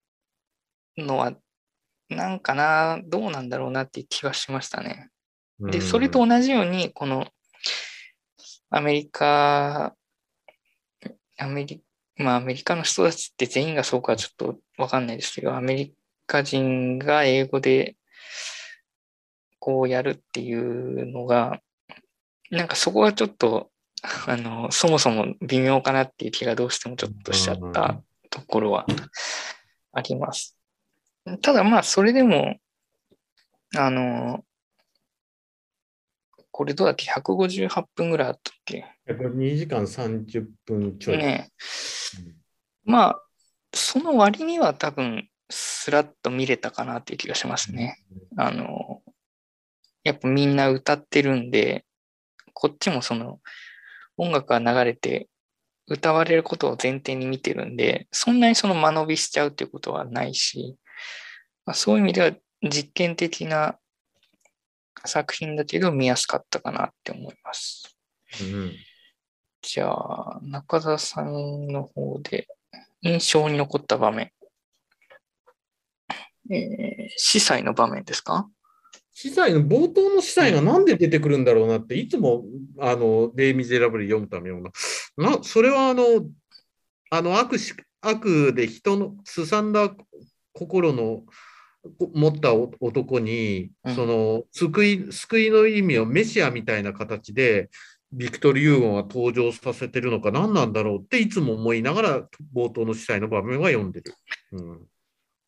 [0.96, 1.34] のは、
[2.08, 5.10] なんかな、どうなんだろうなっていう気はしましたね。
[5.60, 7.26] で、それと同じように、この
[8.70, 9.94] アメリカ
[11.38, 11.82] アメリ
[12.18, 15.94] まあ、アメリカの人たちって全員がそうかはちょっとわかんないですけど、アメリ
[16.26, 17.96] カ人が英語で
[19.58, 21.60] こうやるっていうのが、
[22.50, 23.70] なんかそこはちょっと、
[24.26, 28.00] あの、そもそも微妙かなっていう気がどうしてもちょっとしちゃった
[28.30, 28.86] とところは
[29.92, 30.56] あります。
[31.42, 32.56] ただまあ、それでも、
[33.76, 34.44] あの、
[36.56, 41.18] これどうだっけ ?158 分ぐらいあったっけ ?2 時間30分ちょい。
[41.18, 41.50] ね、
[42.86, 43.22] うん、まあ、
[43.74, 48.02] その割には多分、スラッと見れたかなっていう気がしますね。
[48.32, 49.02] うん、あの、
[50.02, 51.84] やっぱみんな歌ってるんで、
[52.54, 53.38] こっちもその
[54.16, 55.28] 音楽が流れて
[55.86, 60.78] 歌われることを前提に見てるんで、そんなにその間延びしちゃうっていうことはないし、
[61.66, 63.78] まあ、そういう意味では実験的な
[65.04, 67.96] 作品だけど見やすかったかなって思います。
[68.40, 68.72] うん、
[69.62, 72.48] じゃあ、中田さんの方で
[73.02, 74.32] 印象に残った場面。
[76.50, 78.48] えー、司祭の場面ですか？
[79.12, 82.44] 司祭の冒頭の司祭がなんで出てくるんだろうなって、いつも、
[82.78, 84.62] あの、レイ・ミゼラブル読むために
[85.16, 86.04] な、それはあの、
[87.10, 89.94] あの悪し、悪で人のすさんだ
[90.52, 91.22] 心の
[92.14, 97.70] 持った男に、その救い救いの意味をメシアみたいな形で
[98.12, 104.14] ビクトル・ユーゴンは登場させてるのか何なんだろうっていつも思いながら冒頭の司祭の場面は読んでる。
[104.52, 104.86] うん。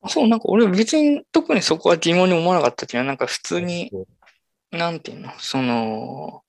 [0.06, 3.90] そう、なんか俺別に特にそこは疑問に思わなかったけど、なんか普通に、
[4.70, 6.42] なんていうの、その、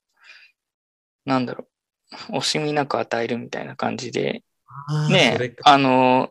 [1.24, 1.66] なんだろ
[2.30, 4.42] う、惜しみなく与えるみたいな感じで、
[5.10, 6.30] ねあの、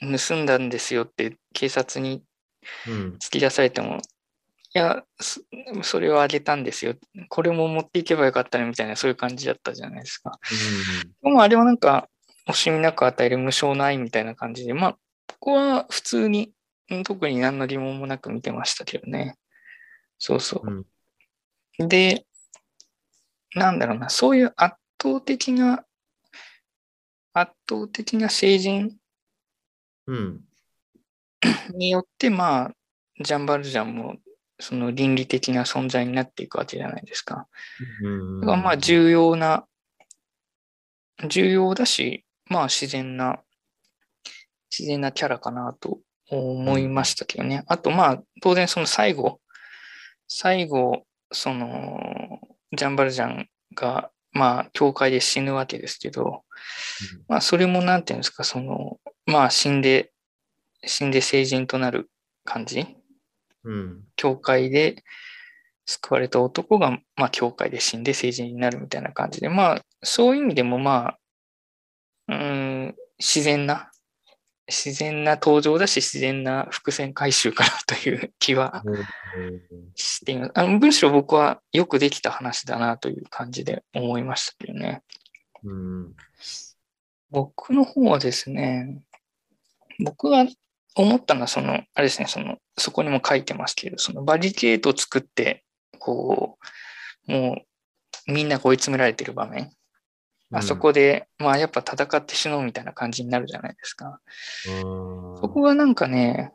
[0.00, 2.22] 盗んだんですよって警察に
[2.86, 4.00] 突き出されても、うん、い
[4.72, 5.04] や、
[5.82, 6.94] それをあげたんですよ。
[7.28, 10.38] これも持っていけばよかったねみたいな、そういう感じだったじゃないですか。
[11.02, 12.08] うん、でもあれはなんか、
[12.48, 14.98] 惜しみなく与える無償の愛みたいな感じで、まあ、こ
[15.38, 16.52] こは普通に、
[17.04, 19.36] 特に何の疑問もなく見てましたけどね。
[20.18, 20.84] そうそう。
[21.78, 22.26] うん、で、
[23.54, 25.84] なんだろうな、そういう圧倒的な、
[27.32, 28.96] 圧倒的な成人
[31.74, 32.74] によって、まあ、
[33.22, 34.16] ジャンバルジャンも
[34.58, 37.48] その倫理的な存在になっていくわけじゃないですか。
[38.40, 39.66] だからまあ重要な、
[41.28, 43.40] 重要だし、まあ自然な
[44.70, 45.98] 自然なキャラかなと
[46.30, 47.64] 思いましたけどね。
[47.66, 49.40] あと、まあ、当然その最後、
[50.28, 52.40] 最後、その、
[52.72, 56.44] ジャンバルジャンが、まあ、教会で死ぬわけですけど、
[57.28, 60.12] まあ、それもなんていうんですか、その、まあ、死んで、
[60.84, 62.10] 死んで成人となる
[62.44, 62.86] 感じ？
[63.64, 65.04] うん、教会で
[65.86, 71.16] 救われた男が、まあ、教会で死んで成人になるみたいな感じで、まあ、そういう意味でも、ま
[72.28, 73.90] あ、うん、自然な
[74.68, 78.84] 自然な登場だし、自然な伏線回収かなという気は
[79.96, 80.52] しています。
[80.54, 85.02] あのむしろ僕はよくできた話だなという感じで思いましたけどね。
[85.64, 86.14] うん、
[87.30, 89.02] 僕の方はですね、
[89.98, 90.46] 僕が
[91.00, 95.64] 思ったのは、その、あれですね、その、そこにも書いてますけど、そのバリケートを作って、
[95.98, 96.58] こ
[97.28, 97.62] う、も
[98.28, 99.72] う、みんな追い詰められてる場面。
[100.52, 104.20] あそこで、まあやっぱ戦って死のうみたいな感じになるじゃないですか。
[104.64, 106.52] そこがなんかね、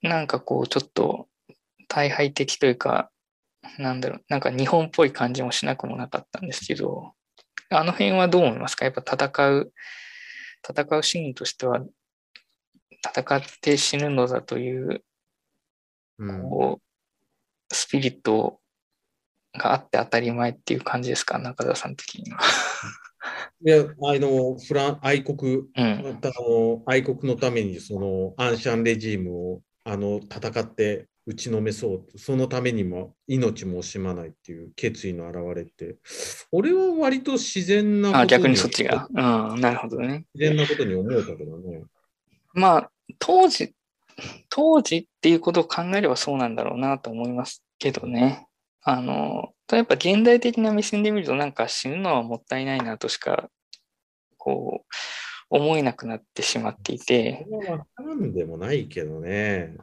[0.00, 1.28] なんかこうちょっと
[1.86, 3.10] 大敗的というか、
[3.76, 7.12] なんだろう、なんか日本っぽい感じもしなくもなかったんですけど、
[7.68, 8.86] あの辺はどう思いますか？
[8.86, 9.72] やっぱ戦う、
[10.66, 11.82] 戦うシーンとしては、
[13.04, 15.02] 戦って死ぬのだという、
[16.18, 18.60] こう、スピリット
[19.54, 21.38] があって当たり前っていう感じですか？
[21.38, 22.38] 中田さん的には。
[23.64, 23.84] いや、あ
[24.18, 26.02] の、フラン、愛国、うん、あ
[26.40, 35.96] の愛国のために、その、アンシャンレジームを、あの、戦って打ちのめそう、そのためにも命も惜しまないっていう決意の表れって、
[36.50, 38.22] 俺は割と自然なことに。
[38.24, 39.06] あ、逆にそっちが。
[39.10, 39.12] う
[39.56, 40.24] ん、なるほどね。
[40.34, 41.82] 自然なことに思うたけどね。
[42.52, 43.74] まあ、当時、
[44.48, 48.46] 当時っていうことを考えればそうなんだろうなと思いますけどね。
[48.82, 53.48] あの、やっぱ現代的な目線で見るとなんか死ぬのはもったいないなとしか、
[54.36, 54.94] こう、
[55.50, 57.46] 思えなくなってしまっていて。
[58.32, 59.76] でもないけどね。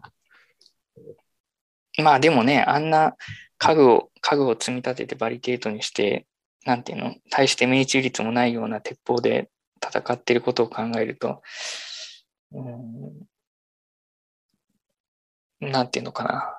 [2.00, 3.16] まあでもね、あんな
[3.58, 6.26] 家具を、家具を積み立ててバリケードにして、
[6.66, 9.50] なんていうの、対して命中率もないような鉄砲で
[9.84, 11.42] 戦っていることを考えると、
[12.52, 13.28] うん、
[15.72, 16.54] なんていうのかな。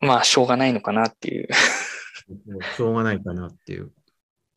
[0.00, 1.48] まあ、しょうがないのかなっていう
[2.76, 3.92] しょうがないかなっていう。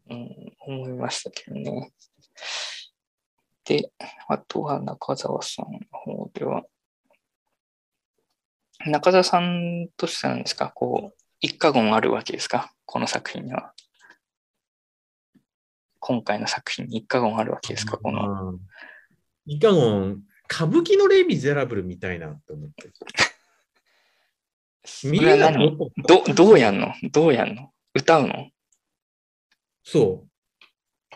[0.10, 1.91] うん、思いましたけどね。
[3.65, 3.91] で、
[4.28, 6.64] あとは中澤さんの方では、
[8.86, 13.74] 中澤さんとしてなんですか、こう、一過言あるわけですか、この作品には。
[15.99, 18.60] 今回の作品に一過言あるわけですか、この。
[19.45, 22.91] イカゴン、歌舞伎のレイ・ミゼラブルみたいなと思って。
[25.07, 26.94] 見えないどどうやんの？
[27.11, 27.72] どうやんの？
[27.94, 28.49] 歌うの？
[29.84, 31.15] そう。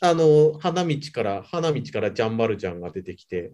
[0.00, 3.52] あの、花道から、花道からジャンバルジャンが出てきて、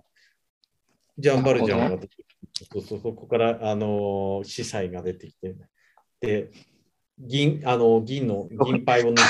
[1.16, 2.24] ジャンバルジャンが出てきて、
[2.72, 5.54] そうそうそこから、あの、司祭が出てきて、
[6.20, 6.50] で、
[7.18, 9.22] 銀、あの、銀の、銀牌を抜いて、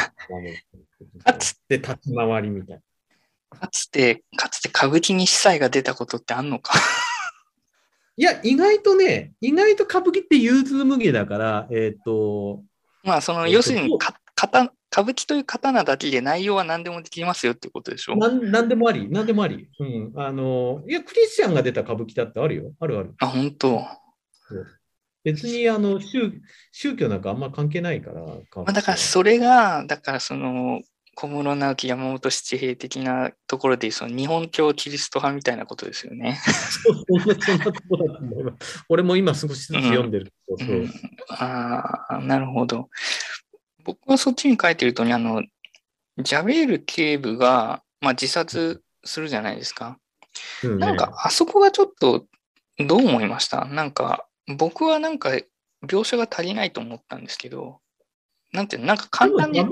[1.24, 1.61] か つ。
[1.66, 2.82] て立ち回りみたいな。
[3.51, 6.74] かつて、かつて歌舞伎に司祭が出たことってあんのか？
[8.16, 12.62] いや、意外とね、意外と歌舞伎って融通無下だから、えっ、ー、と、
[13.02, 14.47] まあ、その、要するにか、か
[14.93, 18.16] 歌舞伎という刀だけで内容は何でもできますよってことでしょ？
[18.16, 19.68] なん何でもあり、何でもあり。
[19.78, 20.12] うん。
[20.16, 22.72] あの、いや、クリスチャンが出た歌舞伎だってあるよ。
[22.81, 23.14] あるある。
[23.18, 23.86] あ、本当。
[25.22, 26.32] 別にあの宗
[26.72, 28.22] 宗教なんかあんま関係ないから。
[28.22, 30.81] まあ、だからそれが、だからその
[31.20, 36.38] 小室直樹、山本七平的なところで、その日本教キリスト派みたいなことですよね。
[38.88, 40.70] 俺も今少しずつ読んでる、うん。
[40.70, 40.90] うん、
[41.28, 42.88] ああ、なるほど。
[43.84, 45.42] 僕はそっちに書いてるとね、あの、
[46.16, 49.98] ジャベール警部が、まあ、自殺するじゃないですか。
[50.64, 50.78] うん。
[50.78, 52.24] ね、なんか、あそこがちょっと、
[52.78, 53.66] どう思いました？
[53.66, 54.26] なんか、
[54.56, 55.32] 僕はなんか、
[55.86, 57.80] 描写が足りないと思ったんですけど、
[58.52, 59.62] なんていうの、なんか簡単に、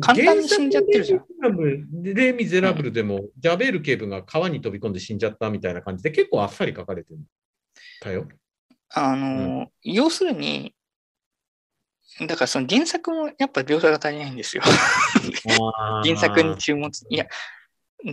[0.00, 1.24] 簡単に死んじゃってるじゃん。
[2.02, 7.20] レ・ミゼラブルでも、うん、ジャベール警部が川に飛び込んで死んじゃったみたいな感じで、結構あっさり書かれてる
[8.00, 8.28] たよ。
[8.90, 10.74] あの、うん、要するに、
[12.26, 14.62] だからその原作もやっぱ描写が足りないんですよ。
[16.04, 16.90] 原作に注目。
[17.08, 17.26] いや、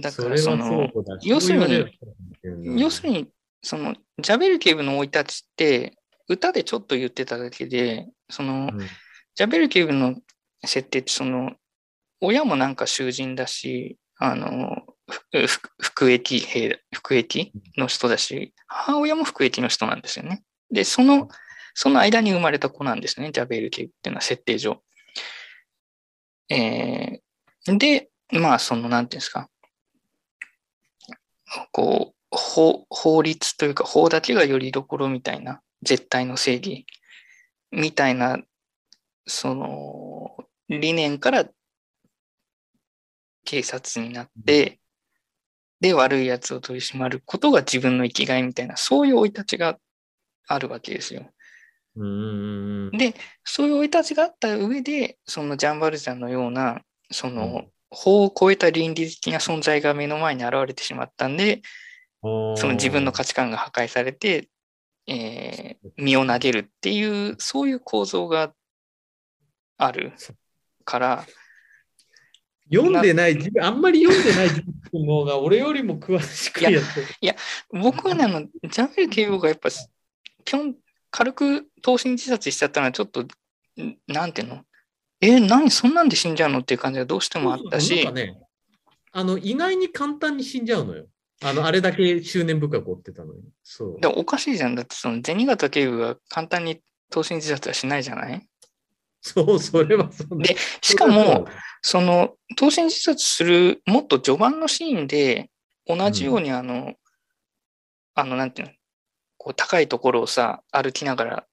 [0.02, 0.92] だからその、
[1.24, 3.28] 要するに、要するに、
[3.62, 5.98] その、ジャベル警部の生い立ちって、
[6.30, 8.80] 歌でちょっと言ってただけで、その、うん、
[9.36, 10.16] ジャベル警部の
[10.64, 11.56] 設定って、その、
[12.22, 14.84] 親もなんか囚人だし、あの、
[15.80, 20.44] 服役兵、服役の人だし、母親も服役の人なんですよね。
[20.72, 21.30] で、その、
[21.74, 24.82] その間に生まれた子なんですね、ジャベール家っていうのは設定上。
[26.50, 29.50] えー、で、まあ、その、なんていうんですか、
[31.72, 36.86] こう、法法律というか、法だけがよりどころみたいな、絶対の正義
[37.72, 38.40] みたいな、
[39.28, 40.36] その、
[40.70, 41.46] 理念から
[43.48, 44.80] 警察になって、
[45.80, 49.80] で、悪い奴を取り締まることが自分の生きがいみたいな、そういう生い立ちが
[50.48, 51.32] あるわけですよ。
[52.92, 53.16] で、
[53.46, 61.62] そういう生い立ちがあった上で、そのジャンバルジャンのような、その、法を超えた倫理的な存在が目の前に現れてしまったんで、
[62.22, 64.50] その自分の価値観が破壊されて、
[65.08, 68.54] えー、身を投げるっていう、そういう構造が
[69.78, 70.12] ある
[70.84, 71.26] から、
[72.74, 74.62] 読んでない、あんまり読んでない自
[74.92, 76.80] 分の方が俺よりも詳しくやって
[77.22, 77.36] いや、
[77.72, 79.70] 僕はね、あの、ジャンベル警部がやっぱ、
[80.44, 80.76] 基本
[81.12, 83.26] 軽く投身自殺しちゃったのはちょっと、
[84.08, 84.64] なんていうの？
[85.22, 88.12] え、何そんなんで死んじゃうのっていう感じがどうしてもあったし。
[88.12, 88.38] ね、
[89.12, 91.08] あの意外に簡単に死んじゃうのよ。
[91.44, 93.42] あのあれだけ執念深く追ってたのに。
[93.64, 94.76] そうでおかしいじゃん。
[94.76, 98.48] だってその銭形警部が簡単に投身自殺はしないじゃない？
[99.22, 101.48] そう、それはそで、しかも、
[101.82, 105.50] その、投身自殺する、もっと序盤のシーンで、
[105.86, 106.98] 同じようにあの、うん、
[108.16, 108.74] あの、なんていうの、
[109.38, 111.48] こう高いところをさ、歩きながら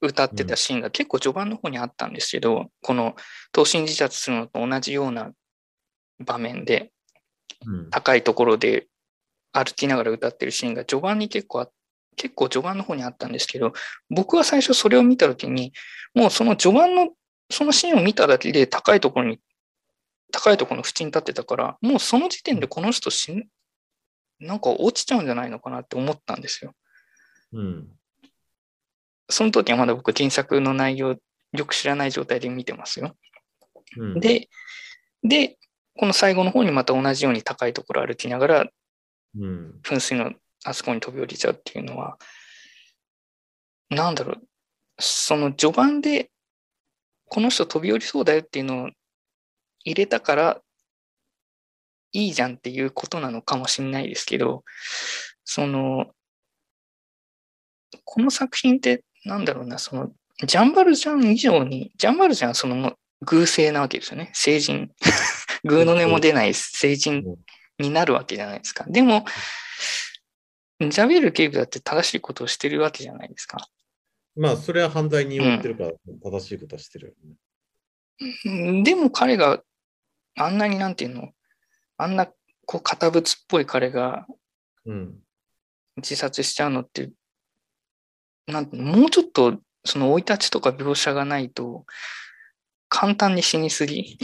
[0.00, 3.16] 歌ってたシーンが結構序盤の方にあったんですけど、うん、この
[3.52, 5.32] 投身自殺するのと同じような
[6.18, 6.92] 場面で、
[7.90, 8.86] 高いところで
[9.52, 11.68] 歩きながら歌ってるシーンが序盤に結構あ
[12.16, 13.72] 結構序盤の方にあったんですけど、
[14.10, 15.72] 僕は最初それを見たときに、
[16.14, 17.10] もうその序盤の
[17.50, 19.40] そのシーンを見ただけで高いところに、
[20.32, 23.46] 高いところの縁に立ってたから、もうその時点でこの人死ん
[24.40, 26.74] なんか落ちちゃうんじゃないのかなって思ったんですよ。
[27.52, 27.88] うん。
[29.28, 31.16] その時はまだ僕原作の内容
[31.52, 33.16] よく知らない状態で見てますよ。
[33.98, 34.48] うん、で、
[35.22, 35.56] で、
[35.96, 38.66] この最後の方にまた同じように高いところ歩きながら、
[39.38, 40.32] うん、噴水の
[40.64, 42.18] あそこに飛び降りちゃうっていうのは、
[43.90, 44.42] なんだろう、
[44.98, 46.30] その序盤で
[47.28, 48.90] この人飛び降りそうだよっていうのを
[49.84, 50.60] 入れたから
[52.12, 54.64] いいじゃんっていうことなのかもしれないですけど、
[55.44, 56.06] その、
[58.04, 60.10] この作品ってなんだろうな、その、
[60.44, 64.30] ジャンバルジャン以上に、ジャンバルジャンはその偶性なわけですよね。
[64.34, 64.90] 成人。
[65.64, 67.36] 偶の音も出ない成人
[67.78, 68.84] になるわけじゃないですか。
[68.88, 69.24] でも、
[70.80, 73.66] ジャベル警部だって正しいことをしてるわけじゃないですか。
[74.36, 75.92] まあ、それは犯罪によってるから、
[76.22, 77.16] 正しいことはしてる、
[78.44, 79.62] うん、でも彼が
[80.36, 81.30] あんなになんていうの、
[81.96, 82.26] あんな
[82.66, 84.26] こう、堅物っぽい彼が
[85.96, 87.06] 自殺しちゃうのって、う
[88.50, 91.86] ん、なんもうちょっとその生い立ちとか描写がないと、
[92.88, 94.18] 簡単に死にすぎ。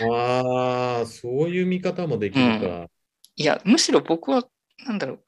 [0.00, 2.88] ああ、そういう見方もできるか、うん。
[3.36, 4.44] いや、むしろ僕は、
[4.86, 5.24] なんだろう、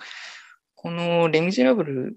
[0.75, 2.17] このレ・ミゼラブル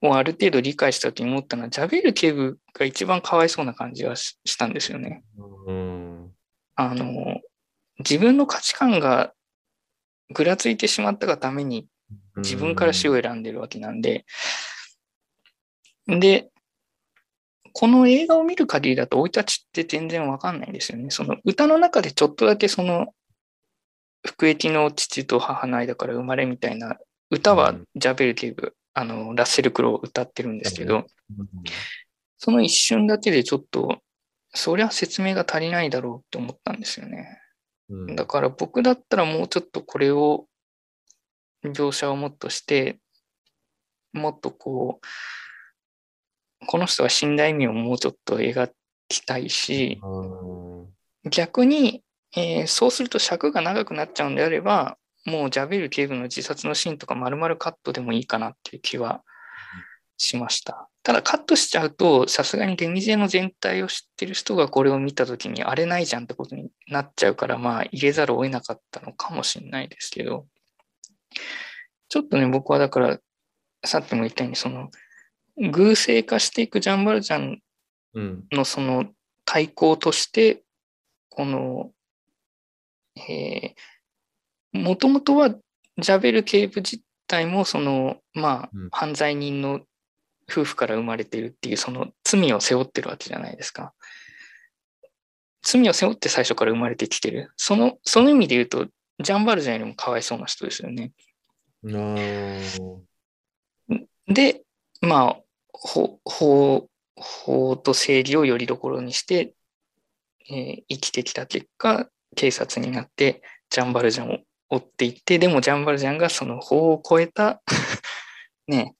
[0.00, 5.22] をある程度理解したと思ったのは、ジャベル警部が一番かわいそうな感じがしたんですよね。
[5.66, 6.32] うん、
[6.74, 7.40] あの、
[7.98, 9.32] 自分の価値観が
[10.30, 11.86] ぐらついてしまったがために
[12.36, 14.24] 自分から死を選んでるわけなんで、
[16.06, 16.50] で、
[17.72, 21.10] この映画を見る限りだと生い立ちって全然わかんないんですよね。
[21.10, 23.14] その歌の中でちょっとだけその
[24.24, 26.98] 服役の父と母の間から生まれみたいな
[27.30, 31.06] 歌はジャベル警部、あの、ラッセル・クロー歌ってるんですけど、
[32.38, 33.98] その一瞬だけでちょっと、
[34.54, 36.80] そりゃ説明が足りないだろうって思ったん。
[36.80, 37.40] ですよね。
[38.14, 40.46] だから僕だったらもうちょっとこれを、
[41.64, 42.98] 描写をもっとして、
[44.12, 47.36] もっとこう、この人が死ん。
[47.36, 48.70] だ意味をもうちょっと描
[49.08, 50.00] きたいし、
[51.30, 52.02] 逆に、
[52.34, 59.22] えー、そうすると尺が長くなっちゃうんであれば、もうジャベル警部の自殺のシーンとか丸々カットでもいいかなっていう気は
[60.16, 60.88] しました。
[61.02, 70.46] ただカットしちゃうと、さすがにゲミゼの全体を知ってる人がこれを見たときに、あれないじゃんってことになっちゃうから、まあ入れざるを得なかったのかもしれないですけど、
[72.08, 73.18] ちょっとね、僕はだから、
[73.84, 74.90] さっきも言ったように、その、
[75.56, 77.60] 偶性化していくジャンバルジャン
[78.52, 79.06] のその
[79.44, 80.62] 対抗として、
[81.30, 81.90] この、
[83.28, 85.50] えー、もともとは
[85.98, 89.80] ジャベル警部自体もその、まあ、犯罪人の
[90.50, 93.94] 夫婦から生まれているっていうその罪を背負ってるわけじゃないですか。
[95.62, 97.52] 罪を背負って最初から生まれてきてる。
[97.56, 98.86] その、その意味で言うと、
[99.20, 101.12] ジャンバルジャンよりもかわいそうな人ですよね。
[104.26, 104.62] で、
[105.00, 105.40] まあ、
[105.72, 109.54] 法、法、法と正義をよりどころにして、
[110.50, 114.38] えー、生きてきた結果、警察になってジャンバルジャンを
[114.70, 117.62] 追っていって、でもジャンバルジャンがその法を超えた
[118.66, 118.94] ね、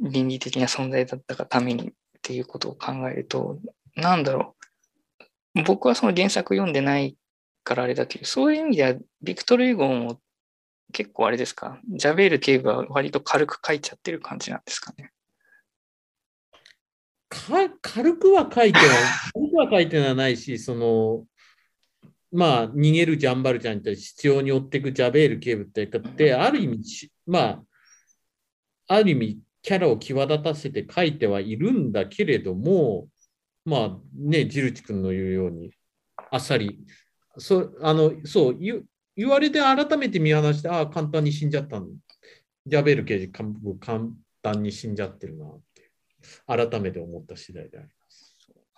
[0.00, 3.58] 倫理的な存在だったがためにっていうことを考えると、
[3.94, 4.56] なんだろ
[5.54, 5.62] う。
[5.64, 7.16] 僕はその原作読んでない
[7.64, 10.20] からあれだけど、そういう意味では、ビクトル・エゴンを
[10.92, 15.10] 結構あれですか、ジャベール警部は割と軽く書いちゃってる感じなんですかね？
[17.28, 18.88] か軽くは書いてない、
[19.34, 21.24] 軽くは書いてはないし、その、
[22.36, 27.62] まあ、逃げるジャンバルちゃんに対して必要に追っていくジャベール警部ってって、ある意味、まあ、
[28.88, 33.08] ある意味、キャラを際立たせて書いてはいるんだけれども、
[33.64, 35.72] まあね、ジルチ君の言うように、
[36.30, 36.78] あっさり、
[37.38, 38.84] そあのそう言
[39.16, 41.86] 言われて改めて見放して、ああ、簡単に死んじゃったの。
[42.66, 43.50] ジャベール刑事、簡
[44.42, 45.90] 単に死んじゃってるなって、
[46.46, 47.95] 改めて思った次第であ。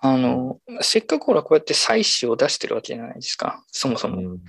[0.01, 4.21] あの、せっかくほらこうやって採取を出してるわけじゃないですか、そもそも。
[4.21, 4.41] うん、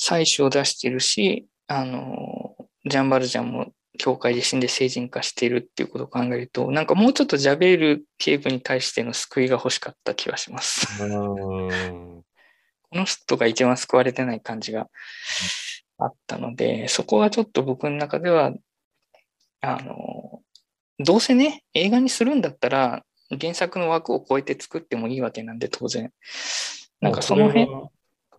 [0.00, 10.86] 採取を出してるし、あの、ジャンバルジャンも教会で死んで成人化しているっていうことを考えると、なんかもうちょっとジャベール警部に対しての救いが欲しかった気がします。
[12.92, 14.88] この人が一番救われてない感じが
[15.98, 18.52] あったので、そこはちょっと僕の中では、
[19.60, 20.42] あの、
[20.98, 23.04] どうせね、映画にするんだったら、
[23.40, 26.12] 原作の枠を超えて作ってもいいわけなんで、当然。
[27.00, 27.68] なんかその辺、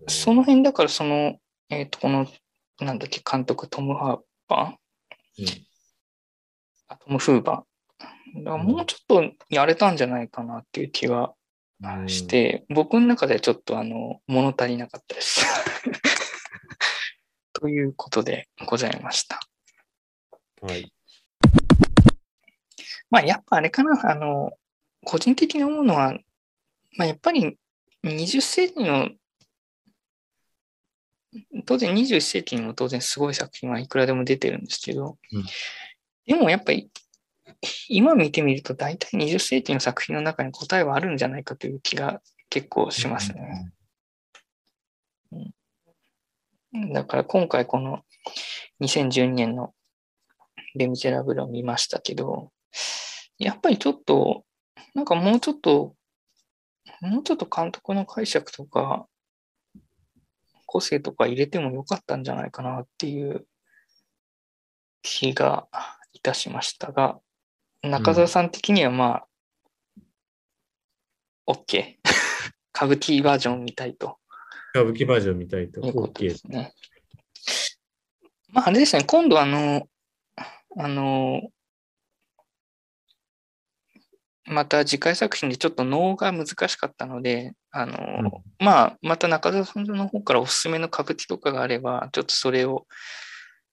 [0.07, 1.37] その辺だからその、
[1.69, 2.27] えっ、ー、と、この、
[2.79, 5.47] なんだっけ、監督、トム・ハーパー、うん、
[6.87, 8.43] あトム・フーバー。
[8.43, 11.35] だもうちょっとやれたんじゃないかなっていう気は
[12.07, 15.45] して、うん、僕の中ではちょっとあの、物足りなかったです。
[17.53, 19.39] ということでございました。
[20.61, 20.91] はい。
[23.09, 24.53] まあ、やっぱあれかな、あの、
[25.05, 26.13] 個人的に思うのは、
[26.97, 27.57] まあ、やっぱり
[28.03, 29.09] 20世紀の、
[31.65, 35.43] 当然21世紀にも当然すごい作品はいくらでも出てるんですけど、うん、
[36.27, 36.91] でもやっぱり
[37.87, 43.71] 今見てみると大体20世紀の作品の中に答えはあるんじゃないかという気が結構しますね。
[46.73, 48.01] うん、だから今回この
[48.81, 49.73] 2012年の
[50.75, 52.51] レ・ミゼラブルを見ましたけど、
[53.37, 54.43] やっぱりちょっと
[54.93, 55.95] なんかもうちょっと、
[57.01, 59.07] もうちょっと監督の解釈とか、
[60.65, 63.45] 個性とか入れてもよかったんじゃないかなっていう
[65.01, 65.67] 気が
[66.13, 67.19] いたしましたが、
[67.83, 69.27] 中澤さん的にはまあ、
[71.47, 71.97] OK。
[72.75, 74.19] 歌舞伎バージョン見たいと。
[74.73, 75.85] 歌舞伎バージョン見たいと。
[75.85, 76.73] いうことですね。
[78.49, 79.87] まあ、あれですね、今度あの、
[80.77, 81.41] あの、
[84.45, 92.85] また次回作品でちょっと能が難しかったので、あの、うん、まあ、また中澤さんの方からおすすめの歌舞伎とかがあれば、ちょっとそれを、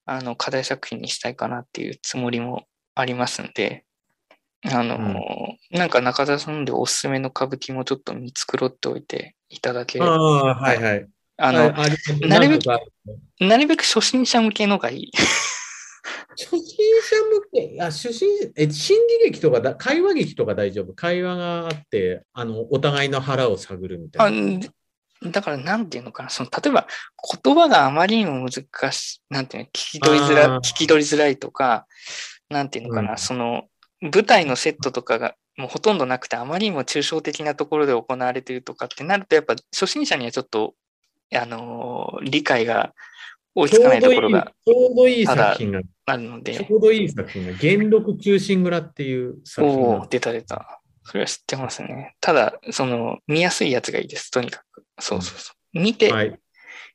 [0.07, 3.85] あの、課題作品にしたいかなっていうつもりもありますんで、
[4.71, 10.13] あの、うん、なんか中澤さんでおすすめの歌舞伎もちょっと見繕っておいていただければ。
[10.13, 11.07] ああ、はいはい。
[11.37, 11.73] あの、
[12.29, 12.65] なるべく、
[13.41, 15.13] なるべく初心者向けのがいい。
[16.45, 17.17] 初心者
[17.53, 20.95] 向け、あ初心え心理劇とかだ、会話劇とか大丈夫？
[20.95, 24.69] 会話があって、あのお互いの腹を探るみたいな。
[25.23, 26.87] だから、なんていうのかな、その例えば
[27.45, 31.87] 言葉があまりにも難しい、なんていうの、聞き取りづら聞き取りづらいとか、
[32.49, 33.65] なんていうのかな、うん、その
[34.01, 40.75] 舞台のセットとかがもうほとんどなくて、あまりにも抽象的なところで行われているとかってなると、やっぱ初心者にはちょっと
[41.35, 42.95] あの理解が
[43.55, 46.55] 追いつかないところがちょうどいい作品があるので。
[46.55, 50.03] ちょうどいい作品が、元禄中心蔵っていう作品が。
[50.03, 50.81] お出た出た。
[51.05, 52.15] それは知ってますね。
[52.21, 54.85] ただ、その、見やすいやつがいいです、とにかく。
[55.01, 55.81] そうそうそう。
[55.81, 56.13] 見て、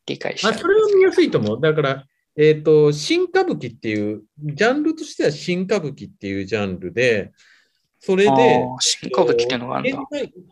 [0.06, 0.60] 理解して、はい、あ。
[0.60, 1.62] それは見やすいと思う。
[1.62, 2.06] だから、
[2.38, 7.32] えっ、ー、と、新歌舞伎っていう、ジャンルとしては新歌舞伎っていうジャンルで、
[8.06, 10.04] それで、新歌舞伎っていうのがあるんだ。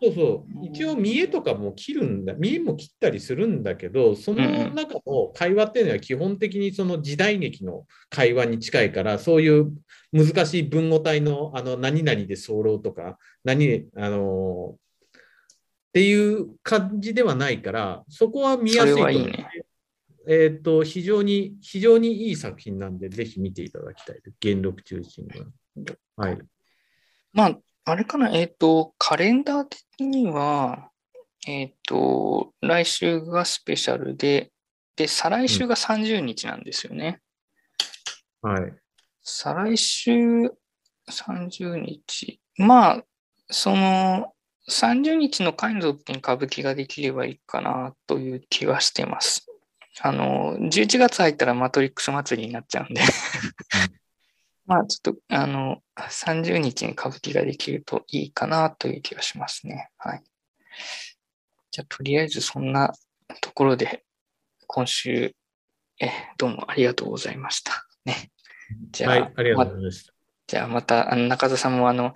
[0.02, 0.66] そうそう。
[0.66, 2.34] 一応、見栄とかも切るんだ。
[2.34, 9.72] 見栄も切ったりするんだけど、その中の会話っていうのは基本的にその時代劇の会話に近いから、そういう
[10.10, 14.76] 難しい文語体のあの何々で候とか、何、あのっ
[15.92, 19.16] ていう感じではないから、そこは見やすい。
[19.16, 19.48] いいね、
[20.26, 24.20] えっ、ー、と、非常に、非常にいい作品なんで、ぜひ見ていただきたい。
[24.40, 25.94] 元禄中心が。
[26.16, 26.38] はい。
[27.34, 30.90] まあ、あれかな、えっ、ー、と、カレンダー的には、
[31.46, 34.52] えっ、ー、と、来週がスペシャルで、
[34.96, 37.20] で、再来週が30日なんですよね。
[38.42, 38.72] うん、はい。
[39.22, 40.10] 再来週
[41.10, 42.40] 30日。
[42.56, 43.04] まあ、
[43.50, 44.32] その、
[44.70, 49.46] 30日の回の時に歌舞伎ができればいいかなという気はしてます。
[50.00, 53.02] あの、11月入ったらマトリックス祭りになっちゃうんで
[54.66, 59.90] まあちょっと、あの、30日に歌舞伎ができるといいかなという気がしますね。
[59.98, 60.22] はい。
[61.70, 62.92] じゃあ、とりあえずそんな
[63.40, 64.04] ところで、
[64.66, 65.34] 今週、
[66.00, 67.86] え、どうもありがとうございました。
[68.04, 68.30] ね。
[68.90, 70.12] じゃあ、はい、ありがとうございました。
[70.12, 72.14] ま、じゃあ、また、あの中田さんも、あの、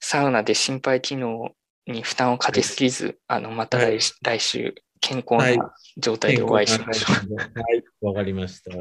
[0.00, 1.50] サウナで心肺機能
[1.86, 7.34] に負担をかけすぎず、はい、あの、また来はい、来週、健康な状態でお会いしましょう。
[7.36, 7.42] は
[7.74, 8.70] い、わ、かりました。
[8.70, 8.78] じ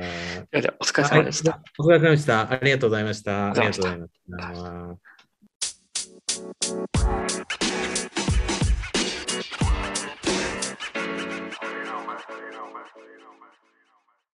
[0.68, 2.52] ゃお疲れ様でした、お疲れ様でした。
[2.52, 3.52] ありがとうございました。
[3.52, 4.08] ありがとうございま
[4.56, 4.64] し
[7.90, 7.95] た。